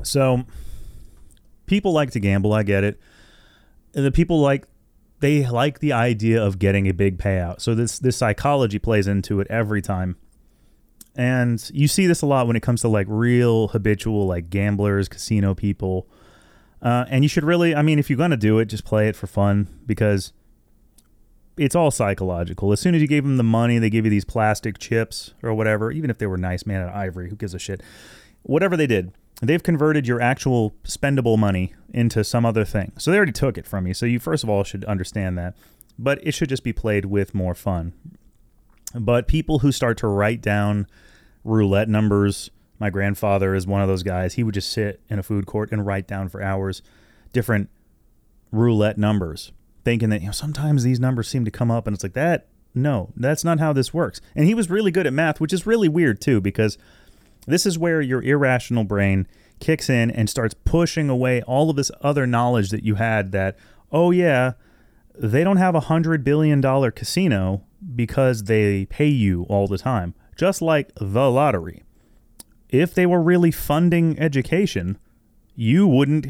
So 0.03 0.45
people 1.67 1.93
like 1.93 2.11
to 2.11 2.19
gamble. 2.19 2.53
I 2.53 2.63
get 2.63 2.83
it. 2.83 2.99
The 3.93 4.11
people 4.11 4.39
like 4.39 4.65
they 5.21 5.47
like 5.47 5.79
the 5.79 5.93
idea 5.93 6.43
of 6.43 6.59
getting 6.59 6.87
a 6.87 6.93
big 6.93 7.17
payout. 7.17 7.61
So 7.61 7.73
this 7.73 7.99
this 7.99 8.17
psychology 8.17 8.79
plays 8.79 9.07
into 9.07 9.39
it 9.39 9.47
every 9.49 9.81
time. 9.81 10.17
And 11.15 11.69
you 11.73 11.87
see 11.87 12.07
this 12.07 12.21
a 12.21 12.25
lot 12.25 12.47
when 12.47 12.55
it 12.55 12.61
comes 12.61 12.81
to 12.81 12.87
like 12.87 13.05
real 13.09 13.69
habitual 13.69 14.27
like 14.27 14.49
gamblers, 14.49 15.07
casino 15.07 15.53
people. 15.53 16.07
Uh, 16.81 17.05
and 17.09 17.23
you 17.23 17.27
should 17.27 17.43
really, 17.43 17.75
I 17.75 17.81
mean, 17.81 17.99
if 17.99 18.09
you're 18.09 18.17
gonna 18.17 18.37
do 18.37 18.59
it, 18.59 18.65
just 18.65 18.85
play 18.85 19.07
it 19.07 19.15
for 19.15 19.27
fun 19.27 19.67
because 19.85 20.33
it's 21.57 21.75
all 21.75 21.91
psychological. 21.91 22.71
As 22.71 22.79
soon 22.79 22.95
as 22.95 23.01
you 23.01 23.07
gave 23.07 23.23
them 23.23 23.37
the 23.37 23.43
money, 23.43 23.77
they 23.77 23.89
give 23.89 24.05
you 24.05 24.11
these 24.11 24.25
plastic 24.25 24.79
chips 24.79 25.33
or 25.43 25.53
whatever, 25.53 25.91
even 25.91 26.09
if 26.09 26.17
they 26.17 26.25
were 26.27 26.37
nice, 26.37 26.65
man, 26.65 26.81
out 26.81 26.89
of 26.89 26.95
ivory. 26.95 27.29
Who 27.29 27.35
gives 27.35 27.53
a 27.53 27.59
shit? 27.59 27.81
Whatever 28.43 28.75
they 28.75 28.87
did, 28.87 29.11
they've 29.41 29.63
converted 29.63 30.07
your 30.07 30.21
actual 30.21 30.73
spendable 30.83 31.37
money 31.37 31.73
into 31.93 32.23
some 32.23 32.45
other 32.45 32.63
thing. 32.63 32.91
So 32.97 33.11
they 33.11 33.17
already 33.17 33.31
took 33.31 33.57
it 33.57 33.65
from 33.65 33.87
you. 33.87 33.93
So 33.93 34.05
you 34.05 34.19
first 34.19 34.43
of 34.43 34.49
all 34.49 34.63
should 34.63 34.85
understand 34.85 35.37
that. 35.37 35.55
But 35.99 36.25
it 36.25 36.33
should 36.33 36.49
just 36.49 36.63
be 36.63 36.73
played 36.73 37.05
with 37.05 37.35
more 37.35 37.53
fun. 37.53 37.93
But 38.93 39.27
people 39.27 39.59
who 39.59 39.71
start 39.71 39.97
to 39.99 40.07
write 40.07 40.41
down 40.41 40.87
roulette 41.43 41.89
numbers, 41.89 42.49
my 42.79 42.89
grandfather 42.89 43.53
is 43.53 43.67
one 43.67 43.81
of 43.81 43.87
those 43.87 44.03
guys. 44.03 44.35
He 44.35 44.43
would 44.43 44.53
just 44.53 44.71
sit 44.71 45.01
in 45.09 45.19
a 45.19 45.23
food 45.23 45.45
court 45.45 45.71
and 45.71 45.85
write 45.85 46.07
down 46.07 46.29
for 46.29 46.41
hours 46.41 46.81
different 47.33 47.69
roulette 48.51 48.97
numbers, 48.97 49.51
thinking 49.85 50.09
that 50.09 50.21
you 50.21 50.27
know 50.27 50.33
sometimes 50.33 50.83
these 50.83 50.99
numbers 50.99 51.27
seem 51.27 51.45
to 51.45 51.51
come 51.51 51.71
up 51.71 51.87
and 51.87 51.93
it's 51.93 52.03
like 52.03 52.13
that 52.13 52.47
no, 52.73 53.11
that's 53.15 53.43
not 53.43 53.59
how 53.59 53.73
this 53.73 53.93
works. 53.93 54.21
And 54.35 54.45
he 54.45 54.53
was 54.53 54.69
really 54.69 54.91
good 54.91 55.07
at 55.07 55.13
math, 55.13 55.41
which 55.41 55.53
is 55.53 55.67
really 55.67 55.89
weird 55.89 56.21
too 56.21 56.39
because 56.39 56.77
this 57.47 57.65
is 57.65 57.77
where 57.77 58.01
your 58.01 58.21
irrational 58.21 58.83
brain 58.83 59.27
kicks 59.59 59.89
in 59.89 60.11
and 60.11 60.29
starts 60.29 60.53
pushing 60.53 61.09
away 61.09 61.41
all 61.43 61.69
of 61.69 61.75
this 61.75 61.91
other 62.01 62.27
knowledge 62.27 62.69
that 62.69 62.83
you 62.83 62.95
had 62.95 63.31
that, 63.31 63.57
oh, 63.91 64.11
yeah, 64.11 64.53
they 65.17 65.43
don't 65.43 65.57
have 65.57 65.75
a 65.75 65.81
hundred 65.81 66.23
billion 66.23 66.61
dollar 66.61 66.91
casino 66.91 67.63
because 67.95 68.43
they 68.43 68.85
pay 68.85 69.07
you 69.07 69.43
all 69.43 69.67
the 69.67 69.77
time, 69.77 70.13
just 70.35 70.61
like 70.61 70.91
the 70.95 71.29
lottery. 71.29 71.83
If 72.69 72.93
they 72.93 73.05
were 73.05 73.21
really 73.21 73.51
funding 73.51 74.17
education, 74.19 74.97
you 75.55 75.87
wouldn't 75.87 76.27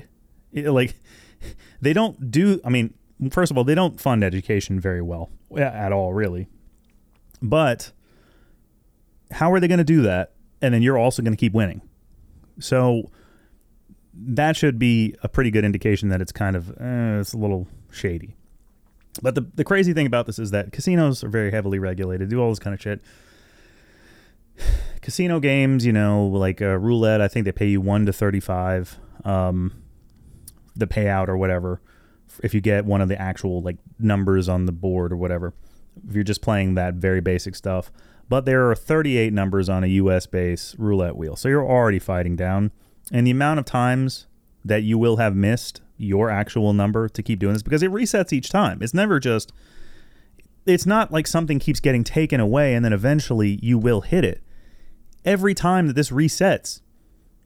eh, 0.55 0.69
like 0.69 0.95
they 1.81 1.93
don't 1.93 2.31
do 2.31 2.59
I 2.65 2.69
mean, 2.69 2.93
first 3.29 3.51
of 3.51 3.57
all, 3.57 3.63
they 3.63 3.75
don't 3.75 3.99
fund 3.99 4.23
education 4.23 4.79
very 4.79 5.01
well 5.01 5.29
eh, 5.55 5.61
at 5.61 5.91
all, 5.91 6.13
really. 6.13 6.47
But 7.41 7.91
how 9.31 9.51
are 9.51 9.59
they 9.59 9.67
going 9.67 9.77
to 9.77 9.83
do 9.83 10.01
that 10.01 10.33
and 10.61 10.73
then 10.73 10.81
you're 10.81 10.97
also 10.97 11.21
going 11.21 11.33
to 11.33 11.37
keep 11.37 11.53
winning. 11.53 11.81
So 12.59 13.09
that 14.13 14.55
should 14.55 14.77
be 14.77 15.15
a 15.23 15.29
pretty 15.29 15.51
good 15.51 15.63
indication 15.63 16.09
that 16.09 16.21
it's 16.21 16.31
kind 16.31 16.55
of 16.55 16.69
eh, 16.79 17.19
it's 17.19 17.33
a 17.33 17.37
little 17.37 17.67
shady. 17.91 18.35
But 19.21 19.35
the 19.35 19.45
the 19.55 19.63
crazy 19.63 19.93
thing 19.93 20.05
about 20.05 20.25
this 20.25 20.39
is 20.39 20.51
that 20.51 20.71
casinos 20.71 21.23
are 21.23 21.29
very 21.29 21.51
heavily 21.51 21.79
regulated, 21.79 22.29
do 22.29 22.39
all 22.41 22.49
this 22.49 22.59
kind 22.59 22.73
of 22.73 22.81
shit. 22.81 23.01
Casino 25.01 25.39
games, 25.39 25.85
you 25.85 25.93
know, 25.93 26.27
like 26.27 26.61
uh, 26.61 26.77
roulette, 26.77 27.21
I 27.21 27.27
think 27.27 27.45
they 27.45 27.51
pay 27.51 27.67
you 27.67 27.81
one 27.81 28.05
to 28.05 28.13
thirty-five, 28.13 28.99
um, 29.25 29.73
the 30.75 30.87
payout 30.87 31.27
or 31.27 31.37
whatever, 31.37 31.81
if 32.43 32.53
you 32.53 32.61
get 32.61 32.85
one 32.85 33.01
of 33.01 33.09
the 33.09 33.19
actual 33.19 33.61
like 33.61 33.77
numbers 33.97 34.47
on 34.47 34.65
the 34.65 34.71
board 34.71 35.11
or 35.11 35.17
whatever. 35.17 35.53
If 36.07 36.15
you're 36.15 36.23
just 36.23 36.41
playing 36.41 36.75
that 36.75 36.93
very 36.93 37.19
basic 37.19 37.55
stuff, 37.55 37.91
but 38.31 38.45
there 38.45 38.71
are 38.71 38.75
38 38.75 39.33
numbers 39.33 39.67
on 39.67 39.83
a 39.83 39.87
US 39.87 40.25
base 40.25 40.73
roulette 40.77 41.17
wheel. 41.17 41.35
So 41.35 41.49
you're 41.49 41.67
already 41.67 41.99
fighting 41.99 42.37
down. 42.37 42.71
And 43.11 43.27
the 43.27 43.31
amount 43.31 43.59
of 43.59 43.65
times 43.65 44.25
that 44.63 44.83
you 44.83 44.97
will 44.97 45.17
have 45.17 45.35
missed 45.35 45.81
your 45.97 46.29
actual 46.29 46.71
number 46.71 47.09
to 47.09 47.21
keep 47.21 47.39
doing 47.39 47.51
this 47.51 47.61
because 47.61 47.83
it 47.83 47.91
resets 47.91 48.31
each 48.31 48.49
time. 48.49 48.81
It's 48.81 48.93
never 48.93 49.19
just 49.19 49.51
it's 50.65 50.85
not 50.85 51.11
like 51.11 51.27
something 51.27 51.59
keeps 51.59 51.81
getting 51.81 52.05
taken 52.05 52.39
away 52.39 52.73
and 52.73 52.85
then 52.85 52.93
eventually 52.93 53.59
you 53.61 53.77
will 53.77 53.99
hit 53.99 54.23
it. 54.23 54.41
Every 55.25 55.53
time 55.53 55.87
that 55.87 55.97
this 55.97 56.09
resets, 56.09 56.79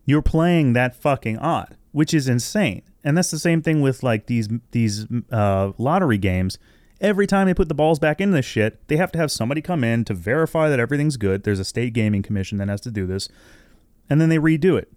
you're 0.06 0.22
playing 0.22 0.74
that 0.74 0.96
fucking 0.96 1.40
odd, 1.40 1.78
which 1.94 2.14
is 2.14 2.28
insane. 2.28 2.84
And 3.04 3.18
that's 3.18 3.32
the 3.32 3.40
same 3.40 3.64
thing 3.64 3.82
with 3.82 4.04
like 4.04 4.28
these 4.28 4.50
these 4.70 5.08
uh, 5.32 5.72
lottery 5.80 6.20
games 6.20 6.60
every 7.02 7.28
time 7.28 7.48
they 7.48 7.54
put 7.54 7.68
the 7.68 7.76
balls 7.76 8.00
back 8.00 8.22
in 8.22 8.32
this 8.32 8.46
shit, 8.46 8.88
they 8.88 8.98
have 8.98 9.12
to 9.14 9.20
have 9.20 9.32
somebody 9.32 9.62
come 9.62 9.84
in 9.84 10.06
to 10.06 10.14
verify 10.14 10.70
that 10.70 10.80
everything's 10.80 11.18
good. 11.18 11.44
There's 11.44 11.60
a 11.60 11.66
state 11.66 11.94
gaming 11.94 12.24
commission 12.24 12.58
that 12.60 12.70
has 12.70 12.82
to 12.82 12.92
do 12.92 13.06
this, 13.06 13.30
and 14.10 14.20
then 14.20 14.30
they 14.30 14.38
redo 14.38 14.78
it. 14.78 14.92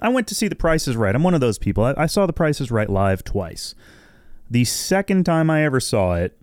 I 0.00 0.08
went 0.08 0.26
to 0.28 0.34
see 0.34 0.48
The 0.48 0.56
Price 0.56 0.88
is 0.88 0.96
Right. 0.96 1.14
I'm 1.14 1.22
one 1.22 1.34
of 1.34 1.40
those 1.40 1.58
people. 1.58 1.84
I, 1.84 1.94
I 1.96 2.06
saw 2.06 2.26
The 2.26 2.32
Price 2.32 2.60
is 2.60 2.70
Right 2.70 2.88
live 2.88 3.24
twice. 3.24 3.74
The 4.50 4.64
second 4.64 5.24
time 5.24 5.50
I 5.50 5.64
ever 5.64 5.80
saw 5.80 6.14
it, 6.14 6.38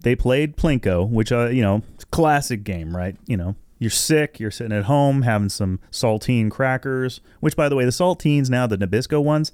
they 0.00 0.14
played 0.14 0.56
Plinko, 0.56 1.08
which 1.08 1.32
uh, 1.32 1.48
you 1.48 1.62
know, 1.62 1.82
classic 2.10 2.64
game, 2.64 2.96
right? 2.96 3.16
You 3.26 3.36
know, 3.36 3.56
you're 3.78 3.90
sick, 3.90 4.40
you're 4.40 4.50
sitting 4.50 4.76
at 4.76 4.84
home 4.84 5.22
having 5.22 5.48
some 5.48 5.80
saltine 5.90 6.50
crackers, 6.50 7.20
which 7.40 7.56
by 7.56 7.68
the 7.68 7.76
way, 7.76 7.84
the 7.84 7.90
saltines 7.90 8.48
now, 8.48 8.66
the 8.66 8.78
Nabisco 8.78 9.22
ones, 9.22 9.52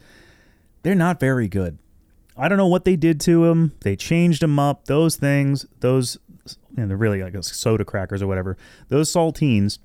they're 0.83 0.95
not 0.95 1.19
very 1.19 1.49
good. 1.49 1.79
I 2.37 2.49
don't 2.49 2.59
know 2.59 2.67
what 2.67 2.85
they 2.85 2.97
did 2.97 3.21
to 3.23 3.47
him. 3.47 3.73
They 3.81 3.97
changed 3.97 4.43
him 4.43 4.59
up. 4.59 4.87
Those 4.87 5.17
things, 5.17 5.67
those, 5.81 6.19
know, 6.77 6.87
they're 6.87 6.97
really 6.97 7.23
like 7.23 7.35
soda 7.45 7.85
crackers 7.85 8.23
or 8.23 8.27
whatever. 8.27 8.57
Those 8.89 9.13
saltines, 9.13 9.79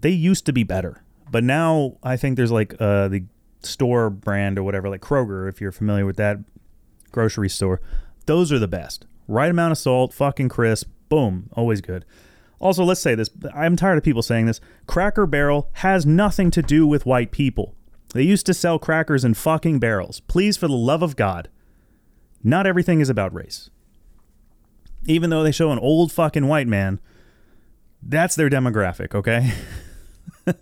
they 0.00 0.10
used 0.10 0.46
to 0.46 0.52
be 0.52 0.64
better, 0.64 1.02
but 1.30 1.44
now 1.44 1.96
I 2.02 2.16
think 2.16 2.36
there's 2.36 2.52
like 2.52 2.74
uh, 2.80 3.08
the 3.08 3.24
store 3.62 4.10
brand 4.10 4.58
or 4.58 4.62
whatever, 4.62 4.88
like 4.88 5.00
Kroger, 5.00 5.48
if 5.48 5.60
you're 5.60 5.72
familiar 5.72 6.06
with 6.06 6.16
that 6.16 6.38
grocery 7.12 7.48
store. 7.48 7.80
Those 8.26 8.52
are 8.52 8.58
the 8.58 8.68
best. 8.68 9.06
Right 9.28 9.50
amount 9.50 9.72
of 9.72 9.78
salt, 9.78 10.12
fucking 10.12 10.48
crisp, 10.48 10.88
boom, 11.08 11.48
always 11.52 11.80
good. 11.80 12.04
Also, 12.58 12.84
let's 12.84 13.00
say 13.00 13.14
this. 13.14 13.28
I'm 13.54 13.76
tired 13.76 13.98
of 13.98 14.04
people 14.04 14.22
saying 14.22 14.46
this. 14.46 14.60
Cracker 14.86 15.26
Barrel 15.26 15.68
has 15.74 16.06
nothing 16.06 16.50
to 16.52 16.62
do 16.62 16.86
with 16.86 17.04
white 17.04 17.30
people. 17.30 17.74
They 18.14 18.22
used 18.22 18.46
to 18.46 18.54
sell 18.54 18.78
crackers 18.78 19.24
in 19.24 19.34
fucking 19.34 19.80
barrels. 19.80 20.20
Please, 20.20 20.56
for 20.56 20.68
the 20.68 20.74
love 20.74 21.02
of 21.02 21.16
God, 21.16 21.48
not 22.44 22.64
everything 22.66 23.00
is 23.00 23.10
about 23.10 23.34
race. 23.34 23.70
Even 25.04 25.30
though 25.30 25.42
they 25.42 25.50
show 25.50 25.72
an 25.72 25.80
old 25.80 26.12
fucking 26.12 26.46
white 26.46 26.68
man, 26.68 27.00
that's 28.00 28.36
their 28.36 28.48
demographic, 28.48 29.16
okay? 29.16 29.52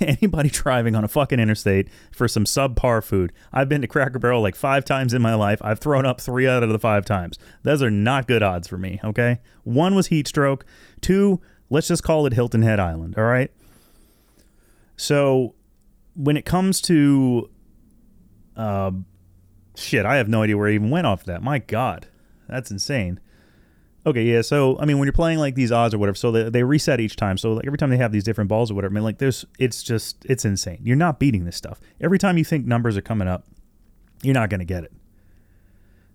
Anybody 0.00 0.48
driving 0.48 0.96
on 0.96 1.04
a 1.04 1.08
fucking 1.08 1.38
interstate 1.38 1.88
for 2.10 2.26
some 2.26 2.44
subpar 2.44 3.04
food. 3.04 3.32
I've 3.52 3.68
been 3.68 3.82
to 3.82 3.86
Cracker 3.86 4.18
Barrel 4.18 4.42
like 4.42 4.56
five 4.56 4.84
times 4.84 5.14
in 5.14 5.22
my 5.22 5.34
life. 5.34 5.60
I've 5.62 5.78
thrown 5.78 6.04
up 6.04 6.20
three 6.20 6.48
out 6.48 6.64
of 6.64 6.70
the 6.70 6.80
five 6.80 7.04
times. 7.04 7.38
Those 7.62 7.80
are 7.82 7.90
not 7.90 8.26
good 8.26 8.42
odds 8.42 8.66
for 8.66 8.76
me, 8.76 8.98
okay? 9.04 9.38
One 9.62 9.94
was 9.94 10.08
heat 10.08 10.26
stroke. 10.26 10.64
Two, 11.00 11.40
let's 11.70 11.86
just 11.86 12.02
call 12.02 12.26
it 12.26 12.32
Hilton 12.32 12.62
Head 12.62 12.80
Island, 12.80 13.14
all 13.16 13.24
right? 13.24 13.52
So 14.96 15.54
when 16.14 16.36
it 16.36 16.44
comes 16.44 16.80
to 16.82 17.50
uh, 18.56 18.92
shit, 19.76 20.06
I 20.06 20.16
have 20.16 20.28
no 20.28 20.42
idea 20.42 20.56
where 20.56 20.68
I 20.68 20.72
even 20.72 20.90
went 20.90 21.06
off 21.06 21.24
that. 21.24 21.42
My 21.42 21.58
God, 21.58 22.08
that's 22.48 22.70
insane. 22.70 23.20
Okay, 24.04 24.24
yeah. 24.24 24.42
So 24.42 24.78
I 24.80 24.84
mean, 24.84 24.98
when 24.98 25.06
you're 25.06 25.12
playing 25.12 25.38
like 25.38 25.54
these 25.54 25.70
odds 25.70 25.94
or 25.94 25.98
whatever, 25.98 26.16
so 26.16 26.32
they, 26.32 26.50
they 26.50 26.62
reset 26.64 27.00
each 27.00 27.16
time. 27.16 27.38
So 27.38 27.52
like 27.52 27.66
every 27.66 27.78
time 27.78 27.90
they 27.90 27.96
have 27.96 28.12
these 28.12 28.24
different 28.24 28.48
balls 28.48 28.70
or 28.70 28.74
whatever, 28.74 28.92
I 28.92 28.96
mean, 28.96 29.04
like 29.04 29.18
there's, 29.18 29.44
it's 29.58 29.82
just, 29.82 30.24
it's 30.28 30.44
insane. 30.44 30.80
You're 30.82 30.96
not 30.96 31.20
beating 31.20 31.44
this 31.44 31.56
stuff. 31.56 31.80
Every 32.00 32.18
time 32.18 32.36
you 32.36 32.44
think 32.44 32.66
numbers 32.66 32.96
are 32.96 33.02
coming 33.02 33.28
up, 33.28 33.46
you're 34.22 34.34
not 34.34 34.50
going 34.50 34.60
to 34.60 34.66
get 34.66 34.84
it. 34.84 34.92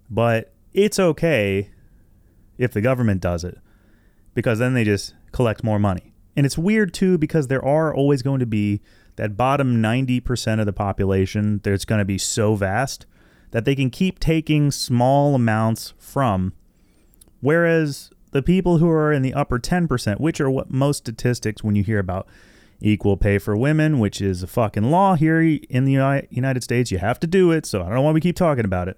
But 0.10 0.54
it's 0.74 1.00
okay 1.00 1.70
if 2.58 2.72
the 2.72 2.82
government 2.82 3.22
does 3.22 3.44
it 3.44 3.58
because 4.34 4.60
then 4.60 4.74
they 4.74 4.84
just 4.84 5.14
collect 5.32 5.64
more 5.64 5.80
money. 5.80 6.14
And 6.36 6.46
it's 6.46 6.58
weird 6.58 6.94
too 6.94 7.18
because 7.18 7.48
there 7.48 7.64
are 7.64 7.94
always 7.94 8.22
going 8.22 8.40
to 8.40 8.46
be 8.46 8.82
that 9.18 9.38
bottom 9.38 9.82
90% 9.82 10.60
of 10.60 10.66
the 10.66 10.74
population, 10.74 11.60
there's 11.64 11.86
going 11.86 12.00
to 12.00 12.06
be 12.06 12.18
so 12.18 12.56
vast 12.56 13.06
that 13.52 13.66
they 13.66 13.76
can 13.76 13.90
keep 13.90 14.20
taking 14.20 14.72
small 14.72 15.36
amounts 15.36 15.94
from. 15.98 16.54
Whereas 17.42 18.10
the 18.32 18.42
people 18.42 18.78
who 18.78 18.90
are 18.90 19.12
in 19.12 19.22
the 19.22 19.34
upper 19.34 19.60
10%, 19.60 20.20
which 20.20 20.42
are 20.42 20.50
what 20.50 20.72
most 20.72 20.98
statistics 20.98 21.64
when 21.64 21.76
you 21.76 21.84
hear 21.84 22.00
about 22.00 22.28
equal 22.80 23.18
pay 23.18 23.38
for 23.40 23.58
women, 23.58 24.00
which 24.00 24.22
is 24.22 24.44
a 24.44 24.48
fucking 24.48 24.92
law 24.92 25.16
here 25.16 25.42
in 25.42 25.86
the 25.86 26.28
United 26.30 26.64
States, 26.64 26.92
you 26.92 27.00
have 27.00 27.20
to 27.20 27.28
do 27.28 27.52
it. 27.52 27.66
So 27.66 27.82
I 27.82 27.86
don't 27.86 27.96
know 27.96 28.02
why 28.02 28.12
we 28.12 28.22
keep 28.22 28.36
talking 28.36 28.66
about 28.66 28.88
it. 28.88 28.98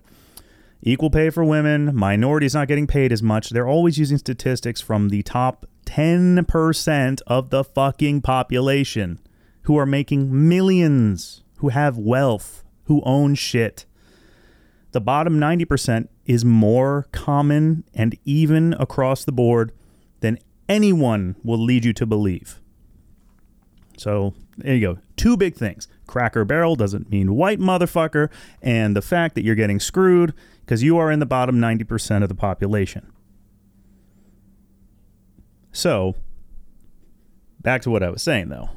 Equal 0.82 1.10
pay 1.10 1.30
for 1.30 1.44
women, 1.44 1.96
minorities 1.96 2.54
not 2.54 2.68
getting 2.68 2.88
paid 2.88 3.12
as 3.12 3.22
much. 3.22 3.50
They're 3.50 3.68
always 3.68 3.98
using 3.98 4.18
statistics 4.18 4.82
from 4.82 5.10
the 5.10 5.24
top 5.24 5.66
10% 5.86 7.22
of 7.28 7.50
the 7.50 7.64
fucking 7.64 8.22
population 8.22 9.20
who 9.70 9.78
are 9.78 9.86
making 9.86 10.50
millions, 10.50 11.44
who 11.58 11.70
have 11.70 11.96
wealth, 11.96 12.64
who 12.86 13.04
own 13.06 13.36
shit. 13.36 13.86
The 14.94 15.00
bottom 15.00 15.40
90% 15.40 16.08
is 16.26 16.44
more 16.44 17.06
common 17.12 17.84
and 17.94 18.18
even 18.26 18.74
across 18.80 19.24
the 19.24 19.32
board 19.32 19.72
than 20.22 20.40
anyone 20.68 21.36
will 21.44 21.60
lead 21.60 21.86
you 21.86 21.94
to 21.94 22.08
believe. 22.08 22.60
So 23.96 24.34
there 24.58 24.74
you 24.74 24.82
go. 24.82 24.98
Two 25.16 25.38
big 25.38 25.54
things. 25.54 25.88
Cracker 26.08 26.46
Barrel 26.46 26.76
doesn't 26.76 27.12
mean 27.12 27.36
white 27.36 27.60
motherfucker, 27.60 28.32
and 28.64 28.96
the 28.96 29.04
fact 29.04 29.36
that 29.36 29.44
you're 29.44 29.54
getting 29.54 29.80
screwed 29.80 30.34
because 30.62 30.82
you 30.82 30.98
are 30.98 31.12
in 31.12 31.20
the 31.20 31.28
bottom 31.28 31.58
90% 31.58 32.24
of 32.24 32.30
the 32.30 32.34
population. 32.34 33.14
So, 35.72 36.16
back 37.62 37.84
to 37.84 37.92
what 37.92 38.02
I 38.02 38.10
was 38.10 38.24
saying 38.24 38.50
though. 38.50 38.72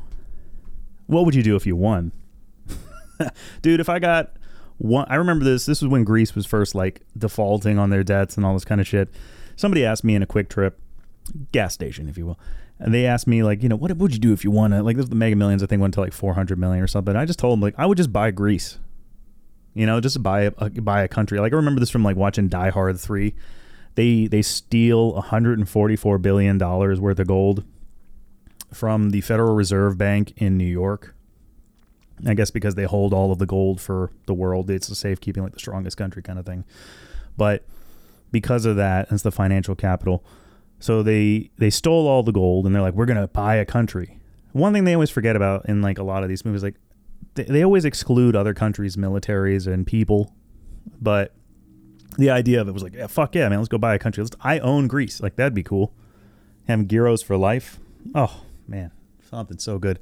What 1.07 1.25
would 1.25 1.35
you 1.35 1.43
do 1.43 1.57
if 1.57 1.67
you 1.67 1.77
won? 1.77 2.13
Dude, 3.63 3.81
if 3.81 3.89
I 3.89 3.99
got 3.99 4.37
one, 4.79 5.07
I 5.09 5.17
remember 5.17 5.45
this. 5.45 5.67
This 5.67 5.83
was 5.83 5.89
when 5.89 6.05
Greece 6.05 6.35
was 6.35 6.47
first 6.47 6.75
like 6.75 7.03
defaulting 7.17 7.79
on 7.79 7.91
their 7.91 8.03
debts 8.03 8.37
and 8.37 8.45
all 8.45 8.55
this 8.55 8.65
kind 8.65 8.81
of 8.81 8.87
shit. 8.87 9.09
Somebody 9.57 9.85
asked 9.85 10.05
me 10.05 10.15
in 10.15 10.23
a 10.23 10.27
QuikTrip, 10.27 10.73
gas 11.53 11.75
station, 11.75 12.09
if 12.09 12.17
you 12.17 12.27
will. 12.27 12.39
And 12.79 12.93
they 12.93 13.07
asked 13.07 13.29
me 13.29 13.43
like, 13.43 13.63
you 13.63 13.69
know, 13.69 13.77
what 13.77 13.97
would 13.97 14.13
you 14.13 14.19
do 14.19 14.33
if 14.33 14.43
you 14.43 14.51
won? 14.51 14.73
A, 14.73 14.83
like 14.83 14.97
this, 14.97 15.09
the 15.09 15.15
Mega 15.15 15.37
Millions, 15.37 15.63
I 15.63 15.67
think 15.67 15.81
went 15.81 15.95
to 15.95 16.01
like 16.01 16.13
400 16.13 16.59
million 16.59 16.83
or 16.83 16.89
something. 16.89 17.15
I 17.15 17.25
just 17.25 17.39
told 17.39 17.53
them 17.53 17.61
like, 17.61 17.75
I 17.79 17.87
would 17.87 17.97
just 17.97 18.13
buy 18.13 18.31
Greece. 18.33 18.79
You 19.75 19.87
know, 19.87 20.01
just 20.01 20.23
buy 20.23 20.43
a, 20.43 20.53
uh, 20.59 20.69
buy 20.69 21.03
a 21.03 21.09
country. 21.09 21.39
Like 21.39 21.53
I 21.53 21.57
remember 21.57 21.81
this 21.81 21.91
from 21.91 22.03
like 22.03 22.17
watching 22.17 22.49
Die 22.49 22.71
Hard 22.71 22.99
three. 22.99 23.35
They 23.95 24.27
they 24.27 24.43
steal 24.43 25.13
144 25.13 26.19
billion 26.19 26.59
dollars 26.59 27.01
worth 27.01 27.19
of 27.21 27.29
gold 27.29 27.65
from 28.73 29.11
the 29.11 29.21
Federal 29.21 29.55
Reserve 29.55 29.99
Bank 29.99 30.33
in 30.37 30.57
New 30.57 30.65
York. 30.65 31.15
I 32.27 32.35
guess 32.35 32.51
because 32.51 32.75
they 32.75 32.85
hold 32.85 33.13
all 33.13 33.33
of 33.33 33.39
the 33.39 33.47
gold 33.47 33.81
for 33.81 34.11
the 34.27 34.35
world, 34.35 34.71
it's 34.71 34.89
a 34.89 34.95
safekeeping, 34.95 35.43
like 35.43 35.53
the 35.53 35.59
strongest 35.59 35.97
country 35.97 36.23
kind 36.23 36.39
of 36.39 36.47
thing. 36.47 36.65
But 37.37 37.65
because 38.31 38.65
of 38.65 38.77
that, 38.77 39.09
it's 39.11 39.23
the 39.23 39.33
financial 39.33 39.75
capital. 39.75 40.25
So 40.79 41.03
they 41.03 41.51
they 41.59 41.71
stole 41.71 42.07
all 42.07 42.23
the 42.23 42.33
gold, 42.33 42.67
and 42.67 42.75
they're 42.75 42.83
like, 42.83 42.95
we're 42.95 43.07
gonna 43.07 43.29
buy 43.29 43.57
a 43.57 43.65
country. 43.65 44.19
One 44.53 44.73
thing 44.73 44.85
they 44.85 44.95
always 44.95 45.11
forget 45.11 45.35
about 45.37 45.69
in 45.69 45.83
like 45.83 45.99
a 45.99 46.03
lot 46.03 46.23
of 46.23 46.29
these 46.29 46.45
movies, 46.45 46.63
like 46.63 46.77
they, 47.35 47.45
they 47.45 47.65
always 47.65 47.85
exclude 47.85 48.37
other 48.37 48.55
countries' 48.55 48.97
militaries 48.97 49.67
and 49.67 49.87
people, 49.87 50.33
but 51.01 51.35
the 52.19 52.31
idea 52.31 52.61
of 52.61 52.69
it 52.69 52.73
was 52.73 52.83
like, 52.83 52.95
yeah, 52.95 53.07
fuck 53.07 53.35
yeah, 53.35 53.49
man, 53.49 53.59
let's 53.59 53.69
go 53.69 53.79
buy 53.79 53.95
a 53.95 53.99
country. 53.99 54.23
Let's, 54.23 54.37
I 54.43 54.59
own 54.59 54.87
Greece, 54.87 55.21
like 55.21 55.37
that'd 55.37 55.55
be 55.55 55.63
cool. 55.63 55.93
Having 56.69 56.89
gyros 56.89 57.23
for 57.23 57.37
life. 57.37 57.81
Oh 58.15 58.43
man, 58.67 58.91
something 59.29 59.59
so 59.59 59.79
good. 59.79 59.99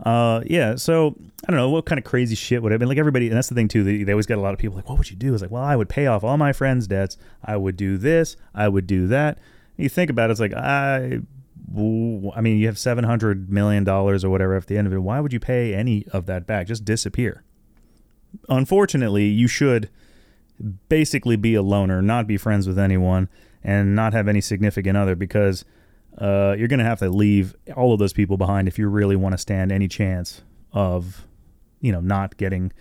Uh, 0.00 0.42
yeah. 0.46 0.76
So 0.76 1.16
I 1.46 1.50
don't 1.50 1.56
know 1.56 1.70
what 1.70 1.84
kind 1.86 1.98
of 1.98 2.04
crazy 2.04 2.34
shit 2.34 2.62
would 2.62 2.72
have 2.72 2.78
been 2.78 2.88
like 2.88 2.98
everybody, 2.98 3.28
and 3.28 3.36
that's 3.36 3.48
the 3.48 3.54
thing 3.54 3.68
too. 3.68 3.82
They, 3.82 4.04
they 4.04 4.12
always 4.12 4.26
get 4.26 4.38
a 4.38 4.40
lot 4.40 4.52
of 4.52 4.58
people 4.58 4.76
like, 4.76 4.88
"What 4.88 4.98
would 4.98 5.10
you 5.10 5.16
do?" 5.16 5.32
It's 5.32 5.42
like, 5.42 5.50
well, 5.50 5.62
I 5.62 5.76
would 5.76 5.88
pay 5.88 6.06
off 6.06 6.22
all 6.22 6.36
my 6.36 6.52
friends' 6.52 6.86
debts. 6.86 7.16
I 7.44 7.56
would 7.56 7.76
do 7.76 7.98
this. 7.98 8.36
I 8.54 8.68
would 8.68 8.86
do 8.86 9.08
that. 9.08 9.38
And 9.76 9.84
you 9.84 9.88
think 9.88 10.10
about 10.10 10.30
it, 10.30 10.32
it's 10.32 10.40
like 10.40 10.54
I, 10.54 11.20
I 11.76 12.40
mean, 12.40 12.58
you 12.58 12.66
have 12.66 12.78
seven 12.78 13.04
hundred 13.04 13.50
million 13.50 13.84
dollars 13.84 14.24
or 14.24 14.30
whatever 14.30 14.54
at 14.56 14.66
the 14.66 14.78
end 14.78 14.86
of 14.86 14.92
it. 14.92 14.98
Why 14.98 15.20
would 15.20 15.32
you 15.32 15.40
pay 15.40 15.74
any 15.74 16.06
of 16.12 16.26
that 16.26 16.46
back? 16.46 16.68
Just 16.68 16.84
disappear. 16.84 17.42
Unfortunately, 18.48 19.26
you 19.26 19.48
should 19.48 19.90
basically 20.88 21.36
be 21.36 21.54
a 21.54 21.62
loner, 21.62 22.02
not 22.02 22.26
be 22.26 22.36
friends 22.36 22.66
with 22.68 22.78
anyone, 22.78 23.28
and 23.64 23.96
not 23.96 24.12
have 24.12 24.28
any 24.28 24.40
significant 24.40 24.96
other 24.96 25.14
because 25.14 25.64
uh, 26.20 26.54
you're 26.58 26.68
going 26.68 26.78
to 26.78 26.84
have 26.84 26.98
to 26.98 27.08
leave 27.08 27.54
all 27.76 27.92
of 27.92 27.98
those 27.98 28.12
people 28.12 28.36
behind 28.36 28.68
if 28.68 28.78
you 28.78 28.88
really 28.88 29.16
want 29.16 29.32
to 29.32 29.38
stand 29.38 29.70
any 29.70 29.88
chance 29.88 30.42
of, 30.72 31.26
you 31.80 31.92
know, 31.92 32.00
not 32.00 32.36
getting 32.36 32.72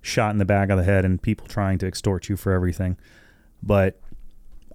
shot 0.00 0.32
in 0.32 0.38
the 0.38 0.44
back 0.44 0.68
of 0.68 0.76
the 0.76 0.84
head 0.84 1.04
and 1.04 1.22
people 1.22 1.46
trying 1.46 1.78
to 1.78 1.86
extort 1.86 2.28
you 2.28 2.36
for 2.36 2.52
everything. 2.52 2.96
But 3.62 4.00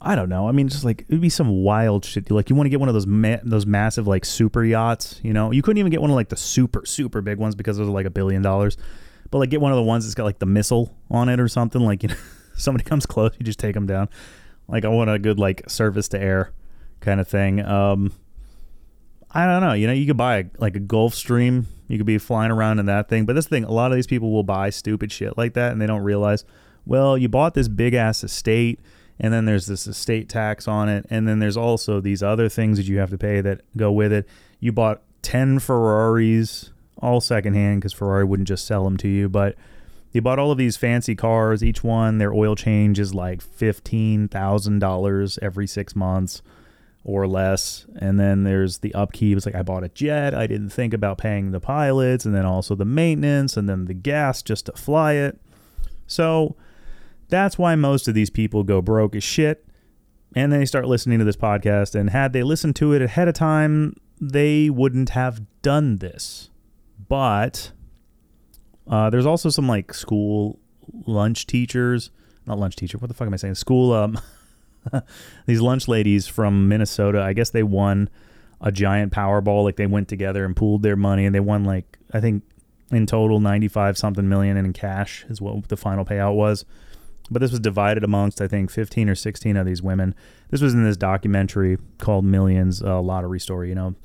I 0.02 0.16
don't 0.16 0.30
know. 0.30 0.48
I 0.48 0.52
mean, 0.54 0.70
just 0.70 0.86
like 0.86 1.06
it'd 1.10 1.20
be 1.20 1.30
some 1.30 1.64
wild 1.64 2.06
shit. 2.06 2.32
Like 2.32 2.50
you 2.50 2.56
want 2.56 2.68
to 2.68 2.70
get 2.70 2.80
one 2.80 2.88
of 2.88 2.94
those 2.94 3.08
ma- 3.08 3.40
those 3.44 3.66
massive 3.66 4.08
like 4.08 4.24
super 4.24 4.64
yachts. 4.64 5.20
You 5.24 5.34
know, 5.34 5.52
you 5.52 5.62
couldn't 5.62 5.80
even 5.80 5.92
get 5.92 6.02
one 6.02 6.10
of 6.10 6.16
like 6.16 6.30
the 6.30 6.38
super 6.38 6.86
super 6.86 7.22
big 7.22 7.40
ones 7.40 7.56
because 7.56 7.78
those 7.78 7.88
are 7.88 7.92
like 7.92 8.06
a 8.06 8.12
billion 8.12 8.42
dollars. 8.42 8.78
But 9.32 9.40
like 9.40 9.50
get 9.50 9.60
one 9.60 9.72
of 9.72 9.76
the 9.76 9.84
ones 9.84 10.06
that's 10.06 10.16
got 10.16 10.24
like 10.24 10.40
the 10.40 10.46
missile 10.46 10.96
on 11.10 11.28
it 11.28 11.40
or 11.40 11.48
something. 11.48 11.82
Like 11.82 12.04
you 12.04 12.10
know, 12.10 12.16
somebody 12.56 12.86
comes 12.86 13.06
close, 13.06 13.32
you 13.38 13.46
just 13.46 13.60
take 13.60 13.74
them 13.74 13.88
down. 13.88 14.08
Like 14.68 14.86
I 14.86 14.90
want 14.90 15.10
a 15.10 15.20
good 15.20 15.40
like 15.40 15.70
surface 15.70 16.08
to 16.10 16.22
air 16.22 16.52
kind 17.00 17.20
of 17.20 17.28
thing. 17.28 17.64
Um, 17.64 18.14
I 19.32 19.46
don't 19.46 19.62
know. 19.62 19.74
You 19.74 19.88
know, 19.88 19.94
you 19.94 20.06
could 20.06 20.18
buy 20.18 20.38
a, 20.38 20.46
like 20.58 20.76
a 20.76 20.80
Gulfstream. 20.80 21.66
You 21.88 21.98
could 21.98 22.08
be 22.08 22.18
flying 22.18 22.52
around 22.52 22.80
in 22.80 22.86
that 22.88 23.08
thing. 23.10 23.26
But 23.26 23.34
this 23.34 23.48
thing, 23.48 23.64
a 23.64 23.72
lot 23.72 23.92
of 23.92 23.96
these 23.96 24.08
people 24.08 24.32
will 24.32 24.44
buy 24.44 24.70
stupid 24.70 25.12
shit 25.12 25.38
like 25.38 25.54
that, 25.54 25.72
and 25.72 25.82
they 25.82 25.88
don't 25.88 26.04
realize. 26.04 26.44
Well, 26.86 27.18
you 27.18 27.30
bought 27.30 27.54
this 27.54 27.68
big 27.68 27.94
ass 27.94 28.24
estate, 28.24 28.80
and 29.20 29.34
then 29.34 29.46
there's 29.46 29.68
this 29.68 29.88
estate 29.88 30.30
tax 30.30 30.68
on 30.68 30.90
it, 30.90 31.06
and 31.10 31.28
then 31.28 31.40
there's 31.40 31.58
also 31.58 32.00
these 32.00 32.24
other 32.24 32.50
things 32.50 32.78
that 32.78 32.88
you 32.88 33.00
have 33.00 33.10
to 33.10 33.18
pay 33.18 33.42
that 33.42 33.62
go 33.76 33.92
with 33.92 34.12
it. 34.14 34.28
You 34.60 34.72
bought 34.72 35.02
ten 35.22 35.60
Ferraris, 35.60 36.72
all 36.98 37.22
secondhand, 37.22 37.82
because 37.82 37.94
Ferrari 37.94 38.24
wouldn't 38.24 38.48
just 38.48 38.66
sell 38.66 38.86
them 38.86 38.98
to 38.98 39.08
you, 39.08 39.28
but 39.28 39.56
you 40.14 40.22
bought 40.22 40.40
all 40.40 40.52
of 40.52 40.58
these 40.58 40.78
fancy 40.78 41.14
cars. 41.14 41.64
Each 41.64 41.84
one, 41.84 42.18
their 42.18 42.34
oil 42.34 42.56
change 42.56 43.00
is 43.00 43.14
like 43.14 43.42
fifteen 43.42 44.28
thousand 44.30 44.80
dollars 44.80 45.38
every 45.42 45.68
six 45.68 45.96
months 45.96 46.42
or 47.08 47.26
less. 47.26 47.88
And 47.98 48.20
then 48.20 48.44
there's 48.44 48.80
the 48.80 48.94
upkeep. 48.94 49.38
It's 49.38 49.46
like 49.46 49.56
I 49.56 49.64
bought 49.64 49.86
a 49.86 49.90
jet. 49.90 50.36
I 50.36 50.46
didn't 50.46 50.70
think 50.70 50.94
about 50.94 51.18
paying 51.18 51.52
the 51.52 51.62
pilots 51.62 52.26
and 52.26 52.36
then 52.36 52.46
also 52.46 52.76
the 52.76 52.86
maintenance 52.86 53.56
and 53.56 53.68
then 53.68 53.86
the 53.86 53.94
gas 53.94 54.44
just 54.44 54.66
to 54.66 54.74
fly 54.74 55.14
it. 55.14 55.40
So 56.06 56.58
that's 57.30 57.58
why 57.58 57.76
most 57.76 58.10
of 58.10 58.14
these 58.14 58.30
people 58.30 58.64
go 58.64 58.82
broke 58.82 59.16
as 59.16 59.24
shit. 59.24 59.66
And 60.36 60.52
then 60.52 60.60
they 60.60 60.66
start 60.66 60.86
listening 60.86 61.18
to 61.20 61.26
this 61.26 61.38
podcast. 61.38 61.96
And 61.96 62.10
had 62.10 62.34
they 62.34 62.44
listened 62.44 62.76
to 62.76 62.92
it 62.92 63.02
ahead 63.02 63.30
of 63.30 63.34
time, 63.36 63.96
they 64.20 64.70
wouldn't 64.70 65.12
have 65.12 65.42
done 65.62 65.98
this. 65.98 66.50
But 67.08 67.72
uh, 68.86 69.10
there's 69.10 69.26
also 69.26 69.50
some 69.50 69.68
like 69.68 69.94
school 69.94 70.60
lunch 71.06 71.48
teachers, 71.48 72.12
not 72.46 72.60
lunch 72.60 72.76
teacher. 72.76 72.98
What 72.98 73.08
the 73.08 73.14
fuck 73.14 73.28
am 73.28 73.34
I 73.34 73.38
saying? 73.38 73.56
School 73.56 73.94
um, 73.94 74.20
these 75.46 75.62
lunch 75.62 75.88
ladies 75.88 76.28
from 76.28 76.68
Minnesota, 76.68 77.22
I 77.22 77.34
guess 77.34 77.50
they 77.50 77.64
won 77.64 78.10
a 78.62 78.72
giant 78.72 79.14
Powerball. 79.14 79.64
Like 79.64 79.76
they 79.76 79.86
went 79.86 80.08
together 80.08 80.46
and 80.46 80.56
pooled 80.56 80.84
their 80.84 80.96
money, 80.96 81.26
and 81.26 81.34
they 81.34 81.40
won 81.40 81.64
like 81.64 81.98
I 82.14 82.20
think 82.20 82.44
in 82.92 83.06
total 83.06 83.40
ninety 83.40 83.68
five 83.68 83.98
something 83.98 84.28
million 84.28 84.58
in 84.58 84.74
cash 84.74 85.26
is 85.30 85.42
what 85.42 85.68
the 85.70 85.78
final 85.78 86.06
payout 86.06 86.36
was. 86.36 86.66
But 87.30 87.42
this 87.42 87.52
was 87.52 87.60
divided 87.60 88.04
amongst 88.04 88.42
I 88.42 88.48
think 88.48 88.72
fifteen 88.72 89.10
or 89.10 89.16
sixteen 89.16 89.58
of 89.58 89.66
these 89.66 89.82
women. 89.82 90.16
This 90.50 90.62
was 90.62 90.74
in 90.74 90.84
this 90.84 90.98
documentary 90.98 91.78
called 91.98 92.26
Millions, 92.26 92.82
a 92.82 92.96
lottery 92.96 93.40
story. 93.40 93.70
You 93.70 93.76
know. 93.76 93.96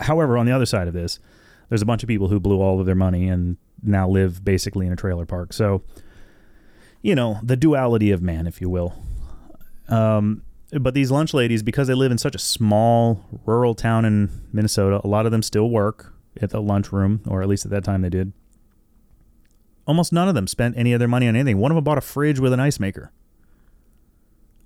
However, 0.00 0.36
on 0.36 0.44
the 0.44 0.52
other 0.52 0.66
side 0.66 0.88
of 0.88 0.94
this, 0.94 1.20
there's 1.68 1.82
a 1.82 1.86
bunch 1.86 2.02
of 2.02 2.08
people 2.08 2.28
who 2.28 2.40
blew 2.40 2.60
all 2.60 2.80
of 2.80 2.86
their 2.86 2.94
money 2.94 3.28
and 3.28 3.56
now 3.82 4.08
live 4.08 4.44
basically 4.44 4.86
in 4.86 4.92
a 4.92 4.96
trailer 4.96 5.24
park. 5.24 5.52
So, 5.52 5.82
you 7.02 7.14
know, 7.14 7.38
the 7.42 7.56
duality 7.56 8.10
of 8.10 8.22
man, 8.22 8.46
if 8.46 8.60
you 8.60 8.68
will. 8.68 8.94
Um, 9.88 10.42
but 10.72 10.94
these 10.94 11.10
lunch 11.10 11.34
ladies, 11.34 11.62
because 11.62 11.88
they 11.88 11.94
live 11.94 12.10
in 12.10 12.18
such 12.18 12.34
a 12.34 12.38
small 12.38 13.24
rural 13.46 13.74
town 13.74 14.04
in 14.04 14.30
Minnesota, 14.52 15.00
a 15.04 15.06
lot 15.06 15.26
of 15.26 15.32
them 15.32 15.42
still 15.42 15.70
work 15.70 16.12
at 16.40 16.50
the 16.50 16.60
lunchroom, 16.60 17.20
or 17.26 17.42
at 17.42 17.48
least 17.48 17.64
at 17.64 17.70
that 17.70 17.84
time 17.84 18.02
they 18.02 18.08
did. 18.08 18.32
Almost 19.86 20.12
none 20.12 20.28
of 20.28 20.34
them 20.34 20.46
spent 20.46 20.76
any 20.76 20.92
of 20.92 20.98
their 20.98 21.08
money 21.08 21.28
on 21.28 21.36
anything. 21.36 21.58
One 21.58 21.70
of 21.70 21.76
them 21.76 21.84
bought 21.84 21.98
a 21.98 22.02
fridge 22.02 22.40
with 22.40 22.52
an 22.52 22.60
ice 22.60 22.80
maker. 22.80 23.12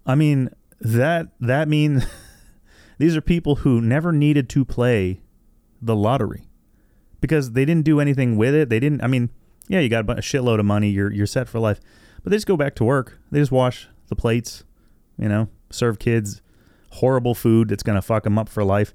I 0.07 0.15
mean, 0.15 0.51
that 0.81 1.29
that 1.41 1.69
means 1.69 2.07
these 2.99 3.17
are 3.17 3.21
people 3.21 3.57
who 3.57 3.81
never 3.81 4.13
needed 4.13 4.49
to 4.51 4.65
play 4.65 5.21
the 5.83 5.97
lottery 5.97 6.49
because 7.21 7.53
they 7.53 7.65
didn't 7.65 7.85
do 7.85 8.01
anything 8.01 8.37
with 8.37 8.55
it. 8.55 8.69
They 8.69 8.81
didn't. 8.81 9.03
I 9.03 9.09
mean, 9.09 9.31
yeah, 9.67 9.81
you 9.81 9.89
got 9.89 10.09
a 10.09 10.23
shitload 10.23 10.61
of 10.61 10.65
money. 10.65 10.89
You're 10.89 11.13
you're 11.13 11.27
set 11.27 11.49
for 11.49 11.59
life, 11.59 11.81
but 12.23 12.31
they 12.31 12.37
just 12.37 12.47
go 12.47 12.57
back 12.57 12.75
to 12.77 12.85
work. 12.85 13.19
They 13.31 13.41
just 13.41 13.53
wash 13.53 13.89
the 14.07 14.17
plates 14.17 14.65
you 15.19 15.29
know, 15.29 15.49
serve 15.71 15.99
kids 15.99 16.43
horrible 16.91 17.35
food 17.35 17.69
that's 17.69 17.83
going 17.83 17.97
to 17.97 18.03
fuck 18.03 18.25
them 18.25 18.39
up 18.39 18.49
for 18.49 18.65
life. 18.65 18.93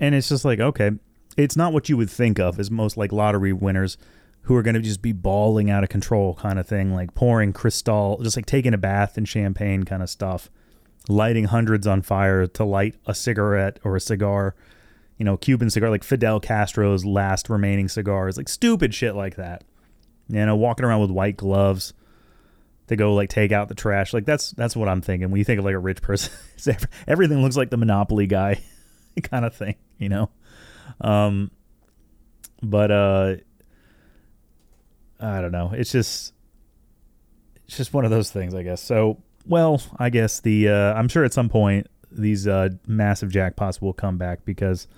And 0.00 0.14
it's 0.14 0.28
just 0.28 0.44
like, 0.44 0.60
okay, 0.60 0.92
it's 1.36 1.56
not 1.56 1.72
what 1.72 1.88
you 1.88 1.96
would 1.96 2.10
think 2.10 2.38
of 2.38 2.58
as 2.58 2.70
most 2.70 2.96
like 2.96 3.12
lottery 3.12 3.52
winners 3.52 3.96
who 4.42 4.56
are 4.56 4.62
going 4.62 4.74
to 4.74 4.80
just 4.80 5.02
be 5.02 5.12
balling 5.12 5.70
out 5.70 5.82
of 5.82 5.90
control 5.90 6.34
kind 6.34 6.58
of 6.58 6.66
thing, 6.66 6.94
like 6.94 7.14
pouring 7.14 7.52
Cristal, 7.52 8.18
just 8.22 8.36
like 8.36 8.46
taking 8.46 8.74
a 8.74 8.78
bath 8.78 9.18
in 9.18 9.24
champagne 9.24 9.84
kind 9.84 10.02
of 10.02 10.08
stuff, 10.08 10.50
lighting 11.08 11.44
hundreds 11.44 11.86
on 11.86 12.02
fire 12.02 12.46
to 12.46 12.64
light 12.64 12.94
a 13.06 13.14
cigarette 13.14 13.78
or 13.84 13.96
a 13.96 14.00
cigar, 14.00 14.54
you 15.16 15.24
know, 15.24 15.36
Cuban 15.36 15.68
cigar, 15.68 15.90
like 15.90 16.04
Fidel 16.04 16.40
Castro's 16.40 17.04
last 17.04 17.50
remaining 17.50 17.88
cigars, 17.88 18.36
like 18.36 18.48
stupid 18.48 18.94
shit 18.94 19.14
like 19.14 19.36
that. 19.36 19.64
You 20.28 20.44
know, 20.44 20.56
walking 20.56 20.84
around 20.84 21.00
with 21.00 21.10
white 21.10 21.36
gloves 21.36 21.92
to 22.88 22.96
go 22.96 23.14
like 23.14 23.28
take 23.30 23.52
out 23.52 23.68
the 23.68 23.74
trash. 23.74 24.12
Like 24.12 24.24
that's 24.24 24.50
that's 24.52 24.76
what 24.76 24.88
I'm 24.88 25.00
thinking 25.00 25.30
when 25.30 25.38
you 25.38 25.44
think 25.44 25.58
of 25.58 25.64
like 25.64 25.74
a 25.74 25.78
rich 25.78 26.02
person. 26.02 26.32
everything 27.06 27.42
looks 27.42 27.56
like 27.56 27.70
the 27.70 27.76
Monopoly 27.76 28.26
guy 28.26 28.60
kind 29.22 29.44
of 29.44 29.54
thing, 29.54 29.76
you 29.98 30.08
know. 30.08 30.30
Um, 31.00 31.50
but 32.62 32.90
uh, 32.90 33.36
I 35.20 35.40
don't 35.40 35.52
know. 35.52 35.72
It's 35.74 35.92
just 35.92 36.32
it's 37.66 37.76
just 37.76 37.92
one 37.92 38.04
of 38.04 38.10
those 38.10 38.30
things, 38.30 38.54
I 38.54 38.62
guess. 38.62 38.82
So, 38.82 39.22
well, 39.46 39.80
I 39.98 40.10
guess 40.10 40.40
the 40.40 40.68
uh, 40.68 40.94
I'm 40.94 41.08
sure 41.08 41.24
at 41.24 41.32
some 41.32 41.48
point 41.48 41.86
these 42.10 42.46
uh, 42.46 42.70
massive 42.86 43.30
jackpots 43.30 43.80
will 43.82 43.92
come 43.92 44.16
back 44.16 44.44
because 44.44 44.88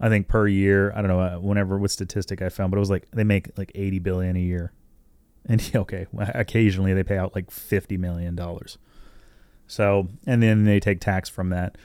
I 0.00 0.08
think 0.08 0.26
per 0.28 0.48
year, 0.48 0.92
I 0.92 1.02
don't 1.02 1.08
know, 1.08 1.20
uh, 1.20 1.38
whenever 1.38 1.78
what 1.78 1.90
statistic 1.90 2.42
I 2.42 2.48
found, 2.48 2.72
but 2.72 2.78
it 2.78 2.80
was 2.80 2.90
like 2.90 3.10
they 3.12 3.24
make 3.24 3.56
like 3.56 3.70
80 3.74 4.00
billion 4.00 4.36
a 4.36 4.40
year 4.40 4.72
and 5.50 5.70
okay, 5.74 6.06
occasionally 6.16 6.94
they 6.94 7.02
pay 7.02 7.18
out 7.18 7.34
like 7.34 7.50
fifty 7.50 7.96
million 7.96 8.36
dollars. 8.36 8.78
So, 9.66 10.06
and 10.24 10.40
then 10.40 10.64
they 10.64 10.78
take 10.78 11.00
tax 11.00 11.28
from 11.28 11.50
that. 11.50 11.76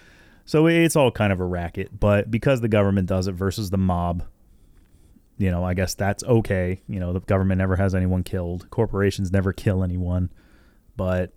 So 0.46 0.68
it's 0.68 0.96
all 0.96 1.10
kind 1.10 1.34
of 1.34 1.40
a 1.40 1.46
racket. 1.46 2.00
But 2.00 2.30
because 2.30 2.62
the 2.62 2.68
government 2.68 3.08
does 3.08 3.28
it 3.28 3.32
versus 3.34 3.72
the 3.72 3.78
mob, 3.80 4.24
you 5.40 5.50
know, 5.50 5.64
I 5.64 5.74
guess 5.74 5.96
that's 5.96 6.24
okay. 6.24 6.82
You 6.88 7.00
know, 7.00 7.12
the 7.12 7.22
government 7.22 7.58
never 7.58 7.76
has 7.76 7.96
anyone 7.96 8.22
killed. 8.22 8.70
Corporations 8.70 9.32
never 9.32 9.52
kill 9.52 9.84
anyone. 9.84 10.32
But 10.96 11.34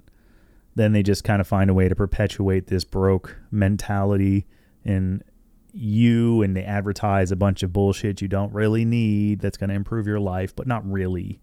then 0.75 0.93
they 0.93 1.03
just 1.03 1.25
kind 1.25 1.41
of 1.41 1.49
find 1.49 1.71
a 1.71 1.75
way 1.75 1.89
to 1.89 1.97
perpetuate 1.97 2.67
this 2.67 2.85
broke 2.85 3.39
mentality 3.51 4.47
in 4.85 5.23
you 5.73 6.43
and 6.43 6.55
they 6.55 6.65
advertise 6.65 7.33
a 7.33 7.37
bunch 7.37 7.63
of 7.63 7.73
bullshit 7.73 8.21
you 8.21 8.29
don't 8.29 8.53
really 8.53 8.85
need 8.85 9.41
that's 9.41 9.57
going 9.57 9.71
to 9.71 9.77
improve 9.77 10.07
your 10.07 10.21
life, 10.21 10.55
but 10.55 10.67
not 10.67 10.89
really. 10.91 11.41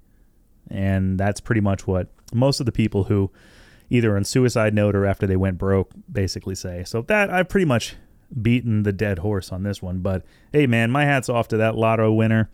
And 0.69 1.19
that's 1.19 1.39
pretty 1.39 1.61
much 1.61 1.87
what 1.87 2.07
most 2.33 2.59
of 2.59 2.65
the 2.65 2.71
people 2.71 3.05
who 3.05 3.31
either 3.89 4.15
on 4.15 4.23
suicide 4.23 4.73
note 4.73 4.95
or 4.95 5.05
after 5.05 5.27
they 5.27 5.35
went 5.35 5.57
broke 5.57 5.91
basically 6.11 6.55
say. 6.55 6.83
So 6.85 7.03
that 7.03 7.29
I've 7.29 7.49
pretty 7.49 7.65
much 7.65 7.95
beaten 8.41 8.83
the 8.83 8.93
dead 8.93 9.19
horse 9.19 9.51
on 9.51 9.63
this 9.63 9.81
one. 9.81 9.99
But 9.99 10.23
hey 10.51 10.67
man, 10.67 10.91
my 10.91 11.05
hat's 11.05 11.29
off 11.29 11.47
to 11.49 11.57
that 11.57 11.75
lotto 11.75 12.11
winner. 12.11 12.49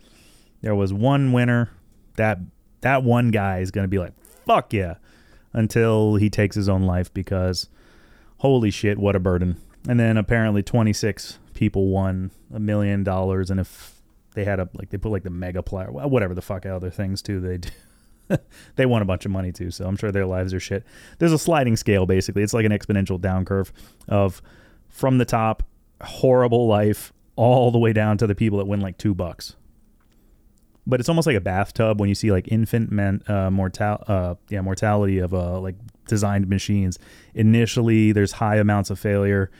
There 0.60 0.74
was 0.74 0.92
one 0.92 1.32
winner. 1.32 1.70
That 2.16 2.38
that 2.82 3.02
one 3.02 3.30
guy 3.30 3.60
is 3.60 3.70
going 3.70 3.84
to 3.84 3.88
be 3.88 3.98
like, 3.98 4.12
"Fuck 4.46 4.72
yeah." 4.72 4.96
Until 5.54 6.16
he 6.16 6.30
takes 6.30 6.56
his 6.56 6.68
own 6.68 6.82
life 6.82 7.12
because 7.12 7.68
holy 8.38 8.70
shit, 8.70 8.98
what 8.98 9.16
a 9.16 9.20
burden. 9.20 9.56
And 9.88 9.98
then 9.98 10.16
apparently 10.16 10.62
26 10.62 11.38
people 11.54 11.88
won 11.88 12.30
a 12.52 12.60
million 12.60 13.04
dollars 13.04 13.50
and 13.50 13.60
if 13.60 14.00
they 14.34 14.44
had 14.44 14.58
a 14.58 14.68
like 14.74 14.90
they 14.90 14.96
put 14.96 15.12
like 15.12 15.22
the 15.22 15.30
mega 15.30 15.62
player 15.62 15.92
whatever 15.92 16.34
the 16.34 16.40
fuck 16.40 16.64
other 16.64 16.90
things 16.90 17.20
too 17.20 17.40
they 17.40 17.58
do 17.58 17.68
they 18.76 18.86
want 18.86 19.02
a 19.02 19.04
bunch 19.04 19.24
of 19.24 19.30
money 19.30 19.52
too, 19.52 19.70
so 19.70 19.86
I'm 19.86 19.96
sure 19.96 20.12
their 20.12 20.26
lives 20.26 20.54
are 20.54 20.60
shit. 20.60 20.84
There's 21.18 21.32
a 21.32 21.38
sliding 21.38 21.76
scale 21.76 22.06
basically. 22.06 22.42
It's 22.42 22.54
like 22.54 22.64
an 22.64 22.72
exponential 22.72 23.20
down 23.20 23.44
curve 23.44 23.72
of 24.08 24.42
from 24.88 25.18
the 25.18 25.24
top, 25.24 25.62
horrible 26.00 26.66
life, 26.66 27.12
all 27.36 27.70
the 27.70 27.78
way 27.78 27.92
down 27.92 28.18
to 28.18 28.26
the 28.26 28.34
people 28.34 28.58
that 28.58 28.66
win 28.66 28.80
like 28.80 28.98
two 28.98 29.14
bucks. 29.14 29.56
But 30.86 31.00
it's 31.00 31.08
almost 31.08 31.26
like 31.26 31.36
a 31.36 31.40
bathtub 31.40 32.00
when 32.00 32.08
you 32.08 32.14
see 32.14 32.32
like 32.32 32.50
infant 32.50 32.90
men, 32.90 33.22
uh, 33.28 33.50
mortal, 33.50 34.02
uh, 34.06 34.34
yeah, 34.48 34.60
mortality 34.60 35.18
of 35.18 35.32
uh, 35.32 35.60
like 35.60 35.76
designed 36.08 36.48
machines. 36.48 36.98
Initially, 37.34 38.12
there's 38.12 38.32
high 38.32 38.56
amounts 38.56 38.90
of 38.90 38.98
failure, 38.98 39.50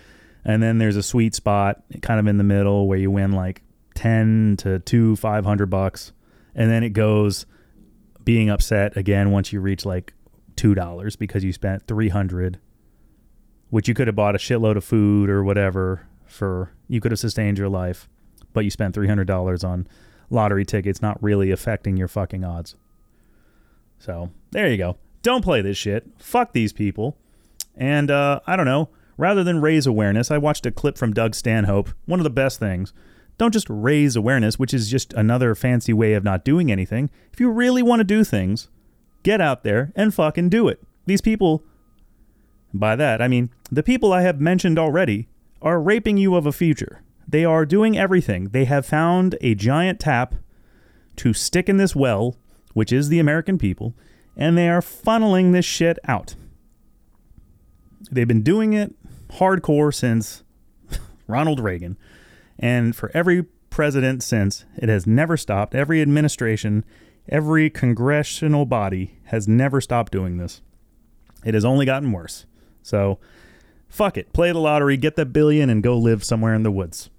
and 0.45 0.63
then 0.63 0.79
there's 0.79 0.97
a 0.97 1.03
sweet 1.03 1.35
spot 1.35 1.83
kind 2.03 2.19
of 2.19 2.27
in 2.27 2.39
the 2.39 2.45
middle 2.45 2.89
where 2.89 2.99
you 2.99 3.11
win 3.11 3.33
like 3.33 3.63
ten 3.95 4.57
to 4.59 4.81
two, 4.81 5.15
five 5.15 5.45
hundred 5.45 5.71
bucks, 5.71 6.13
and 6.57 6.71
then 6.71 6.83
it 6.83 6.91
goes 6.91 7.47
being 8.25 8.51
upset 8.51 8.97
again 8.97 9.31
once 9.31 9.53
you 9.53 9.61
reach 9.61 9.85
like 9.85 10.15
two 10.57 10.75
dollars 10.75 11.17
because 11.17 11.45
you 11.45 11.53
spent 11.53 11.87
three 11.87 12.09
hundred, 12.09 12.59
which 13.71 13.89
you 13.89 13.95
could 13.95 14.07
have 14.07 14.17
bought 14.17 14.35
a 14.35 14.39
shitload 14.39 14.77
of 14.77 14.85
food 14.85 15.31
or 15.31 15.43
whatever 15.43 16.07
for. 16.27 16.73
You 16.89 17.01
could 17.01 17.11
have 17.13 17.19
sustained 17.19 17.59
your 17.59 17.69
life, 17.69 18.09
but 18.53 18.65
you 18.65 18.71
spent 18.71 18.95
three 18.95 19.09
hundred 19.09 19.27
dollars 19.27 19.65
on 19.65 19.87
lottery 20.31 20.65
tickets, 20.65 21.03
not 21.03 21.23
really 21.23 21.51
affecting 21.51 21.97
your 21.97 22.09
fucking 22.09 22.45
odds. 22.45 22.77
So 23.99 24.31
there 24.51 24.69
you 24.69 24.77
go. 24.77 24.97
Don't 25.23 25.45
play 25.45 25.63
this 25.63 25.77
shit. 25.77 26.07
Fuck 26.19 26.53
these 26.53 26.73
people. 26.73 27.17
And 27.77 28.11
uh, 28.11 28.41
I 28.47 28.57
don't 28.57 28.67
know. 28.67 28.89
Rather 29.17 29.45
than 29.45 29.61
raise 29.61 29.87
awareness, 29.87 30.31
I 30.31 30.39
watched 30.39 30.67
a 30.67 30.73
clip 30.73 30.99
from 30.99 31.13
Doug 31.13 31.35
Stanhope. 31.35 31.91
One 32.07 32.19
of 32.19 32.25
the 32.25 32.31
best 32.31 32.59
things 32.59 32.93
don't 33.39 33.53
just 33.53 33.67
raise 33.69 34.17
awareness, 34.17 34.59
which 34.59 34.75
is 34.75 34.91
just 34.91 35.13
another 35.15 35.55
fancy 35.55 35.93
way 35.93 36.15
of 36.15 36.25
not 36.25 36.45
doing 36.45 36.71
anything. 36.71 37.11
If 37.33 37.41
you 37.41 37.51
really 37.51 37.83
want 37.83 38.01
to 38.01 38.05
do 38.05 38.25
things, 38.25 38.69
get 39.23 39.41
out 39.41 39.65
there 39.65 39.93
and 39.97 40.15
fucking 40.15 40.49
do 40.49 40.69
it. 40.69 40.83
These 41.07 41.21
people, 41.21 41.65
by 42.73 42.97
that, 42.97 43.21
I 43.21 43.29
mean 43.29 43.51
the 43.71 43.83
people 43.83 44.13
I 44.13 44.23
have 44.23 44.41
mentioned 44.41 44.79
already, 44.79 45.29
are 45.61 45.81
raping 45.81 46.17
you 46.17 46.35
of 46.35 46.45
a 46.45 46.53
future. 46.53 47.03
They 47.27 47.45
are 47.45 47.65
doing 47.65 47.97
everything. 47.97 48.49
They 48.49 48.65
have 48.65 48.85
found 48.85 49.37
a 49.41 49.55
giant 49.55 50.01
tap 50.01 50.35
to 51.17 51.33
stick 51.33 51.69
in 51.69 51.77
this 51.77 51.95
well, 51.95 52.37
which 52.75 52.93
is 52.93 53.09
the 53.09 53.21
American 53.21 53.59
people, 53.59 53.95
and 54.37 54.59
they 54.59 54.69
are 54.69 54.81
funneling 54.81 55.53
this 55.53 55.65
shit 55.65 55.99
out. 56.05 56.35
They've 58.11 58.29
been 58.29 58.43
doing 58.43 58.73
it 58.73 58.95
hardcore 59.31 59.95
since 59.95 60.43
Ronald 61.27 61.61
Reagan. 61.61 61.97
And 62.63 62.95
for 62.95 63.11
every 63.13 63.43
president 63.71 64.23
since, 64.23 64.65
it 64.77 64.89
has 64.89 65.07
never 65.07 65.37
stopped. 65.37 65.75
Every 65.75 66.01
administration, 66.01 66.85
every 67.29 67.69
congressional 67.69 68.65
body 68.65 69.19
has 69.25 69.49
never 69.49 69.81
stopped 69.81 70.13
doing 70.13 70.37
this. 70.37 70.63
It 71.45 71.55
has 71.55 71.65
only 71.65 71.85
gotten 71.85 72.13
worse. 72.13 72.47
So, 72.83 73.19
fuck 73.89 74.17
it. 74.17 74.33
Play 74.33 74.53
the 74.53 74.61
lottery, 74.61 74.97
get 74.97 75.17
that 75.17 75.33
billion, 75.33 75.69
and 75.69 75.83
go 75.83 75.99
live 75.99 76.23
somewhere 76.23 76.55
in 76.55 76.63
the 76.63 76.71
woods. 76.71 77.11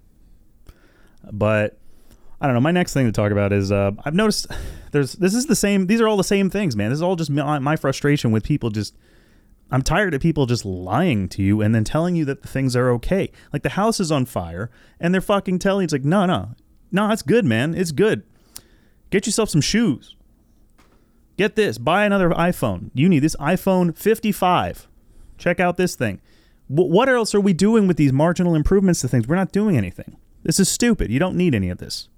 But 1.30 1.78
I 2.40 2.46
don't 2.48 2.56
know. 2.56 2.62
My 2.62 2.72
next 2.72 2.94
thing 2.94 3.06
to 3.06 3.12
talk 3.12 3.32
about 3.32 3.52
is 3.52 3.72
uh, 3.72 3.92
I've 4.06 4.14
noticed 4.14 4.48
there's 4.92 5.14
this 5.14 5.34
is 5.34 5.48
the 5.48 5.56
same. 5.56 5.88
These 5.88 6.00
are 6.00 6.08
all 6.08 6.18
the 6.18 6.24
same 6.24 6.50
things, 6.50 6.76
man. 6.76 6.90
This 6.90 6.98
is 6.98 7.04
all 7.04 7.18
just 7.18 7.30
my, 7.30 7.60
my 7.60 7.76
frustration 7.76 8.32
with 8.32 8.44
people 8.44 8.70
just 8.70 8.96
I'm 9.72 9.82
tired 9.82 10.14
of 10.14 10.22
people 10.22 10.46
just 10.46 10.66
lying 10.66 11.28
to 11.30 11.42
you 11.42 11.62
and 11.62 11.74
then 11.74 11.84
telling 11.84 12.16
you 12.16 12.26
that 12.26 12.42
the 12.42 12.48
things 12.48 12.76
are 12.76 12.92
okay. 12.92 13.32
Like 13.52 13.64
the 13.64 13.70
house 13.70 14.00
is 14.00 14.12
on 14.12 14.26
fire 14.26 14.70
and 15.00 15.14
they're 15.14 15.22
fucking 15.22 15.60
telling 15.60 15.82
you, 15.82 15.86
it's 15.86 15.94
like, 15.94 16.06
no, 16.06 16.26
no, 16.26 16.52
no, 16.92 17.10
it's 17.10 17.24
good, 17.24 17.46
man. 17.46 17.74
It's 17.74 17.92
good. 17.92 18.24
Get 19.10 19.26
yourself 19.26 19.50
some 19.50 19.62
shoes. 19.62 20.16
Get 21.38 21.56
this. 21.56 21.78
Buy 21.78 22.06
another 22.06 22.30
iPhone. 22.30 22.92
You 22.94 23.10
need 23.10 23.20
this 23.20 23.36
iPhone 23.38 23.98
55. 23.98 24.88
Check 25.38 25.60
out 25.60 25.78
this 25.78 25.96
thing. 25.96 26.22
what 26.68 27.10
else 27.10 27.34
are 27.34 27.42
we 27.42 27.54
doing 27.54 27.88
with 27.88 27.98
these 27.98 28.14
marginal 28.14 28.56
improvements 28.56 29.02
to 29.02 29.08
things? 29.08 29.28
We're 29.28 29.36
not 29.36 29.52
doing 29.52 29.76
anything. 29.76 30.18
This 30.44 30.60
is 30.60 30.70
stupid. 30.70 31.10
You 31.12 31.20
don't 31.20 31.36
need 31.36 31.56
any 31.56 31.70
of 31.70 31.80
this 31.80 32.10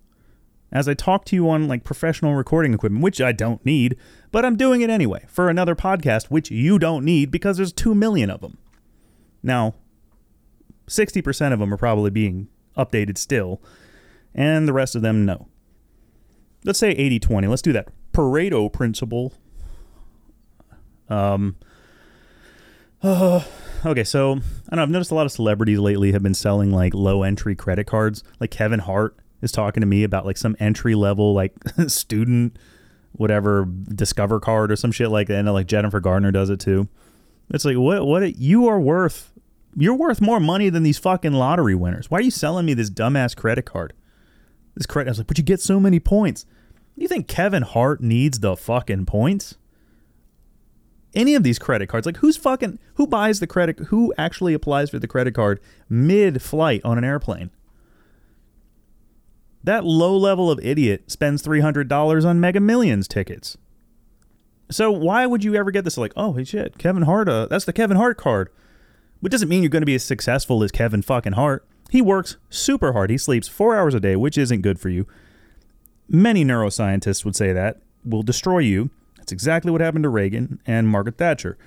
as 0.75 0.89
I 0.89 0.93
talk 0.93 1.23
to 1.25 1.37
you 1.37 1.49
on 1.49 1.69
like 1.69 1.85
professional 1.85 2.35
recording 2.35 2.73
equipment, 2.73 3.01
which 3.01 3.21
I 3.21 3.31
don't 3.31 3.65
need, 3.65 3.95
but 4.33 4.43
I'm 4.43 4.57
doing 4.57 4.81
it 4.81 4.89
anyway 4.89 5.23
for 5.29 5.47
another 5.47 5.73
podcast, 5.73 6.25
which 6.25 6.51
you 6.51 6.77
don't 6.77 7.05
need 7.05 7.31
because 7.31 7.55
there's 7.55 7.71
2 7.71 7.95
million 7.95 8.29
of 8.29 8.41
them. 8.41 8.57
Now, 9.41 9.75
60% 10.87 11.53
of 11.53 11.59
them 11.59 11.73
are 11.73 11.77
probably 11.77 12.09
being 12.09 12.49
updated 12.77 13.17
still, 13.17 13.61
and 14.33 14.67
the 14.67 14.73
rest 14.73 14.97
of 14.97 15.01
them, 15.01 15.23
no. 15.23 15.47
Let's 16.65 16.79
say 16.79 16.91
80 16.91 17.19
20. 17.19 17.47
Let's 17.47 17.61
do 17.61 17.71
that. 17.71 17.87
Pareto 18.11 18.71
principle. 18.71 19.33
Um, 21.07 21.55
uh, 23.01 23.45
okay, 23.85 24.03
so 24.03 24.41
I 24.69 24.75
know. 24.75 24.83
I've 24.83 24.89
noticed 24.89 25.11
a 25.11 25.15
lot 25.15 25.25
of 25.25 25.31
celebrities 25.31 25.79
lately 25.79 26.11
have 26.11 26.23
been 26.23 26.33
selling 26.33 26.73
like 26.73 26.93
low 26.93 27.23
entry 27.23 27.55
credit 27.55 27.87
cards. 27.87 28.25
Like 28.41 28.51
Kevin 28.51 28.79
Hart 28.79 29.15
is 29.45 29.51
talking 29.51 29.81
to 29.81 29.87
me 29.87 30.03
about 30.03 30.25
like 30.25 30.37
some 30.37 30.55
entry 30.59 30.95
level 30.95 31.33
like 31.33 31.53
student 31.87 32.57
whatever 33.13 33.65
discover 33.93 34.39
card 34.39 34.71
or 34.71 34.75
some 34.75 34.91
shit 34.91 35.09
like 35.09 35.27
that 35.27 35.39
and 35.39 35.53
like 35.53 35.67
Jennifer 35.67 35.99
Garner 35.99 36.31
does 36.31 36.49
it 36.49 36.59
too. 36.59 36.87
It's 37.49 37.65
like 37.65 37.77
what 37.77 38.05
what 38.05 38.35
you 38.37 38.67
are 38.67 38.79
worth 38.79 39.31
you're 39.77 39.95
worth 39.95 40.21
more 40.21 40.39
money 40.39 40.69
than 40.69 40.83
these 40.83 40.97
fucking 40.97 41.33
lottery 41.33 41.75
winners. 41.75 42.09
Why 42.09 42.19
are 42.19 42.21
you 42.21 42.31
selling 42.31 42.65
me 42.65 42.73
this 42.73 42.89
dumbass 42.89 43.35
credit 43.35 43.65
card? 43.65 43.93
This 44.75 44.85
credit 44.85 45.09
I 45.09 45.11
was 45.11 45.17
like, 45.19 45.27
but 45.27 45.37
you 45.37 45.43
get 45.43 45.61
so 45.61 45.79
many 45.79 45.99
points. 45.99 46.45
You 46.95 47.07
think 47.07 47.27
Kevin 47.27 47.63
Hart 47.63 48.01
needs 48.01 48.39
the 48.39 48.55
fucking 48.55 49.05
points? 49.05 49.55
Any 51.13 51.35
of 51.35 51.43
these 51.43 51.59
credit 51.59 51.87
cards, 51.87 52.05
like 52.05 52.17
who's 52.17 52.35
fucking 52.35 52.79
who 52.95 53.07
buys 53.07 53.39
the 53.39 53.47
credit 53.47 53.79
who 53.87 54.13
actually 54.17 54.53
applies 54.53 54.89
for 54.89 54.99
the 54.99 55.07
credit 55.07 55.33
card 55.33 55.61
mid 55.87 56.41
flight 56.41 56.81
on 56.83 56.97
an 56.97 57.03
airplane? 57.03 57.51
That 59.65 59.83
low 59.83 60.15
level 60.15 60.51
of 60.51 60.59
idiot 60.63 61.11
spends 61.11 61.41
$300 61.41 62.23
on 62.23 62.39
Mega 62.39 62.59
Millions 62.59 63.07
tickets. 63.07 63.57
So 64.69 64.91
why 64.91 65.25
would 65.25 65.43
you 65.43 65.55
ever 65.55 65.71
get 65.71 65.83
this? 65.83 65.97
Like, 65.97 66.13
oh, 66.15 66.33
hey, 66.33 66.43
shit, 66.43 66.77
Kevin 66.77 67.01
Hart, 67.01 67.27
uh, 67.27 67.47
that's 67.47 67.65
the 67.65 67.73
Kevin 67.73 67.97
Hart 67.97 68.15
card. 68.15 68.49
Which 69.21 69.31
doesn't 69.31 69.49
mean 69.49 69.63
you're 69.63 69.71
going 69.71 69.81
to 69.81 69.87
be 69.87 69.95
as 69.95 70.03
successful 70.03 70.63
as 70.63 70.71
Kevin 70.71 71.01
fucking 71.01 71.33
Hart. 71.33 71.65
He 71.89 71.99
works 71.99 72.37
super 72.51 72.93
hard. 72.93 73.09
He 73.09 73.17
sleeps 73.17 73.47
four 73.47 73.75
hours 73.75 73.95
a 73.95 73.99
day, 73.99 74.15
which 74.15 74.37
isn't 74.37 74.61
good 74.61 74.79
for 74.79 74.89
you. 74.89 75.07
Many 76.07 76.45
neuroscientists 76.45 77.25
would 77.25 77.35
say 77.35 77.51
that 77.51 77.81
will 78.03 78.21
destroy 78.21 78.59
you. 78.59 78.91
That's 79.17 79.31
exactly 79.31 79.71
what 79.71 79.81
happened 79.81 80.03
to 80.03 80.09
Reagan 80.09 80.61
and 80.67 80.87
Margaret 80.87 81.17
Thatcher. 81.17 81.57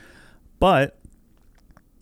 But 0.61 0.98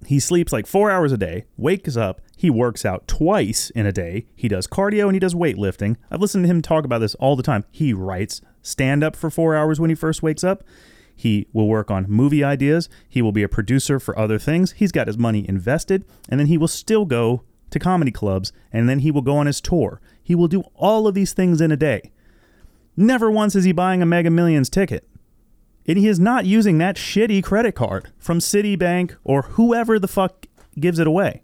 he 0.06 0.20
sleeps 0.20 0.52
like 0.52 0.66
four 0.66 0.90
hours 0.90 1.12
a 1.12 1.16
day, 1.16 1.44
wakes 1.56 1.96
up, 1.96 2.20
he 2.36 2.50
works 2.50 2.84
out 2.84 3.08
twice 3.08 3.70
in 3.70 3.86
a 3.86 3.92
day. 3.92 4.26
He 4.36 4.48
does 4.48 4.66
cardio 4.66 5.06
and 5.06 5.14
he 5.14 5.20
does 5.20 5.34
weightlifting. 5.34 5.96
I've 6.10 6.20
listened 6.20 6.44
to 6.44 6.50
him 6.50 6.62
talk 6.62 6.84
about 6.84 6.98
this 6.98 7.14
all 7.16 7.34
the 7.34 7.42
time. 7.42 7.64
He 7.70 7.92
writes 7.92 8.40
stand 8.62 9.02
up 9.02 9.16
for 9.16 9.30
four 9.30 9.54
hours 9.54 9.80
when 9.80 9.90
he 9.90 9.96
first 9.96 10.22
wakes 10.22 10.44
up. 10.44 10.62
He 11.14 11.46
will 11.52 11.66
work 11.66 11.90
on 11.90 12.10
movie 12.10 12.44
ideas. 12.44 12.90
He 13.08 13.22
will 13.22 13.32
be 13.32 13.42
a 13.42 13.48
producer 13.48 13.98
for 13.98 14.18
other 14.18 14.38
things. 14.38 14.72
He's 14.72 14.92
got 14.92 15.06
his 15.06 15.16
money 15.16 15.48
invested, 15.48 16.04
and 16.28 16.38
then 16.38 16.48
he 16.48 16.58
will 16.58 16.68
still 16.68 17.06
go 17.06 17.42
to 17.70 17.78
comedy 17.78 18.10
clubs, 18.10 18.52
and 18.70 18.88
then 18.88 18.98
he 18.98 19.10
will 19.10 19.22
go 19.22 19.38
on 19.38 19.46
his 19.46 19.62
tour. 19.62 20.00
He 20.22 20.34
will 20.34 20.48
do 20.48 20.62
all 20.74 21.06
of 21.06 21.14
these 21.14 21.32
things 21.32 21.60
in 21.60 21.72
a 21.72 21.76
day. 21.76 22.12
Never 22.96 23.30
once 23.30 23.56
is 23.56 23.64
he 23.64 23.72
buying 23.72 24.02
a 24.02 24.06
Mega 24.06 24.30
Millions 24.30 24.68
ticket. 24.68 25.08
And 25.86 25.98
he 25.98 26.08
is 26.08 26.18
not 26.18 26.46
using 26.46 26.78
that 26.78 26.96
shitty 26.96 27.42
credit 27.42 27.74
card 27.74 28.12
from 28.18 28.38
Citibank 28.38 29.16
or 29.24 29.42
whoever 29.42 29.98
the 29.98 30.08
fuck 30.08 30.46
gives 30.78 30.98
it 30.98 31.06
away. 31.06 31.42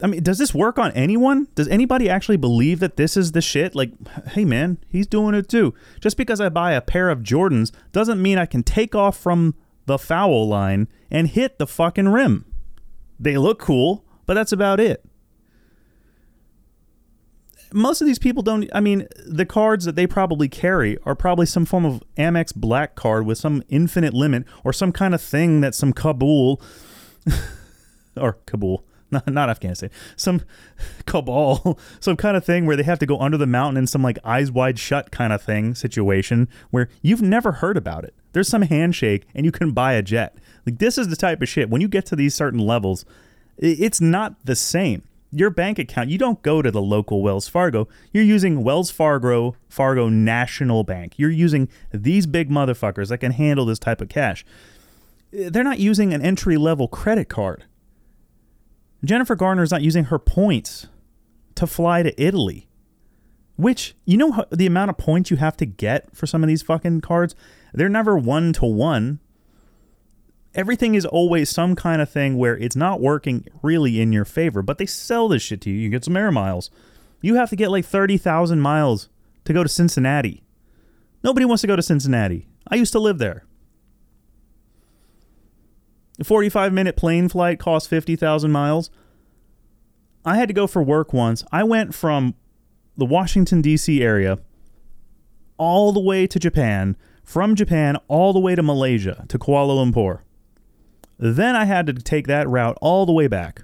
I 0.00 0.06
mean, 0.06 0.22
does 0.22 0.38
this 0.38 0.54
work 0.54 0.78
on 0.78 0.92
anyone? 0.92 1.48
Does 1.54 1.66
anybody 1.68 2.08
actually 2.08 2.36
believe 2.36 2.78
that 2.80 2.96
this 2.96 3.16
is 3.16 3.32
the 3.32 3.40
shit? 3.40 3.74
Like, 3.74 3.90
hey 4.28 4.44
man, 4.44 4.78
he's 4.88 5.08
doing 5.08 5.34
it 5.34 5.48
too. 5.48 5.74
Just 6.00 6.16
because 6.16 6.40
I 6.40 6.48
buy 6.48 6.72
a 6.72 6.80
pair 6.80 7.10
of 7.10 7.20
Jordans 7.20 7.72
doesn't 7.90 8.22
mean 8.22 8.38
I 8.38 8.46
can 8.46 8.62
take 8.62 8.94
off 8.94 9.18
from 9.18 9.54
the 9.86 9.98
foul 9.98 10.46
line 10.46 10.86
and 11.10 11.28
hit 11.28 11.58
the 11.58 11.66
fucking 11.66 12.08
rim. 12.10 12.44
They 13.18 13.36
look 13.36 13.58
cool, 13.58 14.04
but 14.24 14.34
that's 14.34 14.52
about 14.52 14.78
it. 14.78 15.04
Most 17.72 18.00
of 18.00 18.06
these 18.06 18.18
people 18.18 18.42
don't. 18.42 18.68
I 18.74 18.80
mean, 18.80 19.06
the 19.26 19.46
cards 19.46 19.84
that 19.84 19.96
they 19.96 20.06
probably 20.06 20.48
carry 20.48 20.98
are 21.04 21.14
probably 21.14 21.46
some 21.46 21.64
form 21.64 21.84
of 21.84 22.02
Amex 22.16 22.54
Black 22.54 22.94
card 22.94 23.26
with 23.26 23.38
some 23.38 23.62
infinite 23.68 24.14
limit 24.14 24.44
or 24.64 24.72
some 24.72 24.92
kind 24.92 25.14
of 25.14 25.20
thing 25.20 25.60
that 25.60 25.74
some 25.74 25.92
Kabul 25.92 26.60
or 28.16 28.38
Kabul, 28.46 28.84
not, 29.10 29.26
not 29.26 29.48
Afghanistan, 29.48 29.90
some 30.16 30.42
cabal, 31.06 31.78
some 32.00 32.16
kind 32.16 32.36
of 32.36 32.44
thing 32.44 32.66
where 32.66 32.76
they 32.76 32.82
have 32.82 32.98
to 32.98 33.06
go 33.06 33.18
under 33.18 33.36
the 33.36 33.46
mountain 33.46 33.76
in 33.76 33.86
some 33.86 34.02
like 34.02 34.18
eyes 34.24 34.50
wide 34.50 34.78
shut 34.78 35.10
kind 35.10 35.32
of 35.32 35.42
thing 35.42 35.74
situation 35.74 36.48
where 36.70 36.88
you've 37.02 37.22
never 37.22 37.52
heard 37.52 37.76
about 37.76 38.04
it. 38.04 38.14
There's 38.32 38.48
some 38.48 38.62
handshake 38.62 39.26
and 39.34 39.46
you 39.46 39.52
can 39.52 39.72
buy 39.72 39.94
a 39.94 40.02
jet. 40.02 40.36
Like 40.66 40.78
this 40.78 40.98
is 40.98 41.08
the 41.08 41.16
type 41.16 41.42
of 41.42 41.48
shit. 41.48 41.70
When 41.70 41.80
you 41.80 41.88
get 41.88 42.06
to 42.06 42.16
these 42.16 42.34
certain 42.34 42.60
levels, 42.60 43.04
it's 43.56 44.00
not 44.00 44.34
the 44.44 44.56
same. 44.56 45.02
Your 45.30 45.50
bank 45.50 45.78
account, 45.78 46.08
you 46.08 46.16
don't 46.16 46.40
go 46.42 46.62
to 46.62 46.70
the 46.70 46.80
local 46.80 47.22
Wells 47.22 47.48
Fargo. 47.48 47.86
You're 48.12 48.24
using 48.24 48.64
Wells 48.64 48.90
Fargo, 48.90 49.56
Fargo 49.68 50.08
National 50.08 50.84
Bank. 50.84 51.18
You're 51.18 51.30
using 51.30 51.68
these 51.92 52.26
big 52.26 52.50
motherfuckers 52.50 53.08
that 53.08 53.18
can 53.18 53.32
handle 53.32 53.66
this 53.66 53.78
type 53.78 54.00
of 54.00 54.08
cash. 54.08 54.44
They're 55.30 55.64
not 55.64 55.78
using 55.78 56.14
an 56.14 56.22
entry 56.22 56.56
level 56.56 56.88
credit 56.88 57.28
card. 57.28 57.64
Jennifer 59.04 59.36
Garner 59.36 59.62
is 59.62 59.70
not 59.70 59.82
using 59.82 60.04
her 60.04 60.18
points 60.18 60.86
to 61.56 61.66
fly 61.66 62.02
to 62.02 62.22
Italy. 62.22 62.68
Which, 63.56 63.96
you 64.04 64.16
know, 64.16 64.44
the 64.50 64.66
amount 64.66 64.90
of 64.90 64.98
points 64.98 65.30
you 65.30 65.36
have 65.36 65.56
to 65.58 65.66
get 65.66 66.16
for 66.16 66.26
some 66.26 66.42
of 66.42 66.48
these 66.48 66.62
fucking 66.62 67.00
cards? 67.00 67.34
They're 67.74 67.88
never 67.88 68.16
one 68.16 68.52
to 68.54 68.64
one. 68.64 69.18
Everything 70.54 70.94
is 70.94 71.04
always 71.04 71.50
some 71.50 71.76
kind 71.76 72.00
of 72.00 72.10
thing 72.10 72.36
where 72.36 72.56
it's 72.56 72.76
not 72.76 73.00
working 73.00 73.46
really 73.62 74.00
in 74.00 74.12
your 74.12 74.24
favor, 74.24 74.62
but 74.62 74.78
they 74.78 74.86
sell 74.86 75.28
this 75.28 75.42
shit 75.42 75.60
to 75.62 75.70
you. 75.70 75.76
You 75.76 75.88
get 75.88 76.04
some 76.04 76.16
air 76.16 76.32
miles. 76.32 76.70
You 77.20 77.34
have 77.34 77.50
to 77.50 77.56
get 77.56 77.70
like 77.70 77.84
30,000 77.84 78.60
miles 78.60 79.08
to 79.44 79.52
go 79.52 79.62
to 79.62 79.68
Cincinnati. 79.68 80.42
Nobody 81.22 81.44
wants 81.44 81.60
to 81.62 81.66
go 81.66 81.76
to 81.76 81.82
Cincinnati. 81.82 82.48
I 82.66 82.76
used 82.76 82.92
to 82.92 82.98
live 82.98 83.18
there. 83.18 83.44
A 86.20 86.24
45 86.24 86.72
minute 86.72 86.96
plane 86.96 87.28
flight 87.28 87.58
costs 87.58 87.88
50,000 87.88 88.50
miles. 88.50 88.90
I 90.24 90.36
had 90.36 90.48
to 90.48 90.54
go 90.54 90.66
for 90.66 90.82
work 90.82 91.12
once. 91.12 91.44
I 91.52 91.62
went 91.64 91.94
from 91.94 92.34
the 92.96 93.06
Washington, 93.06 93.62
D.C. 93.62 94.02
area 94.02 94.38
all 95.56 95.92
the 95.92 96.00
way 96.00 96.26
to 96.26 96.38
Japan, 96.38 96.96
from 97.22 97.54
Japan 97.54 97.96
all 98.08 98.32
the 98.32 98.38
way 98.38 98.54
to 98.54 98.62
Malaysia, 98.62 99.24
to 99.28 99.38
Kuala 99.38 99.74
Lumpur. 99.74 100.20
Then 101.18 101.56
I 101.56 101.64
had 101.64 101.86
to 101.86 101.92
take 101.94 102.26
that 102.26 102.48
route 102.48 102.78
all 102.80 103.06
the 103.06 103.12
way 103.12 103.26
back. 103.26 103.62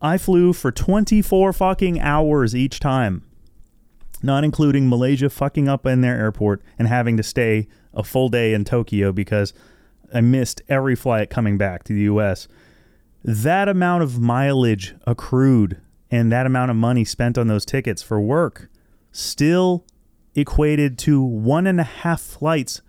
I 0.00 0.18
flew 0.18 0.52
for 0.52 0.70
24 0.70 1.52
fucking 1.52 2.00
hours 2.00 2.54
each 2.54 2.80
time, 2.80 3.24
not 4.22 4.44
including 4.44 4.88
Malaysia 4.88 5.30
fucking 5.30 5.68
up 5.68 5.86
in 5.86 6.00
their 6.00 6.16
airport 6.16 6.62
and 6.78 6.88
having 6.88 7.16
to 7.16 7.22
stay 7.22 7.68
a 7.94 8.04
full 8.04 8.28
day 8.28 8.54
in 8.54 8.64
Tokyo 8.64 9.12
because 9.12 9.52
I 10.12 10.20
missed 10.20 10.62
every 10.68 10.94
flight 10.94 11.30
coming 11.30 11.58
back 11.58 11.84
to 11.84 11.92
the 11.92 12.02
US. 12.02 12.48
That 13.24 13.68
amount 13.68 14.02
of 14.04 14.20
mileage 14.20 14.94
accrued 15.06 15.80
and 16.10 16.32
that 16.32 16.46
amount 16.46 16.70
of 16.70 16.76
money 16.76 17.04
spent 17.04 17.36
on 17.36 17.48
those 17.48 17.64
tickets 17.64 18.02
for 18.02 18.20
work 18.20 18.68
still 19.10 19.84
equated 20.34 20.98
to 20.98 21.20
one 21.22 21.66
and 21.66 21.80
a 21.80 21.84
half 21.84 22.20
flights 22.20 22.80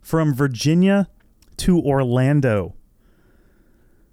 from 0.00 0.34
Virginia 0.34 1.08
to 1.56 1.80
Orlando. 1.80 2.74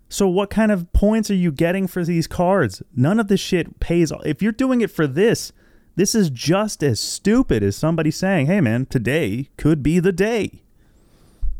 So, 0.07 0.27
what 0.27 0.49
kind 0.49 0.71
of 0.71 0.91
points 0.93 1.31
are 1.31 1.35
you 1.35 1.51
getting 1.51 1.87
for 1.87 2.03
these 2.03 2.27
cards? 2.27 2.81
None 2.95 3.19
of 3.19 3.27
this 3.27 3.39
shit 3.39 3.79
pays. 3.79 4.11
Off. 4.11 4.21
If 4.25 4.41
you're 4.41 4.51
doing 4.51 4.81
it 4.81 4.91
for 4.91 5.07
this, 5.07 5.51
this 5.95 6.13
is 6.13 6.29
just 6.29 6.83
as 6.83 6.99
stupid 6.99 7.63
as 7.63 7.75
somebody 7.75 8.11
saying, 8.11 8.47
hey 8.47 8.61
man, 8.61 8.85
today 8.85 9.49
could 9.57 9.81
be 9.81 9.99
the 9.99 10.11
day. 10.11 10.61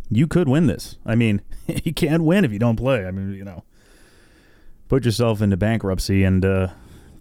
You 0.10 0.28
could 0.28 0.48
win 0.48 0.68
this. 0.68 0.98
I 1.06 1.16
mean, 1.16 1.42
you 1.68 1.94
can't 1.94 2.24
win 2.24 2.46
if 2.46 2.52
you 2.52 2.60
don't 2.60 2.76
play. 2.76 3.06
I 3.06 3.12
mean, 3.12 3.34
you 3.34 3.44
know, 3.44 3.64
put 4.88 5.06
yourself 5.06 5.42
into 5.42 5.58
bankruptcy 5.58 6.24
and 6.24 6.46
uh, 6.46 6.68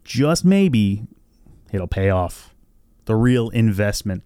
just 0.03 0.45
maybe 0.45 1.07
it'll 1.73 1.87
pay 1.87 2.11
off. 2.11 2.55
The 3.07 3.17
real 3.17 3.51
investment. 3.51 4.23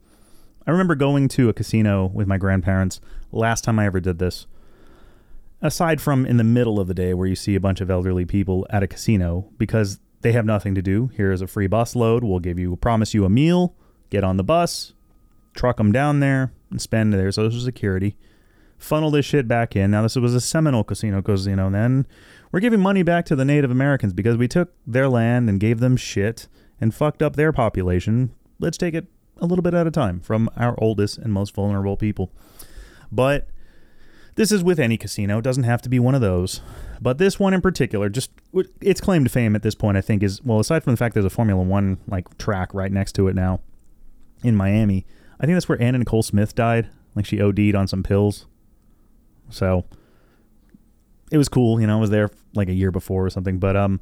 I 0.66 0.70
remember 0.70 0.94
going 0.94 1.28
to 1.28 1.48
a 1.48 1.52
casino 1.52 2.06
with 2.06 2.28
my 2.28 2.38
grandparents 2.38 3.00
last 3.32 3.64
time 3.64 3.78
I 3.78 3.86
ever 3.86 4.00
did 4.00 4.18
this. 4.18 4.46
Aside 5.60 6.00
from 6.00 6.24
in 6.24 6.36
the 6.36 6.44
middle 6.44 6.78
of 6.78 6.86
the 6.86 6.94
day 6.94 7.14
where 7.14 7.26
you 7.26 7.34
see 7.34 7.56
a 7.56 7.60
bunch 7.60 7.80
of 7.80 7.90
elderly 7.90 8.24
people 8.24 8.66
at 8.70 8.84
a 8.84 8.86
casino 8.86 9.50
because 9.58 9.98
they 10.20 10.32
have 10.32 10.46
nothing 10.46 10.74
to 10.76 10.82
do. 10.82 11.08
Here 11.08 11.32
is 11.32 11.42
a 11.42 11.48
free 11.48 11.66
bus 11.66 11.96
load. 11.96 12.22
We'll 12.22 12.38
give 12.38 12.58
you, 12.58 12.76
promise 12.76 13.12
you 13.12 13.24
a 13.24 13.28
meal. 13.28 13.74
Get 14.10 14.24
on 14.24 14.36
the 14.36 14.44
bus, 14.44 14.94
truck 15.54 15.76
them 15.76 15.92
down 15.92 16.20
there, 16.20 16.52
and 16.70 16.80
spend 16.80 17.12
their 17.12 17.32
social 17.32 17.60
security. 17.60 18.16
Funnel 18.78 19.10
this 19.10 19.26
shit 19.26 19.48
back 19.48 19.74
in. 19.74 19.90
Now 19.90 20.02
this 20.02 20.14
was 20.14 20.34
a 20.34 20.40
Seminole 20.40 20.84
casino 20.84 21.20
casino. 21.22 21.66
And 21.66 21.74
then 21.74 22.06
we're 22.52 22.60
giving 22.60 22.80
money 22.80 23.02
back 23.02 23.26
to 23.26 23.36
the 23.36 23.44
Native 23.44 23.70
Americans 23.70 24.12
because 24.12 24.36
we 24.36 24.46
took 24.46 24.72
their 24.86 25.08
land 25.08 25.48
and 25.48 25.58
gave 25.58 25.80
them 25.80 25.96
shit 25.96 26.46
and 26.80 26.94
fucked 26.94 27.20
up 27.20 27.34
their 27.34 27.52
population. 27.52 28.32
Let's 28.60 28.78
take 28.78 28.94
it 28.94 29.08
a 29.38 29.46
little 29.46 29.62
bit 29.62 29.74
at 29.74 29.86
a 29.88 29.90
time 29.90 30.20
from 30.20 30.48
our 30.56 30.76
oldest 30.78 31.18
and 31.18 31.32
most 31.32 31.54
vulnerable 31.54 31.96
people. 31.96 32.32
But 33.10 33.48
this 34.38 34.52
is 34.52 34.62
with 34.62 34.78
any 34.78 34.96
casino. 34.96 35.38
It 35.38 35.42
doesn't 35.42 35.64
have 35.64 35.82
to 35.82 35.88
be 35.88 35.98
one 35.98 36.14
of 36.14 36.20
those. 36.20 36.60
But 37.00 37.18
this 37.18 37.40
one 37.40 37.52
in 37.52 37.60
particular, 37.60 38.08
just 38.08 38.30
its 38.80 39.00
claim 39.00 39.24
to 39.24 39.30
fame 39.30 39.56
at 39.56 39.64
this 39.64 39.74
point, 39.74 39.96
I 39.96 40.00
think, 40.00 40.22
is 40.22 40.40
well, 40.44 40.60
aside 40.60 40.84
from 40.84 40.92
the 40.92 40.96
fact 40.96 41.14
there's 41.14 41.26
a 41.26 41.30
Formula 41.30 41.60
One 41.60 41.98
like 42.06 42.38
track 42.38 42.72
right 42.72 42.92
next 42.92 43.14
to 43.16 43.26
it 43.26 43.34
now 43.34 43.60
in 44.44 44.54
Miami, 44.54 45.04
I 45.40 45.46
think 45.46 45.56
that's 45.56 45.68
where 45.68 45.82
Anna 45.82 45.98
Nicole 45.98 46.22
Smith 46.22 46.54
died. 46.54 46.88
Like 47.16 47.26
she 47.26 47.40
OD'd 47.42 47.74
on 47.74 47.88
some 47.88 48.04
pills. 48.04 48.46
So 49.50 49.84
it 51.32 51.38
was 51.38 51.48
cool, 51.48 51.80
you 51.80 51.88
know, 51.88 51.96
I 51.96 52.00
was 52.00 52.10
there 52.10 52.30
like 52.54 52.68
a 52.68 52.74
year 52.74 52.92
before 52.92 53.26
or 53.26 53.30
something. 53.30 53.58
But 53.58 53.76
um 53.76 54.00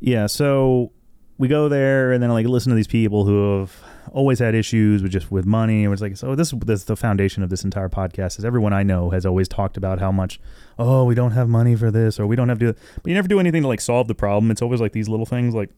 yeah, 0.00 0.26
so 0.26 0.92
we 1.38 1.48
go 1.48 1.70
there 1.70 2.12
and 2.12 2.22
then 2.22 2.28
like 2.28 2.44
listen 2.46 2.68
to 2.68 2.76
these 2.76 2.86
people 2.86 3.24
who 3.24 3.60
have 3.60 3.82
always 4.12 4.38
had 4.38 4.54
issues 4.54 5.02
with 5.02 5.12
just 5.12 5.30
with 5.30 5.46
money. 5.46 5.84
It 5.84 5.88
was 5.88 6.00
like 6.00 6.16
so 6.16 6.34
this 6.34 6.50
this 6.50 6.80
is 6.80 6.86
the 6.86 6.96
foundation 6.96 7.42
of 7.42 7.50
this 7.50 7.64
entire 7.64 7.88
podcast 7.88 8.38
is 8.38 8.44
everyone 8.44 8.72
I 8.72 8.82
know 8.82 9.10
has 9.10 9.24
always 9.24 9.48
talked 9.48 9.76
about 9.76 9.98
how 9.98 10.12
much 10.12 10.40
oh 10.78 11.04
we 11.04 11.14
don't 11.14 11.32
have 11.32 11.48
money 11.48 11.76
for 11.76 11.90
this 11.90 12.18
or 12.18 12.26
we 12.26 12.36
don't 12.36 12.48
have 12.48 12.58
to 12.60 12.72
but 12.72 13.06
you 13.06 13.14
never 13.14 13.28
do 13.28 13.40
anything 13.40 13.62
to 13.62 13.68
like 13.68 13.80
solve 13.80 14.08
the 14.08 14.14
problem. 14.14 14.50
It's 14.50 14.62
always 14.62 14.80
like 14.80 14.92
these 14.92 15.08
little 15.08 15.26
things 15.26 15.54
like 15.54 15.70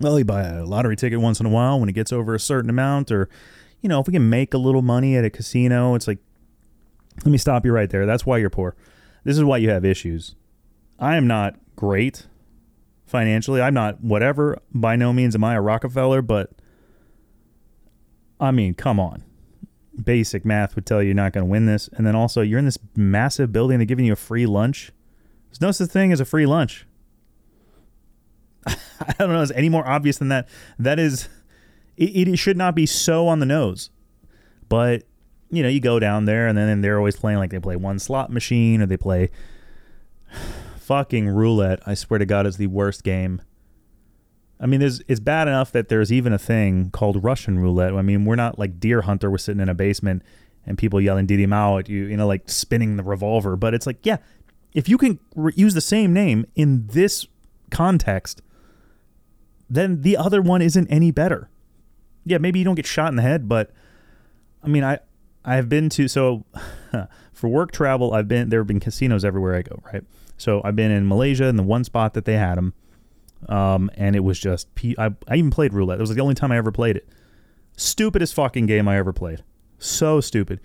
well 0.00 0.18
you 0.18 0.24
buy 0.24 0.42
a 0.44 0.64
lottery 0.64 0.96
ticket 0.96 1.20
once 1.20 1.40
in 1.40 1.46
a 1.46 1.50
while 1.50 1.80
when 1.80 1.88
it 1.88 1.94
gets 1.94 2.12
over 2.12 2.34
a 2.34 2.40
certain 2.40 2.68
amount 2.68 3.10
or 3.10 3.28
you 3.80 3.88
know 3.88 4.00
if 4.00 4.06
we 4.06 4.12
can 4.12 4.28
make 4.28 4.52
a 4.52 4.58
little 4.58 4.82
money 4.82 5.16
at 5.16 5.24
a 5.24 5.30
casino 5.30 5.94
it's 5.94 6.06
like 6.06 6.18
let 7.24 7.30
me 7.32 7.38
stop 7.38 7.64
you 7.64 7.72
right 7.72 7.88
there. 7.88 8.06
That's 8.06 8.26
why 8.26 8.38
you're 8.38 8.50
poor. 8.50 8.76
This 9.24 9.36
is 9.36 9.44
why 9.44 9.58
you 9.58 9.70
have 9.70 9.84
issues. 9.84 10.34
I 10.98 11.16
am 11.16 11.26
not 11.26 11.56
great 11.74 12.26
financially. 13.06 13.60
I'm 13.60 13.74
not 13.74 14.02
whatever. 14.02 14.58
By 14.72 14.96
no 14.96 15.12
means 15.12 15.34
am 15.34 15.44
I 15.44 15.54
a 15.54 15.60
Rockefeller, 15.60 16.22
but 16.22 16.50
I 18.40 18.50
mean, 18.50 18.74
come 18.74 19.00
on. 19.00 19.24
Basic 20.02 20.44
math 20.44 20.74
would 20.74 20.84
tell 20.84 21.00
you 21.00 21.08
you're 21.08 21.14
not 21.14 21.32
going 21.32 21.46
to 21.46 21.50
win 21.50 21.66
this. 21.66 21.88
And 21.94 22.06
then 22.06 22.14
also, 22.14 22.42
you're 22.42 22.58
in 22.58 22.66
this 22.66 22.78
massive 22.94 23.52
building. 23.52 23.78
They're 23.78 23.86
giving 23.86 24.04
you 24.04 24.12
a 24.12 24.16
free 24.16 24.46
lunch. 24.46 24.92
There's 25.48 25.60
no 25.60 25.70
such 25.70 25.90
thing 25.90 26.12
as 26.12 26.20
a 26.20 26.24
free 26.24 26.46
lunch. 26.46 26.86
I 28.66 29.14
don't 29.18 29.32
know. 29.32 29.40
Is 29.40 29.52
any 29.52 29.68
more 29.68 29.86
obvious 29.86 30.18
than 30.18 30.28
that? 30.28 30.48
That 30.78 30.98
is, 30.98 31.28
it, 31.96 32.28
it 32.28 32.36
should 32.36 32.56
not 32.56 32.74
be 32.74 32.84
so 32.84 33.26
on 33.28 33.40
the 33.40 33.46
nose. 33.46 33.90
But 34.68 35.04
you 35.50 35.62
know, 35.62 35.68
you 35.68 35.80
go 35.80 35.98
down 35.98 36.24
there 36.24 36.48
and 36.48 36.58
then 36.58 36.80
they're 36.80 36.98
always 36.98 37.16
playing 37.16 37.38
like 37.38 37.50
they 37.50 37.58
play 37.58 37.76
one 37.76 37.98
slot 37.98 38.30
machine 38.30 38.82
or 38.82 38.86
they 38.86 38.96
play 38.96 39.30
fucking 40.78 41.28
roulette. 41.28 41.80
I 41.86 41.94
swear 41.94 42.18
to 42.18 42.26
God, 42.26 42.46
is 42.46 42.56
the 42.56 42.66
worst 42.66 43.04
game. 43.04 43.42
I 44.58 44.66
mean, 44.66 44.80
there's 44.80 45.02
it's 45.06 45.20
bad 45.20 45.48
enough 45.48 45.72
that 45.72 45.88
there's 45.88 46.12
even 46.12 46.32
a 46.32 46.38
thing 46.38 46.90
called 46.90 47.22
Russian 47.22 47.58
roulette. 47.58 47.92
I 47.94 48.02
mean, 48.02 48.24
we're 48.24 48.36
not 48.36 48.58
like 48.58 48.80
Deer 48.80 49.02
Hunter. 49.02 49.30
We're 49.30 49.38
sitting 49.38 49.60
in 49.60 49.68
a 49.68 49.74
basement 49.74 50.22
and 50.66 50.78
people 50.78 51.00
yelling 51.00 51.26
Didi 51.26 51.46
Mao 51.46 51.78
at 51.78 51.88
you, 51.88 52.04
you 52.04 52.16
know, 52.16 52.26
like 52.26 52.48
spinning 52.48 52.96
the 52.96 53.02
revolver. 53.02 53.56
But 53.56 53.74
it's 53.74 53.86
like, 53.86 53.98
yeah, 54.04 54.16
if 54.72 54.88
you 54.88 54.98
can 54.98 55.18
re- 55.34 55.52
use 55.56 55.74
the 55.74 55.80
same 55.80 56.12
name 56.12 56.46
in 56.54 56.86
this 56.88 57.26
context, 57.70 58.42
then 59.68 60.02
the 60.02 60.16
other 60.16 60.40
one 60.40 60.62
isn't 60.62 60.86
any 60.88 61.10
better. 61.10 61.50
Yeah, 62.24 62.38
maybe 62.38 62.58
you 62.58 62.64
don't 62.64 62.74
get 62.74 62.86
shot 62.86 63.08
in 63.08 63.16
the 63.16 63.22
head, 63.22 63.48
but 63.48 63.70
I 64.62 64.68
mean, 64.68 64.84
I 64.84 64.98
I 65.44 65.56
have 65.56 65.68
been 65.68 65.88
to 65.90 66.08
so 66.08 66.44
for 67.32 67.48
work 67.48 67.72
travel. 67.72 68.12
I've 68.12 68.26
been 68.26 68.48
there 68.48 68.60
have 68.60 68.66
been 68.66 68.80
casinos 68.80 69.24
everywhere 69.24 69.54
I 69.54 69.62
go. 69.62 69.80
Right, 69.92 70.02
so 70.36 70.60
I've 70.64 70.76
been 70.76 70.90
in 70.90 71.06
Malaysia 71.06 71.44
in 71.44 71.56
the 71.56 71.62
one 71.62 71.84
spot 71.84 72.14
that 72.14 72.24
they 72.24 72.34
had 72.34 72.56
them. 72.56 72.74
Um, 73.48 73.90
and 73.94 74.16
it 74.16 74.20
was 74.24 74.38
just, 74.38 74.68
I, 74.98 75.10
I 75.28 75.36
even 75.36 75.50
played 75.50 75.72
roulette. 75.72 75.98
It 75.98 76.02
was 76.02 76.14
the 76.14 76.20
only 76.20 76.34
time 76.34 76.52
I 76.52 76.56
ever 76.56 76.72
played 76.72 76.96
it. 76.96 77.08
Stupidest 77.76 78.34
fucking 78.34 78.66
game 78.66 78.88
I 78.88 78.96
ever 78.96 79.12
played. 79.12 79.44
So 79.78 80.20
stupid. 80.20 80.60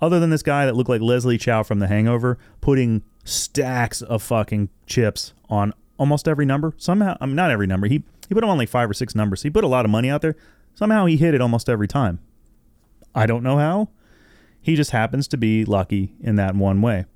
Other 0.00 0.20
than 0.20 0.30
this 0.30 0.42
guy 0.42 0.66
that 0.66 0.76
looked 0.76 0.90
like 0.90 1.00
Leslie 1.00 1.38
Chow 1.38 1.62
from 1.62 1.78
The 1.78 1.86
Hangover, 1.86 2.38
putting 2.60 3.02
stacks 3.24 4.02
of 4.02 4.22
fucking 4.22 4.68
chips 4.86 5.32
on 5.48 5.72
almost 5.98 6.28
every 6.28 6.44
number. 6.44 6.74
Somehow, 6.76 7.16
I 7.20 7.26
mean, 7.26 7.36
not 7.36 7.50
every 7.50 7.66
number. 7.66 7.86
He 7.86 8.02
he 8.28 8.34
put 8.34 8.40
them 8.40 8.50
on 8.50 8.58
like 8.58 8.68
five 8.68 8.90
or 8.90 8.94
six 8.94 9.14
numbers. 9.14 9.42
He 9.42 9.50
put 9.50 9.64
a 9.64 9.68
lot 9.68 9.84
of 9.84 9.90
money 9.90 10.10
out 10.10 10.20
there. 10.20 10.36
Somehow 10.74 11.06
he 11.06 11.16
hit 11.16 11.34
it 11.34 11.40
almost 11.40 11.68
every 11.68 11.88
time. 11.88 12.18
I 13.14 13.26
don't 13.26 13.42
know 13.42 13.56
how. 13.56 13.88
He 14.60 14.74
just 14.74 14.90
happens 14.90 15.28
to 15.28 15.36
be 15.36 15.64
lucky 15.64 16.12
in 16.20 16.36
that 16.36 16.56
one 16.56 16.82
way. 16.82 17.06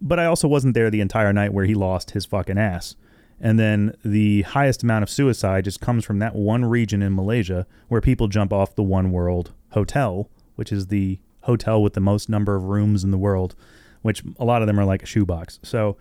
But 0.00 0.18
I 0.18 0.26
also 0.26 0.48
wasn't 0.48 0.74
there 0.74 0.90
the 0.90 1.00
entire 1.00 1.32
night 1.32 1.52
where 1.52 1.64
he 1.64 1.74
lost 1.74 2.10
his 2.10 2.26
fucking 2.26 2.58
ass. 2.58 2.96
And 3.40 3.58
then 3.58 3.94
the 4.04 4.42
highest 4.42 4.82
amount 4.82 5.04
of 5.04 5.10
suicide 5.10 5.64
just 5.64 5.80
comes 5.80 6.04
from 6.04 6.18
that 6.18 6.34
one 6.34 6.64
region 6.64 7.02
in 7.02 7.14
Malaysia 7.14 7.66
where 7.88 8.00
people 8.00 8.28
jump 8.28 8.52
off 8.52 8.74
the 8.74 8.82
One 8.82 9.12
World 9.12 9.52
Hotel, 9.70 10.28
which 10.56 10.72
is 10.72 10.88
the 10.88 11.20
hotel 11.42 11.82
with 11.82 11.94
the 11.94 12.00
most 12.00 12.28
number 12.28 12.56
of 12.56 12.64
rooms 12.64 13.04
in 13.04 13.10
the 13.10 13.18
world, 13.18 13.54
which 14.02 14.22
a 14.38 14.44
lot 14.44 14.60
of 14.60 14.66
them 14.66 14.78
are 14.78 14.84
like 14.84 15.02
a 15.02 15.06
shoebox. 15.06 15.60
So, 15.62 15.96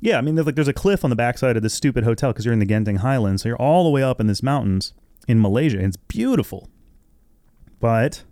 yeah, 0.00 0.18
I 0.18 0.20
mean, 0.22 0.34
there's 0.34 0.46
like 0.46 0.54
there's 0.54 0.68
a 0.68 0.72
cliff 0.72 1.04
on 1.04 1.10
the 1.10 1.16
backside 1.16 1.56
of 1.56 1.62
this 1.62 1.74
stupid 1.74 2.04
hotel 2.04 2.32
because 2.32 2.44
you're 2.44 2.54
in 2.54 2.60
the 2.60 2.66
Genting 2.66 2.98
Highlands, 2.98 3.42
so 3.42 3.48
you're 3.48 3.60
all 3.60 3.84
the 3.84 3.90
way 3.90 4.02
up 4.02 4.20
in 4.20 4.26
this 4.26 4.42
mountains 4.42 4.92
in 5.28 5.40
Malaysia. 5.40 5.78
It's 5.78 5.96
beautiful, 5.96 6.68
but 7.80 8.22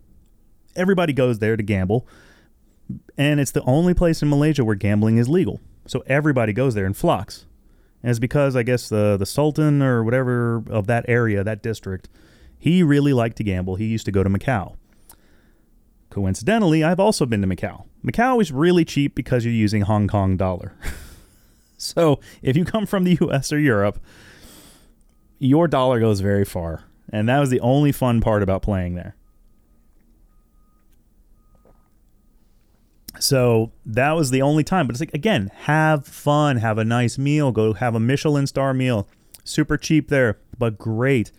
everybody 0.77 1.13
goes 1.13 1.39
there 1.41 1.57
to 1.57 1.63
gamble, 1.63 2.07
and 3.17 3.39
it's 3.39 3.51
the 3.51 3.63
only 3.63 3.95
place 3.95 4.23
in 4.23 4.29
Malaysia 4.29 4.65
where 4.65 4.77
gambling 4.77 5.19
is 5.19 5.29
legal. 5.29 5.61
So 5.87 6.03
everybody 6.07 6.53
goes 6.53 6.75
there 6.75 6.87
in 6.87 6.95
flocks. 6.95 7.47
And 8.05 8.11
it's 8.11 8.19
because 8.19 8.55
I 8.55 8.63
guess 8.63 8.91
the 8.91 9.17
the 9.17 9.25
Sultan 9.25 9.81
or 9.81 10.05
whatever 10.05 10.63
of 10.69 10.87
that 10.89 11.07
area, 11.09 11.43
that 11.43 11.63
district, 11.63 12.11
he 12.59 12.83
really 12.83 13.15
liked 13.15 13.39
to 13.39 13.45
gamble. 13.45 13.77
He 13.77 13.87
used 13.87 14.05
to 14.05 14.13
go 14.13 14.23
to 14.23 14.29
Macau. 14.29 14.77
Coincidentally, 16.11 16.85
I've 16.85 17.01
also 17.01 17.25
been 17.25 17.41
to 17.41 17.49
Macau. 17.49 17.87
Macau 18.05 18.43
is 18.43 18.53
really 18.53 18.85
cheap 18.85 19.15
because 19.15 19.47
you're 19.47 19.55
using 19.55 19.83
Hong 19.83 20.07
Kong 20.07 20.37
dollar. 20.37 20.75
so 21.79 22.21
if 22.43 22.59
you 22.59 22.67
come 22.67 22.85
from 22.85 23.05
the 23.05 23.17
US 23.23 23.51
or 23.51 23.59
Europe, 23.59 23.99
your 25.39 25.67
dollar 25.67 25.99
goes 25.99 26.21
very 26.21 26.45
far. 26.45 26.85
And 27.09 27.27
that 27.31 27.41
was 27.41 27.49
the 27.49 27.61
only 27.61 27.91
fun 27.91 28.21
part 28.21 28.43
about 28.43 28.61
playing 28.61 28.97
there. 28.97 29.17
So 33.19 33.73
that 33.87 34.13
was 34.13 34.31
the 34.31 34.43
only 34.43 34.65
time. 34.65 34.87
But 34.87 34.95
it's 34.95 35.01
like, 35.01 35.15
again, 35.15 35.51
have 35.63 36.07
fun, 36.07 36.57
have 36.57 36.79
a 36.79 36.85
nice 36.85 37.19
meal, 37.19 37.53
go 37.53 37.73
have 37.75 37.95
a 37.95 38.01
Michelin 38.01 38.47
star 38.47 38.75
meal. 38.75 39.09
Super 39.45 39.77
cheap 39.77 40.09
there, 40.09 40.39
but 40.59 40.79
great. 40.79 41.31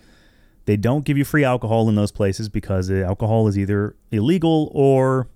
They 0.65 0.77
don't 0.77 1.05
give 1.05 1.17
you 1.17 1.25
free 1.25 1.43
alcohol 1.43 1.87
in 1.89 1.95
those 1.95 2.11
places 2.11 2.49
because 2.49 2.89
alcohol 2.89 3.47
is 3.47 3.57
either 3.57 3.95
illegal 4.11 4.71
or 4.73 5.27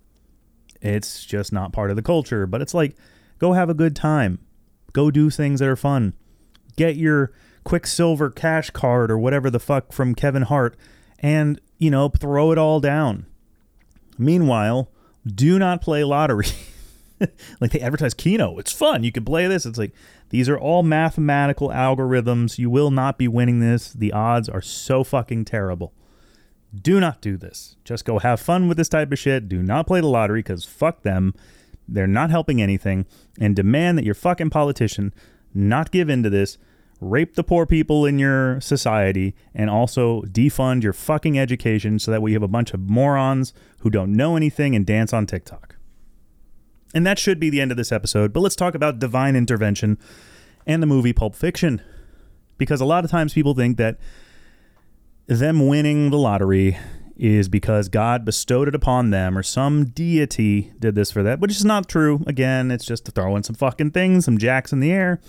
it's 0.82 1.26
just 1.26 1.52
not 1.52 1.72
part 1.72 1.90
of 1.90 1.96
the 1.96 2.02
culture. 2.02 2.48
But 2.48 2.62
it's 2.62 2.74
like, 2.74 2.96
go 3.38 3.54
have 3.54 3.70
a 3.70 3.74
good 3.76 3.96
time, 3.96 4.40
go 4.94 5.12
do 5.12 5.30
things 5.30 5.60
that 5.60 5.70
are 5.70 5.76
fun, 5.76 6.14
get 6.78 6.96
your 6.96 7.32
Quicksilver 7.64 8.32
cash 8.32 8.70
card 8.72 9.12
or 9.12 9.20
whatever 9.20 9.50
the 9.50 9.60
fuck 9.60 9.92
from 9.92 10.16
Kevin 10.16 10.44
Hart, 10.44 10.76
and 11.20 11.60
you 11.78 11.92
know 11.92 12.10
throw 12.10 12.52
it 12.52 12.58
all 12.58 12.80
down. 12.80 13.26
Meanwhile, 14.18 14.90
do 15.26 15.60
not 15.60 15.82
play 15.82 16.04
lottery. 16.04 16.48
like 17.62 17.72
they 17.72 17.82
advertise 17.82 18.14
Keno. 18.14 18.58
It's 18.58 18.72
fun. 18.72 19.04
You 19.04 19.12
can 19.12 19.26
play 19.26 19.48
this. 19.48 19.66
It's 19.66 19.78
like 19.78 19.94
these 20.30 20.50
are 20.50 20.58
all 20.58 20.84
mathematical 20.84 21.70
algorithms. 21.70 22.58
You 22.58 22.70
will 22.70 22.92
not 22.92 23.18
be 23.18 23.28
winning 23.28 23.60
this. 23.60 23.92
The 23.92 24.14
odds 24.14 24.50
are 24.50 24.62
so 24.62 25.04
fucking 25.04 25.46
terrible. 25.46 25.94
Do 26.74 27.00
not 27.00 27.22
do 27.22 27.36
this. 27.36 27.78
Just 27.84 28.06
go 28.06 28.20
have 28.20 28.40
fun 28.40 28.68
with 28.68 28.78
this 28.78 28.90
type 28.90 29.12
of 29.12 29.20
shit. 29.20 29.50
Do 29.50 29.64
not 29.64 29.88
play 29.88 30.02
the 30.02 30.08
lottery 30.08 30.40
because 30.40 30.66
fuck 30.66 31.02
them. 31.02 31.34
They're 31.88 32.08
not 32.08 32.30
helping 32.30 32.62
anything. 32.62 33.06
And 33.40 33.56
demand 33.56 33.98
that 33.98 34.06
your 34.06 34.14
fucking 34.14 34.52
politician 34.52 35.14
not 35.54 35.92
give 35.92 36.10
in 36.10 36.22
to 36.22 36.30
this, 36.30 36.60
rape 37.02 37.36
the 37.36 37.44
poor 37.44 37.66
people 37.66 38.06
in 38.06 38.20
your 38.20 38.60
society, 38.62 39.36
and 39.54 39.70
also 39.70 40.22
defund 40.24 40.84
your 40.84 40.94
fucking 40.94 41.40
education 41.40 42.00
so 42.00 42.12
that 42.12 42.22
we 42.22 42.34
have 42.34 42.44
a 42.44 42.48
bunch 42.48 42.74
of 42.74 42.82
morons 42.82 43.54
who 43.80 43.90
don't 43.90 44.14
know 44.14 44.36
anything 44.36 44.76
and 44.76 44.86
dance 44.86 45.14
on 45.14 45.26
TikTok. 45.26 45.76
And 46.94 47.06
that 47.06 47.20
should 47.20 47.40
be 47.40 47.50
the 47.50 47.62
end 47.62 47.72
of 47.72 47.78
this 47.78 47.92
episode, 47.92 48.34
but 48.34 48.40
let's 48.40 48.56
talk 48.56 48.76
about 48.76 49.00
divine 49.00 49.36
intervention 49.36 49.98
and 50.66 50.82
the 50.82 50.88
movie 50.88 51.14
Pulp 51.14 51.36
Fiction. 51.36 51.82
Because 52.58 52.82
a 52.82 52.86
lot 52.86 53.06
of 53.06 53.12
times 53.12 53.34
people 53.34 53.54
think 53.54 53.78
that 53.78 53.98
them 55.28 55.68
winning 55.68 56.10
the 56.10 56.18
lottery 56.18 56.78
is 57.16 57.50
because 57.50 57.90
God 57.90 58.26
bestowed 58.26 58.68
it 58.68 58.76
upon 58.76 59.10
them 59.12 59.38
or 59.38 59.44
some 59.44 59.86
deity 59.86 60.74
did 60.80 60.96
this 60.96 61.12
for 61.12 61.22
that, 61.22 61.40
which 61.40 61.52
is 61.52 61.66
not 61.66 61.88
true. 61.88 62.24
Again, 62.26 62.72
it's 62.72 62.86
just 62.86 63.06
throwing 63.14 63.44
some 63.44 63.56
fucking 63.56 63.92
things, 63.92 64.26
some 64.26 64.38
jacks 64.38 64.74
in 64.74 64.80
the 64.80 64.92
air, 64.92 65.20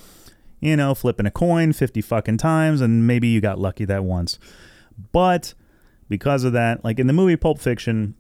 you 0.60 0.76
know, 0.76 0.94
flipping 0.94 1.26
a 1.26 1.30
coin 1.30 1.72
50 1.72 2.00
fucking 2.00 2.38
times, 2.38 2.80
and 2.80 3.06
maybe 3.06 3.28
you 3.28 3.40
got 3.40 3.58
lucky 3.58 3.84
that 3.86 4.04
once. 4.04 4.38
But 5.12 5.54
because 6.08 6.44
of 6.44 6.52
that, 6.52 6.84
like 6.84 6.98
in 6.98 7.06
the 7.06 7.12
movie 7.12 7.36
Pulp 7.36 7.58
Fiction, 7.58 8.14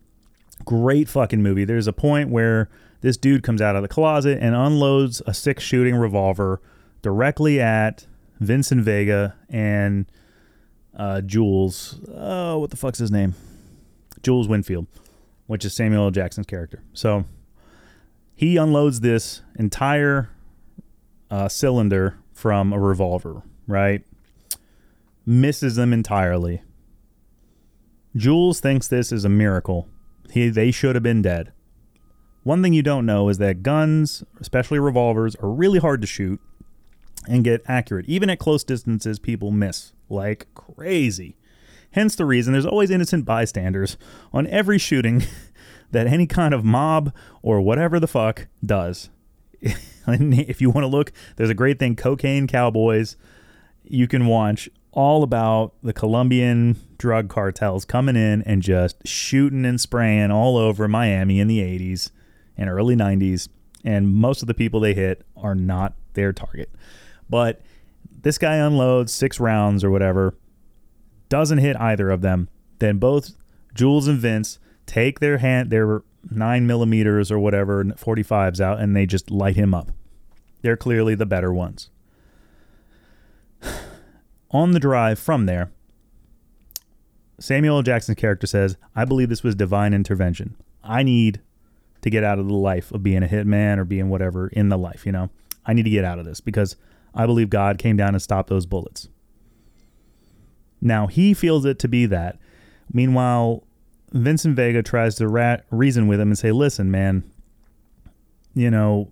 great 0.64 1.08
fucking 1.08 1.42
movie. 1.42 1.64
There's 1.64 1.86
a 1.86 1.92
point 1.92 2.30
where 2.30 2.68
this 3.02 3.16
dude 3.16 3.42
comes 3.42 3.60
out 3.62 3.76
of 3.76 3.82
the 3.82 3.88
closet 3.88 4.38
and 4.40 4.54
unloads 4.54 5.22
a 5.26 5.34
six 5.34 5.62
shooting 5.62 5.96
revolver 5.96 6.60
directly 7.02 7.60
at 7.60 8.06
Vincent 8.40 8.82
Vega 8.82 9.34
and 9.48 10.06
uh, 10.96 11.20
Jules. 11.20 12.00
Oh, 12.14 12.58
what 12.58 12.70
the 12.70 12.76
fuck's 12.76 12.98
his 12.98 13.10
name? 13.10 13.34
Jules 14.22 14.48
Winfield, 14.48 14.86
which 15.46 15.64
is 15.64 15.74
Samuel 15.74 16.04
L. 16.04 16.10
Jackson's 16.10 16.46
character. 16.46 16.82
So 16.92 17.24
he 18.34 18.56
unloads 18.56 19.00
this 19.00 19.42
entire 19.58 20.30
uh, 21.30 21.48
cylinder 21.48 22.18
from 22.40 22.72
a 22.72 22.80
revolver, 22.80 23.42
right? 23.66 24.02
Misses 25.26 25.76
them 25.76 25.92
entirely. 25.92 26.62
Jules 28.16 28.60
thinks 28.60 28.88
this 28.88 29.12
is 29.12 29.26
a 29.26 29.28
miracle. 29.28 29.86
He, 30.30 30.48
they 30.48 30.70
should 30.70 30.96
have 30.96 31.02
been 31.02 31.20
dead. 31.20 31.52
One 32.42 32.62
thing 32.62 32.72
you 32.72 32.82
don't 32.82 33.04
know 33.04 33.28
is 33.28 33.36
that 33.38 33.62
guns, 33.62 34.24
especially 34.40 34.78
revolvers, 34.78 35.36
are 35.36 35.50
really 35.50 35.78
hard 35.78 36.00
to 36.00 36.06
shoot 36.06 36.40
and 37.28 37.44
get 37.44 37.62
accurate. 37.66 38.06
Even 38.08 38.30
at 38.30 38.38
close 38.38 38.64
distances, 38.64 39.18
people 39.18 39.50
miss 39.50 39.92
like 40.08 40.46
crazy. 40.54 41.36
Hence 41.90 42.16
the 42.16 42.24
reason 42.24 42.54
there's 42.54 42.64
always 42.64 42.90
innocent 42.90 43.26
bystanders 43.26 43.98
on 44.32 44.46
every 44.46 44.78
shooting 44.78 45.24
that 45.90 46.06
any 46.06 46.26
kind 46.26 46.54
of 46.54 46.64
mob 46.64 47.12
or 47.42 47.60
whatever 47.60 48.00
the 48.00 48.08
fuck 48.08 48.46
does. 48.64 49.10
if 50.06 50.60
you 50.60 50.70
want 50.70 50.84
to 50.84 50.88
look, 50.88 51.12
there's 51.36 51.50
a 51.50 51.54
great 51.54 51.78
thing, 51.78 51.96
Cocaine 51.96 52.46
Cowboys. 52.46 53.16
You 53.84 54.06
can 54.06 54.26
watch 54.26 54.68
all 54.92 55.22
about 55.22 55.74
the 55.82 55.92
Colombian 55.92 56.76
drug 56.98 57.28
cartels 57.28 57.84
coming 57.84 58.16
in 58.16 58.42
and 58.42 58.62
just 58.62 59.06
shooting 59.06 59.64
and 59.64 59.80
spraying 59.80 60.30
all 60.30 60.56
over 60.56 60.88
Miami 60.88 61.40
in 61.40 61.48
the 61.48 61.60
80s 61.60 62.10
and 62.56 62.68
early 62.68 62.96
90s. 62.96 63.48
And 63.84 64.12
most 64.12 64.42
of 64.42 64.48
the 64.48 64.54
people 64.54 64.80
they 64.80 64.94
hit 64.94 65.24
are 65.36 65.54
not 65.54 65.94
their 66.14 66.32
target. 66.32 66.70
But 67.28 67.62
this 68.22 68.36
guy 68.36 68.56
unloads 68.56 69.12
six 69.12 69.40
rounds 69.40 69.84
or 69.84 69.90
whatever, 69.90 70.34
doesn't 71.28 71.58
hit 71.58 71.80
either 71.80 72.10
of 72.10 72.20
them. 72.20 72.48
Then 72.78 72.98
both 72.98 73.32
Jules 73.74 74.08
and 74.08 74.18
Vince 74.18 74.58
take 74.86 75.20
their 75.20 75.38
hand, 75.38 75.70
their 75.70 76.02
nine 76.28 76.66
millimeters 76.66 77.30
or 77.30 77.38
whatever, 77.38 77.84
45s 77.84 78.60
out, 78.60 78.80
and 78.80 78.96
they 78.96 79.06
just 79.06 79.30
light 79.30 79.56
him 79.56 79.74
up. 79.74 79.92
They're 80.62 80.76
clearly 80.76 81.14
the 81.14 81.26
better 81.26 81.52
ones. 81.52 81.90
On 84.50 84.72
the 84.72 84.80
drive 84.80 85.18
from 85.18 85.46
there, 85.46 85.70
Samuel 87.38 87.76
L. 87.76 87.82
Jackson's 87.82 88.18
character 88.18 88.46
says, 88.46 88.76
I 88.94 89.04
believe 89.04 89.30
this 89.30 89.42
was 89.42 89.54
divine 89.54 89.94
intervention. 89.94 90.56
I 90.84 91.02
need 91.02 91.40
to 92.02 92.10
get 92.10 92.24
out 92.24 92.38
of 92.38 92.46
the 92.46 92.54
life 92.54 92.92
of 92.92 93.02
being 93.02 93.22
a 93.22 93.26
hitman 93.26 93.78
or 93.78 93.84
being 93.84 94.08
whatever 94.08 94.48
in 94.48 94.68
the 94.68 94.78
life, 94.78 95.06
you 95.06 95.12
know? 95.12 95.30
I 95.64 95.72
need 95.72 95.84
to 95.84 95.90
get 95.90 96.04
out 96.04 96.18
of 96.18 96.24
this 96.24 96.40
because 96.40 96.76
I 97.14 97.26
believe 97.26 97.50
God 97.50 97.78
came 97.78 97.96
down 97.96 98.14
and 98.14 98.22
stopped 98.22 98.48
those 98.48 98.66
bullets. 98.66 99.08
Now, 100.80 101.06
he 101.06 101.34
feels 101.34 101.64
it 101.64 101.78
to 101.80 101.88
be 101.88 102.06
that. 102.06 102.38
Meanwhile, 102.92 103.64
Vincent 104.12 104.56
Vega 104.56 104.82
tries 104.82 105.14
to 105.16 105.28
rat, 105.28 105.64
reason 105.70 106.08
with 106.08 106.20
him 106.20 106.28
and 106.28 106.38
say, 106.38 106.52
listen, 106.52 106.90
man, 106.90 107.22
you 108.54 108.70
know, 108.70 109.10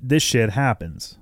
this 0.00 0.22
shit 0.22 0.50
happens. 0.50 1.18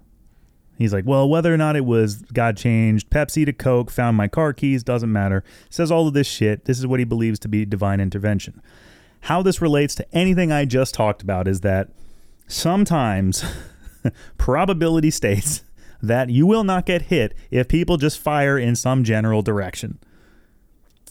He's 0.79 0.93
like, 0.93 1.07
well, 1.07 1.29
whether 1.29 1.53
or 1.53 1.57
not 1.57 1.77
it 1.77 1.87
was 1.87 2.17
God 2.17 2.57
changed 2.57 3.09
Pepsi 3.09 3.47
to 3.47 3.53
Coke, 3.53 3.91
found 3.91 4.17
my 4.17 4.29
car 4.29 4.53
keys, 4.53 4.83
doesn't 4.83 5.11
matter. 5.11 5.43
Says 5.71 5.91
all 5.91 6.07
of 6.07 6.15
this 6.15 6.27
shit. 6.27 6.67
This 6.67 6.79
is 6.79 6.87
what 6.87 7.01
he 7.01 7.05
believes 7.05 7.39
to 7.41 7.49
be 7.49 7.65
divine 7.65 7.99
intervention. 7.99 8.61
How 9.23 9.43
this 9.43 9.63
relates 9.63 9.95
to 9.95 10.15
anything 10.15 10.53
I 10.53 10.67
just 10.67 10.93
talked 10.95 11.23
about 11.23 11.49
is 11.49 11.63
that 11.63 11.89
sometimes 12.47 13.45
probability 14.39 15.11
states 15.11 15.63
that 16.03 16.29
you 16.29 16.47
will 16.47 16.65
not 16.65 16.85
get 16.85 17.03
hit 17.03 17.35
if 17.51 17.69
people 17.69 17.97
just 17.97 18.19
fire 18.19 18.59
in 18.59 18.77
some 18.77 19.03
general 19.03 19.41
direction. 19.41 19.99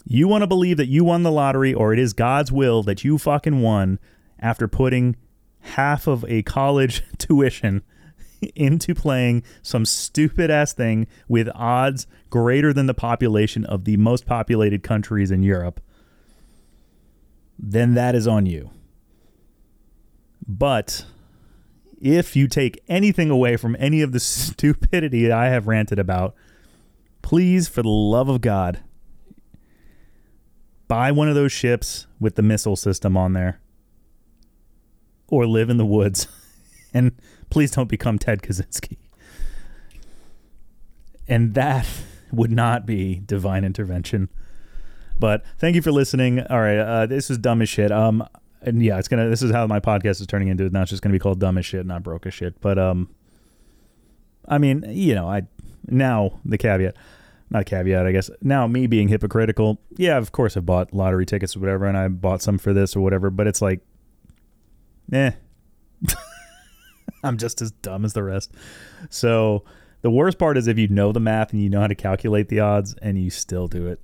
You 0.08 0.28
want 0.28 0.42
to 0.42 0.46
believe 0.46 0.76
that 0.76 0.86
you 0.86 1.04
won 1.04 1.24
the 1.24 1.32
lottery 1.32 1.74
or 1.74 1.92
it 1.92 1.98
is 1.98 2.12
God's 2.12 2.52
will 2.52 2.84
that 2.84 3.02
you 3.02 3.18
fucking 3.18 3.60
won 3.60 3.98
after 4.38 4.68
putting 4.68 5.16
half 5.60 6.06
of 6.06 6.24
a 6.28 6.42
college 6.42 7.02
tuition 7.18 7.82
into 8.54 8.94
playing 8.94 9.42
some 9.62 9.84
stupid 9.84 10.48
ass 10.48 10.72
thing 10.72 11.08
with 11.26 11.48
odds 11.56 12.06
greater 12.30 12.72
than 12.72 12.86
the 12.86 12.94
population 12.94 13.64
of 13.64 13.84
the 13.84 13.96
most 13.96 14.26
populated 14.26 14.84
countries 14.84 15.32
in 15.32 15.42
Europe, 15.42 15.80
then 17.58 17.94
that 17.94 18.14
is 18.14 18.28
on 18.28 18.46
you. 18.46 18.70
But 20.46 21.04
if 22.00 22.36
you 22.36 22.46
take 22.46 22.80
anything 22.86 23.30
away 23.30 23.56
from 23.56 23.74
any 23.80 24.02
of 24.02 24.12
the 24.12 24.20
stupidity 24.20 25.32
I 25.32 25.46
have 25.46 25.66
ranted 25.66 25.98
about, 25.98 26.36
please, 27.22 27.66
for 27.66 27.82
the 27.82 27.88
love 27.88 28.28
of 28.28 28.40
God, 28.40 28.80
buy 30.88 31.10
one 31.12 31.28
of 31.28 31.34
those 31.34 31.52
ships 31.52 32.06
with 32.20 32.36
the 32.36 32.42
missile 32.42 32.76
system 32.76 33.16
on 33.16 33.32
there 33.32 33.60
or 35.28 35.46
live 35.46 35.70
in 35.70 35.76
the 35.76 35.86
woods. 35.86 36.28
and 36.94 37.12
please 37.50 37.70
don't 37.70 37.88
become 37.88 38.18
Ted 38.18 38.42
Kaczynski. 38.42 38.96
And 41.28 41.54
that 41.54 41.86
would 42.32 42.50
not 42.50 42.86
be 42.86 43.22
divine 43.24 43.64
intervention. 43.64 44.28
But 45.18 45.44
thank 45.58 45.74
you 45.74 45.82
for 45.82 45.92
listening. 45.92 46.40
All 46.40 46.60
right, 46.60 46.78
uh, 46.78 47.06
this 47.06 47.30
is 47.30 47.38
dumb 47.38 47.62
as 47.62 47.68
shit. 47.68 47.90
Um, 47.90 48.26
and 48.60 48.82
yeah, 48.82 48.98
it's 48.98 49.08
gonna. 49.08 49.28
This 49.28 49.42
is 49.42 49.50
how 49.50 49.66
my 49.66 49.80
podcast 49.80 50.20
is 50.20 50.26
turning 50.26 50.48
into. 50.48 50.68
Now 50.68 50.82
it's 50.82 50.90
just 50.90 51.02
gonna 51.02 51.14
be 51.14 51.18
called 51.18 51.40
dumb 51.40 51.56
as 51.56 51.64
shit, 51.64 51.86
not 51.86 52.02
broke 52.02 52.26
as 52.26 52.34
shit. 52.34 52.60
But 52.60 52.78
um, 52.78 53.08
I 54.46 54.58
mean, 54.58 54.84
you 54.88 55.14
know, 55.14 55.28
I 55.28 55.42
now 55.86 56.40
the 56.44 56.58
caveat, 56.58 56.96
not 57.50 57.62
a 57.62 57.64
caveat, 57.64 58.06
I 58.06 58.12
guess. 58.12 58.30
Now 58.42 58.66
me 58.66 58.86
being 58.86 59.08
hypocritical, 59.08 59.80
yeah, 59.96 60.18
of 60.18 60.32
course 60.32 60.56
I've 60.56 60.66
bought 60.66 60.92
lottery 60.92 61.26
tickets 61.26 61.56
or 61.56 61.60
whatever, 61.60 61.86
and 61.86 61.96
I 61.96 62.08
bought 62.08 62.42
some 62.42 62.58
for 62.58 62.72
this 62.72 62.96
or 62.96 63.00
whatever. 63.00 63.30
But 63.30 63.46
it's 63.46 63.62
like, 63.62 63.80
eh, 65.12 65.32
I'm 67.22 67.36
just 67.36 67.62
as 67.62 67.70
dumb 67.70 68.04
as 68.04 68.12
the 68.12 68.22
rest. 68.22 68.52
So 69.10 69.64
the 70.02 70.10
worst 70.10 70.38
part 70.38 70.56
is 70.56 70.66
if 70.66 70.78
you 70.78 70.88
know 70.88 71.12
the 71.12 71.20
math 71.20 71.52
and 71.52 71.62
you 71.62 71.68
know 71.68 71.80
how 71.80 71.86
to 71.86 71.94
calculate 71.94 72.48
the 72.48 72.60
odds 72.60 72.94
and 73.02 73.18
you 73.18 73.30
still 73.30 73.66
do 73.66 73.86
it. 73.86 74.00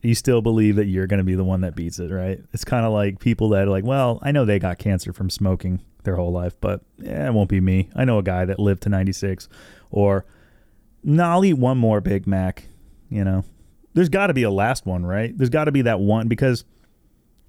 You 0.00 0.14
still 0.14 0.42
believe 0.42 0.76
that 0.76 0.86
you're 0.86 1.08
going 1.08 1.18
to 1.18 1.24
be 1.24 1.34
the 1.34 1.44
one 1.44 1.62
that 1.62 1.74
beats 1.74 1.98
it, 1.98 2.12
right? 2.12 2.40
It's 2.52 2.64
kind 2.64 2.86
of 2.86 2.92
like 2.92 3.18
people 3.18 3.48
that 3.50 3.66
are 3.66 3.70
like, 3.70 3.84
well, 3.84 4.20
I 4.22 4.30
know 4.30 4.44
they 4.44 4.60
got 4.60 4.78
cancer 4.78 5.12
from 5.12 5.28
smoking 5.28 5.82
their 6.04 6.14
whole 6.14 6.30
life, 6.30 6.54
but 6.60 6.82
eh, 7.04 7.26
it 7.26 7.34
won't 7.34 7.48
be 7.48 7.60
me. 7.60 7.90
I 7.96 8.04
know 8.04 8.18
a 8.18 8.22
guy 8.22 8.44
that 8.44 8.60
lived 8.60 8.84
to 8.84 8.88
96. 8.88 9.48
Or, 9.90 10.24
no, 11.02 11.24
I'll 11.24 11.44
eat 11.44 11.54
one 11.54 11.78
more 11.78 12.00
Big 12.00 12.26
Mac, 12.26 12.68
you 13.08 13.24
know? 13.24 13.44
There's 13.94 14.08
got 14.08 14.28
to 14.28 14.34
be 14.34 14.42
a 14.42 14.50
last 14.50 14.86
one, 14.86 15.04
right? 15.04 15.36
There's 15.36 15.50
got 15.50 15.64
to 15.64 15.72
be 15.72 15.82
that 15.82 16.00
one 16.00 16.28
because 16.28 16.64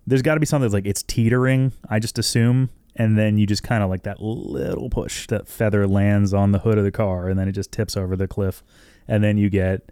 there's 0.08 0.22
got 0.22 0.34
to 0.36 0.40
be 0.40 0.46
something 0.46 0.64
that's 0.64 0.74
like 0.74 0.88
it's 0.88 1.04
teetering, 1.04 1.74
I 1.90 2.00
just 2.00 2.18
assume, 2.18 2.70
and 3.00 3.18
then 3.18 3.38
you 3.38 3.48
just 3.48 3.64
kind 3.64 3.82
of 3.82 3.90
like 3.90 4.04
that 4.04 4.22
little 4.22 4.90
push 4.90 5.26
that 5.28 5.48
feather 5.48 5.88
lands 5.88 6.34
on 6.34 6.52
the 6.52 6.60
hood 6.60 6.78
of 6.78 6.84
the 6.84 6.92
car 6.92 7.30
and 7.30 7.40
then 7.40 7.48
it 7.48 7.54
just 7.54 7.72
tips 7.72 7.96
over 7.96 8.16
the 8.16 8.28
cliff 8.28 8.62
and 9.08 9.24
then 9.24 9.38
you 9.38 9.50
get 9.50 9.92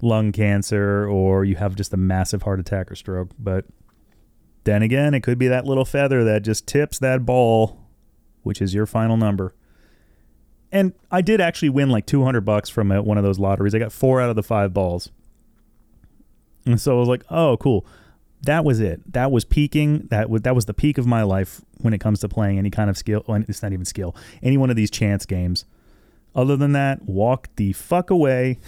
lung 0.00 0.32
cancer 0.32 1.06
or 1.06 1.44
you 1.44 1.56
have 1.56 1.76
just 1.76 1.92
a 1.92 1.96
massive 1.96 2.42
heart 2.42 2.58
attack 2.58 2.90
or 2.90 2.94
stroke 2.94 3.30
but 3.38 3.66
then 4.64 4.82
again 4.82 5.12
it 5.12 5.22
could 5.22 5.38
be 5.38 5.48
that 5.48 5.64
little 5.64 5.84
feather 5.84 6.24
that 6.24 6.42
just 6.42 6.66
tips 6.66 6.98
that 6.98 7.26
ball 7.26 7.78
which 8.42 8.62
is 8.62 8.74
your 8.74 8.86
final 8.86 9.16
number 9.16 9.54
and 10.70 10.92
I 11.10 11.20
did 11.20 11.40
actually 11.40 11.70
win 11.70 11.90
like 11.90 12.06
200 12.06 12.42
bucks 12.42 12.68
from 12.68 12.90
one 12.90 13.18
of 13.18 13.24
those 13.24 13.38
lotteries. 13.38 13.74
I 13.74 13.78
got 13.78 13.92
4 13.92 14.20
out 14.20 14.30
of 14.30 14.36
the 14.36 14.42
5 14.42 14.72
balls. 14.72 15.10
And 16.66 16.80
so 16.80 16.96
I 16.96 17.00
was 17.00 17.08
like, 17.08 17.24
"Oh, 17.30 17.56
cool." 17.56 17.86
that 18.42 18.64
was 18.64 18.80
it. 18.80 19.12
That 19.12 19.30
was 19.30 19.44
peaking. 19.44 20.06
That 20.10 20.30
was 20.30 20.42
that 20.42 20.54
was 20.54 20.66
the 20.66 20.74
peak 20.74 20.98
of 20.98 21.06
my 21.06 21.22
life 21.22 21.60
when 21.78 21.92
it 21.92 21.98
comes 21.98 22.20
to 22.20 22.28
playing 22.28 22.58
any 22.58 22.70
kind 22.70 22.88
of 22.88 22.96
skill. 22.96 23.24
Well, 23.26 23.42
it's 23.48 23.62
not 23.62 23.72
even 23.72 23.84
skill. 23.84 24.14
Any 24.42 24.56
one 24.56 24.70
of 24.70 24.76
these 24.76 24.90
chance 24.90 25.26
games. 25.26 25.64
Other 26.34 26.56
than 26.56 26.72
that, 26.72 27.02
walk 27.02 27.48
the 27.56 27.72
fuck 27.72 28.10
away. 28.10 28.58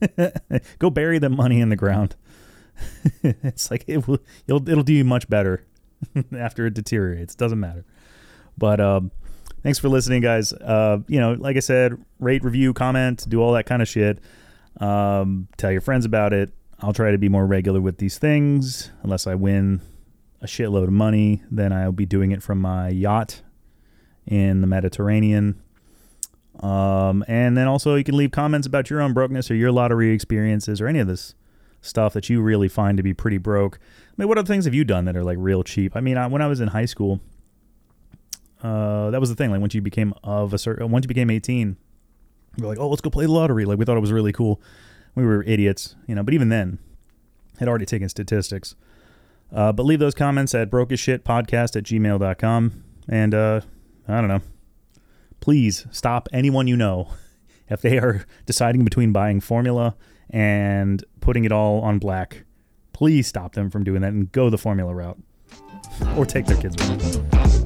Go 0.78 0.90
bury 0.90 1.18
the 1.18 1.28
money 1.28 1.60
in 1.60 1.68
the 1.68 1.76
ground. 1.76 2.16
it's 3.22 3.70
like 3.70 3.84
it 3.86 4.08
will. 4.08 4.18
It'll, 4.48 4.68
it'll 4.68 4.82
do 4.82 4.92
you 4.92 5.04
much 5.04 5.28
better 5.28 5.64
after 6.36 6.66
it 6.66 6.74
deteriorates. 6.74 7.34
Doesn't 7.34 7.60
matter. 7.60 7.84
But 8.58 8.80
um, 8.80 9.12
thanks 9.62 9.78
for 9.78 9.88
listening, 9.88 10.22
guys. 10.22 10.52
Uh, 10.52 10.98
you 11.08 11.20
know, 11.20 11.32
like 11.32 11.56
I 11.56 11.60
said, 11.60 11.96
rate, 12.18 12.44
review, 12.44 12.72
comment, 12.72 13.24
do 13.28 13.40
all 13.40 13.52
that 13.52 13.66
kind 13.66 13.82
of 13.82 13.88
shit. 13.88 14.18
Um, 14.78 15.48
tell 15.56 15.70
your 15.72 15.80
friends 15.80 16.04
about 16.04 16.32
it 16.32 16.52
I'll 16.82 16.92
try 16.92 17.10
to 17.10 17.18
be 17.18 17.28
more 17.28 17.46
regular 17.46 17.80
with 17.80 17.98
these 17.98 18.18
things. 18.18 18.90
Unless 19.02 19.26
I 19.26 19.34
win 19.34 19.82
a 20.40 20.46
shitload 20.46 20.84
of 20.84 20.92
money, 20.92 21.42
then 21.50 21.72
I'll 21.72 21.92
be 21.92 22.06
doing 22.06 22.32
it 22.32 22.42
from 22.42 22.60
my 22.60 22.88
yacht 22.88 23.42
in 24.26 24.60
the 24.60 24.66
Mediterranean. 24.66 25.60
Um, 26.60 27.24
and 27.28 27.56
then 27.56 27.68
also, 27.68 27.94
you 27.94 28.04
can 28.04 28.16
leave 28.16 28.30
comments 28.30 28.66
about 28.66 28.90
your 28.90 29.00
own 29.00 29.12
brokenness 29.12 29.50
or 29.50 29.54
your 29.54 29.72
lottery 29.72 30.12
experiences 30.12 30.80
or 30.80 30.86
any 30.86 30.98
of 30.98 31.06
this 31.06 31.34
stuff 31.82 32.12
that 32.12 32.28
you 32.28 32.40
really 32.40 32.68
find 32.68 32.96
to 32.96 33.02
be 33.02 33.14
pretty 33.14 33.38
broke. 33.38 33.78
I 34.08 34.12
mean, 34.16 34.28
what 34.28 34.38
other 34.38 34.46
things 34.46 34.64
have 34.64 34.74
you 34.74 34.84
done 34.84 35.04
that 35.06 35.16
are 35.16 35.24
like 35.24 35.38
real 35.40 35.62
cheap? 35.62 35.96
I 35.96 36.00
mean, 36.00 36.16
I, 36.16 36.26
when 36.26 36.42
I 36.42 36.46
was 36.46 36.60
in 36.60 36.68
high 36.68 36.84
school, 36.84 37.20
uh, 38.62 39.10
that 39.10 39.20
was 39.20 39.30
the 39.30 39.36
thing. 39.36 39.50
Like 39.50 39.60
once 39.60 39.74
you 39.74 39.82
became 39.82 40.14
of 40.22 40.52
a 40.54 40.58
certain, 40.58 40.90
once 40.90 41.04
you 41.04 41.08
became 41.08 41.30
18, 41.30 41.76
we 42.56 42.62
were 42.62 42.68
like, 42.68 42.78
oh, 42.78 42.88
let's 42.88 43.00
go 43.00 43.10
play 43.10 43.26
the 43.26 43.32
lottery. 43.32 43.64
Like 43.64 43.78
we 43.78 43.84
thought 43.84 43.96
it 43.96 44.00
was 44.00 44.12
really 44.12 44.32
cool 44.32 44.60
we 45.14 45.24
were 45.24 45.42
idiots, 45.44 45.94
you 46.06 46.14
know. 46.14 46.22
But 46.22 46.34
even 46.34 46.48
then, 46.48 46.78
had 47.58 47.68
already 47.68 47.86
taken 47.86 48.08
statistics. 48.08 48.74
Uh, 49.52 49.72
but 49.72 49.84
leave 49.84 49.98
those 49.98 50.14
comments 50.14 50.54
at 50.54 50.70
podcast 50.70 51.76
at 51.76 51.84
gmail.com. 51.84 52.84
And 53.08 53.34
uh, 53.34 53.60
I 54.06 54.20
don't 54.20 54.28
know. 54.28 54.42
Please 55.40 55.86
stop 55.90 56.28
anyone 56.32 56.68
you 56.68 56.76
know 56.76 57.08
if 57.68 57.80
they 57.82 57.98
are 57.98 58.24
deciding 58.46 58.84
between 58.84 59.12
buying 59.12 59.40
formula 59.40 59.96
and 60.28 61.04
putting 61.20 61.44
it 61.44 61.52
all 61.52 61.80
on 61.80 61.98
black. 61.98 62.44
Please 62.92 63.26
stop 63.26 63.54
them 63.54 63.70
from 63.70 63.82
doing 63.82 64.02
that 64.02 64.12
and 64.12 64.30
go 64.30 64.50
the 64.50 64.58
formula 64.58 64.94
route. 64.94 65.18
Or 66.16 66.24
take 66.24 66.46
their 66.46 66.56
kids 66.56 66.76
with 66.76 67.30
them. 67.30 67.59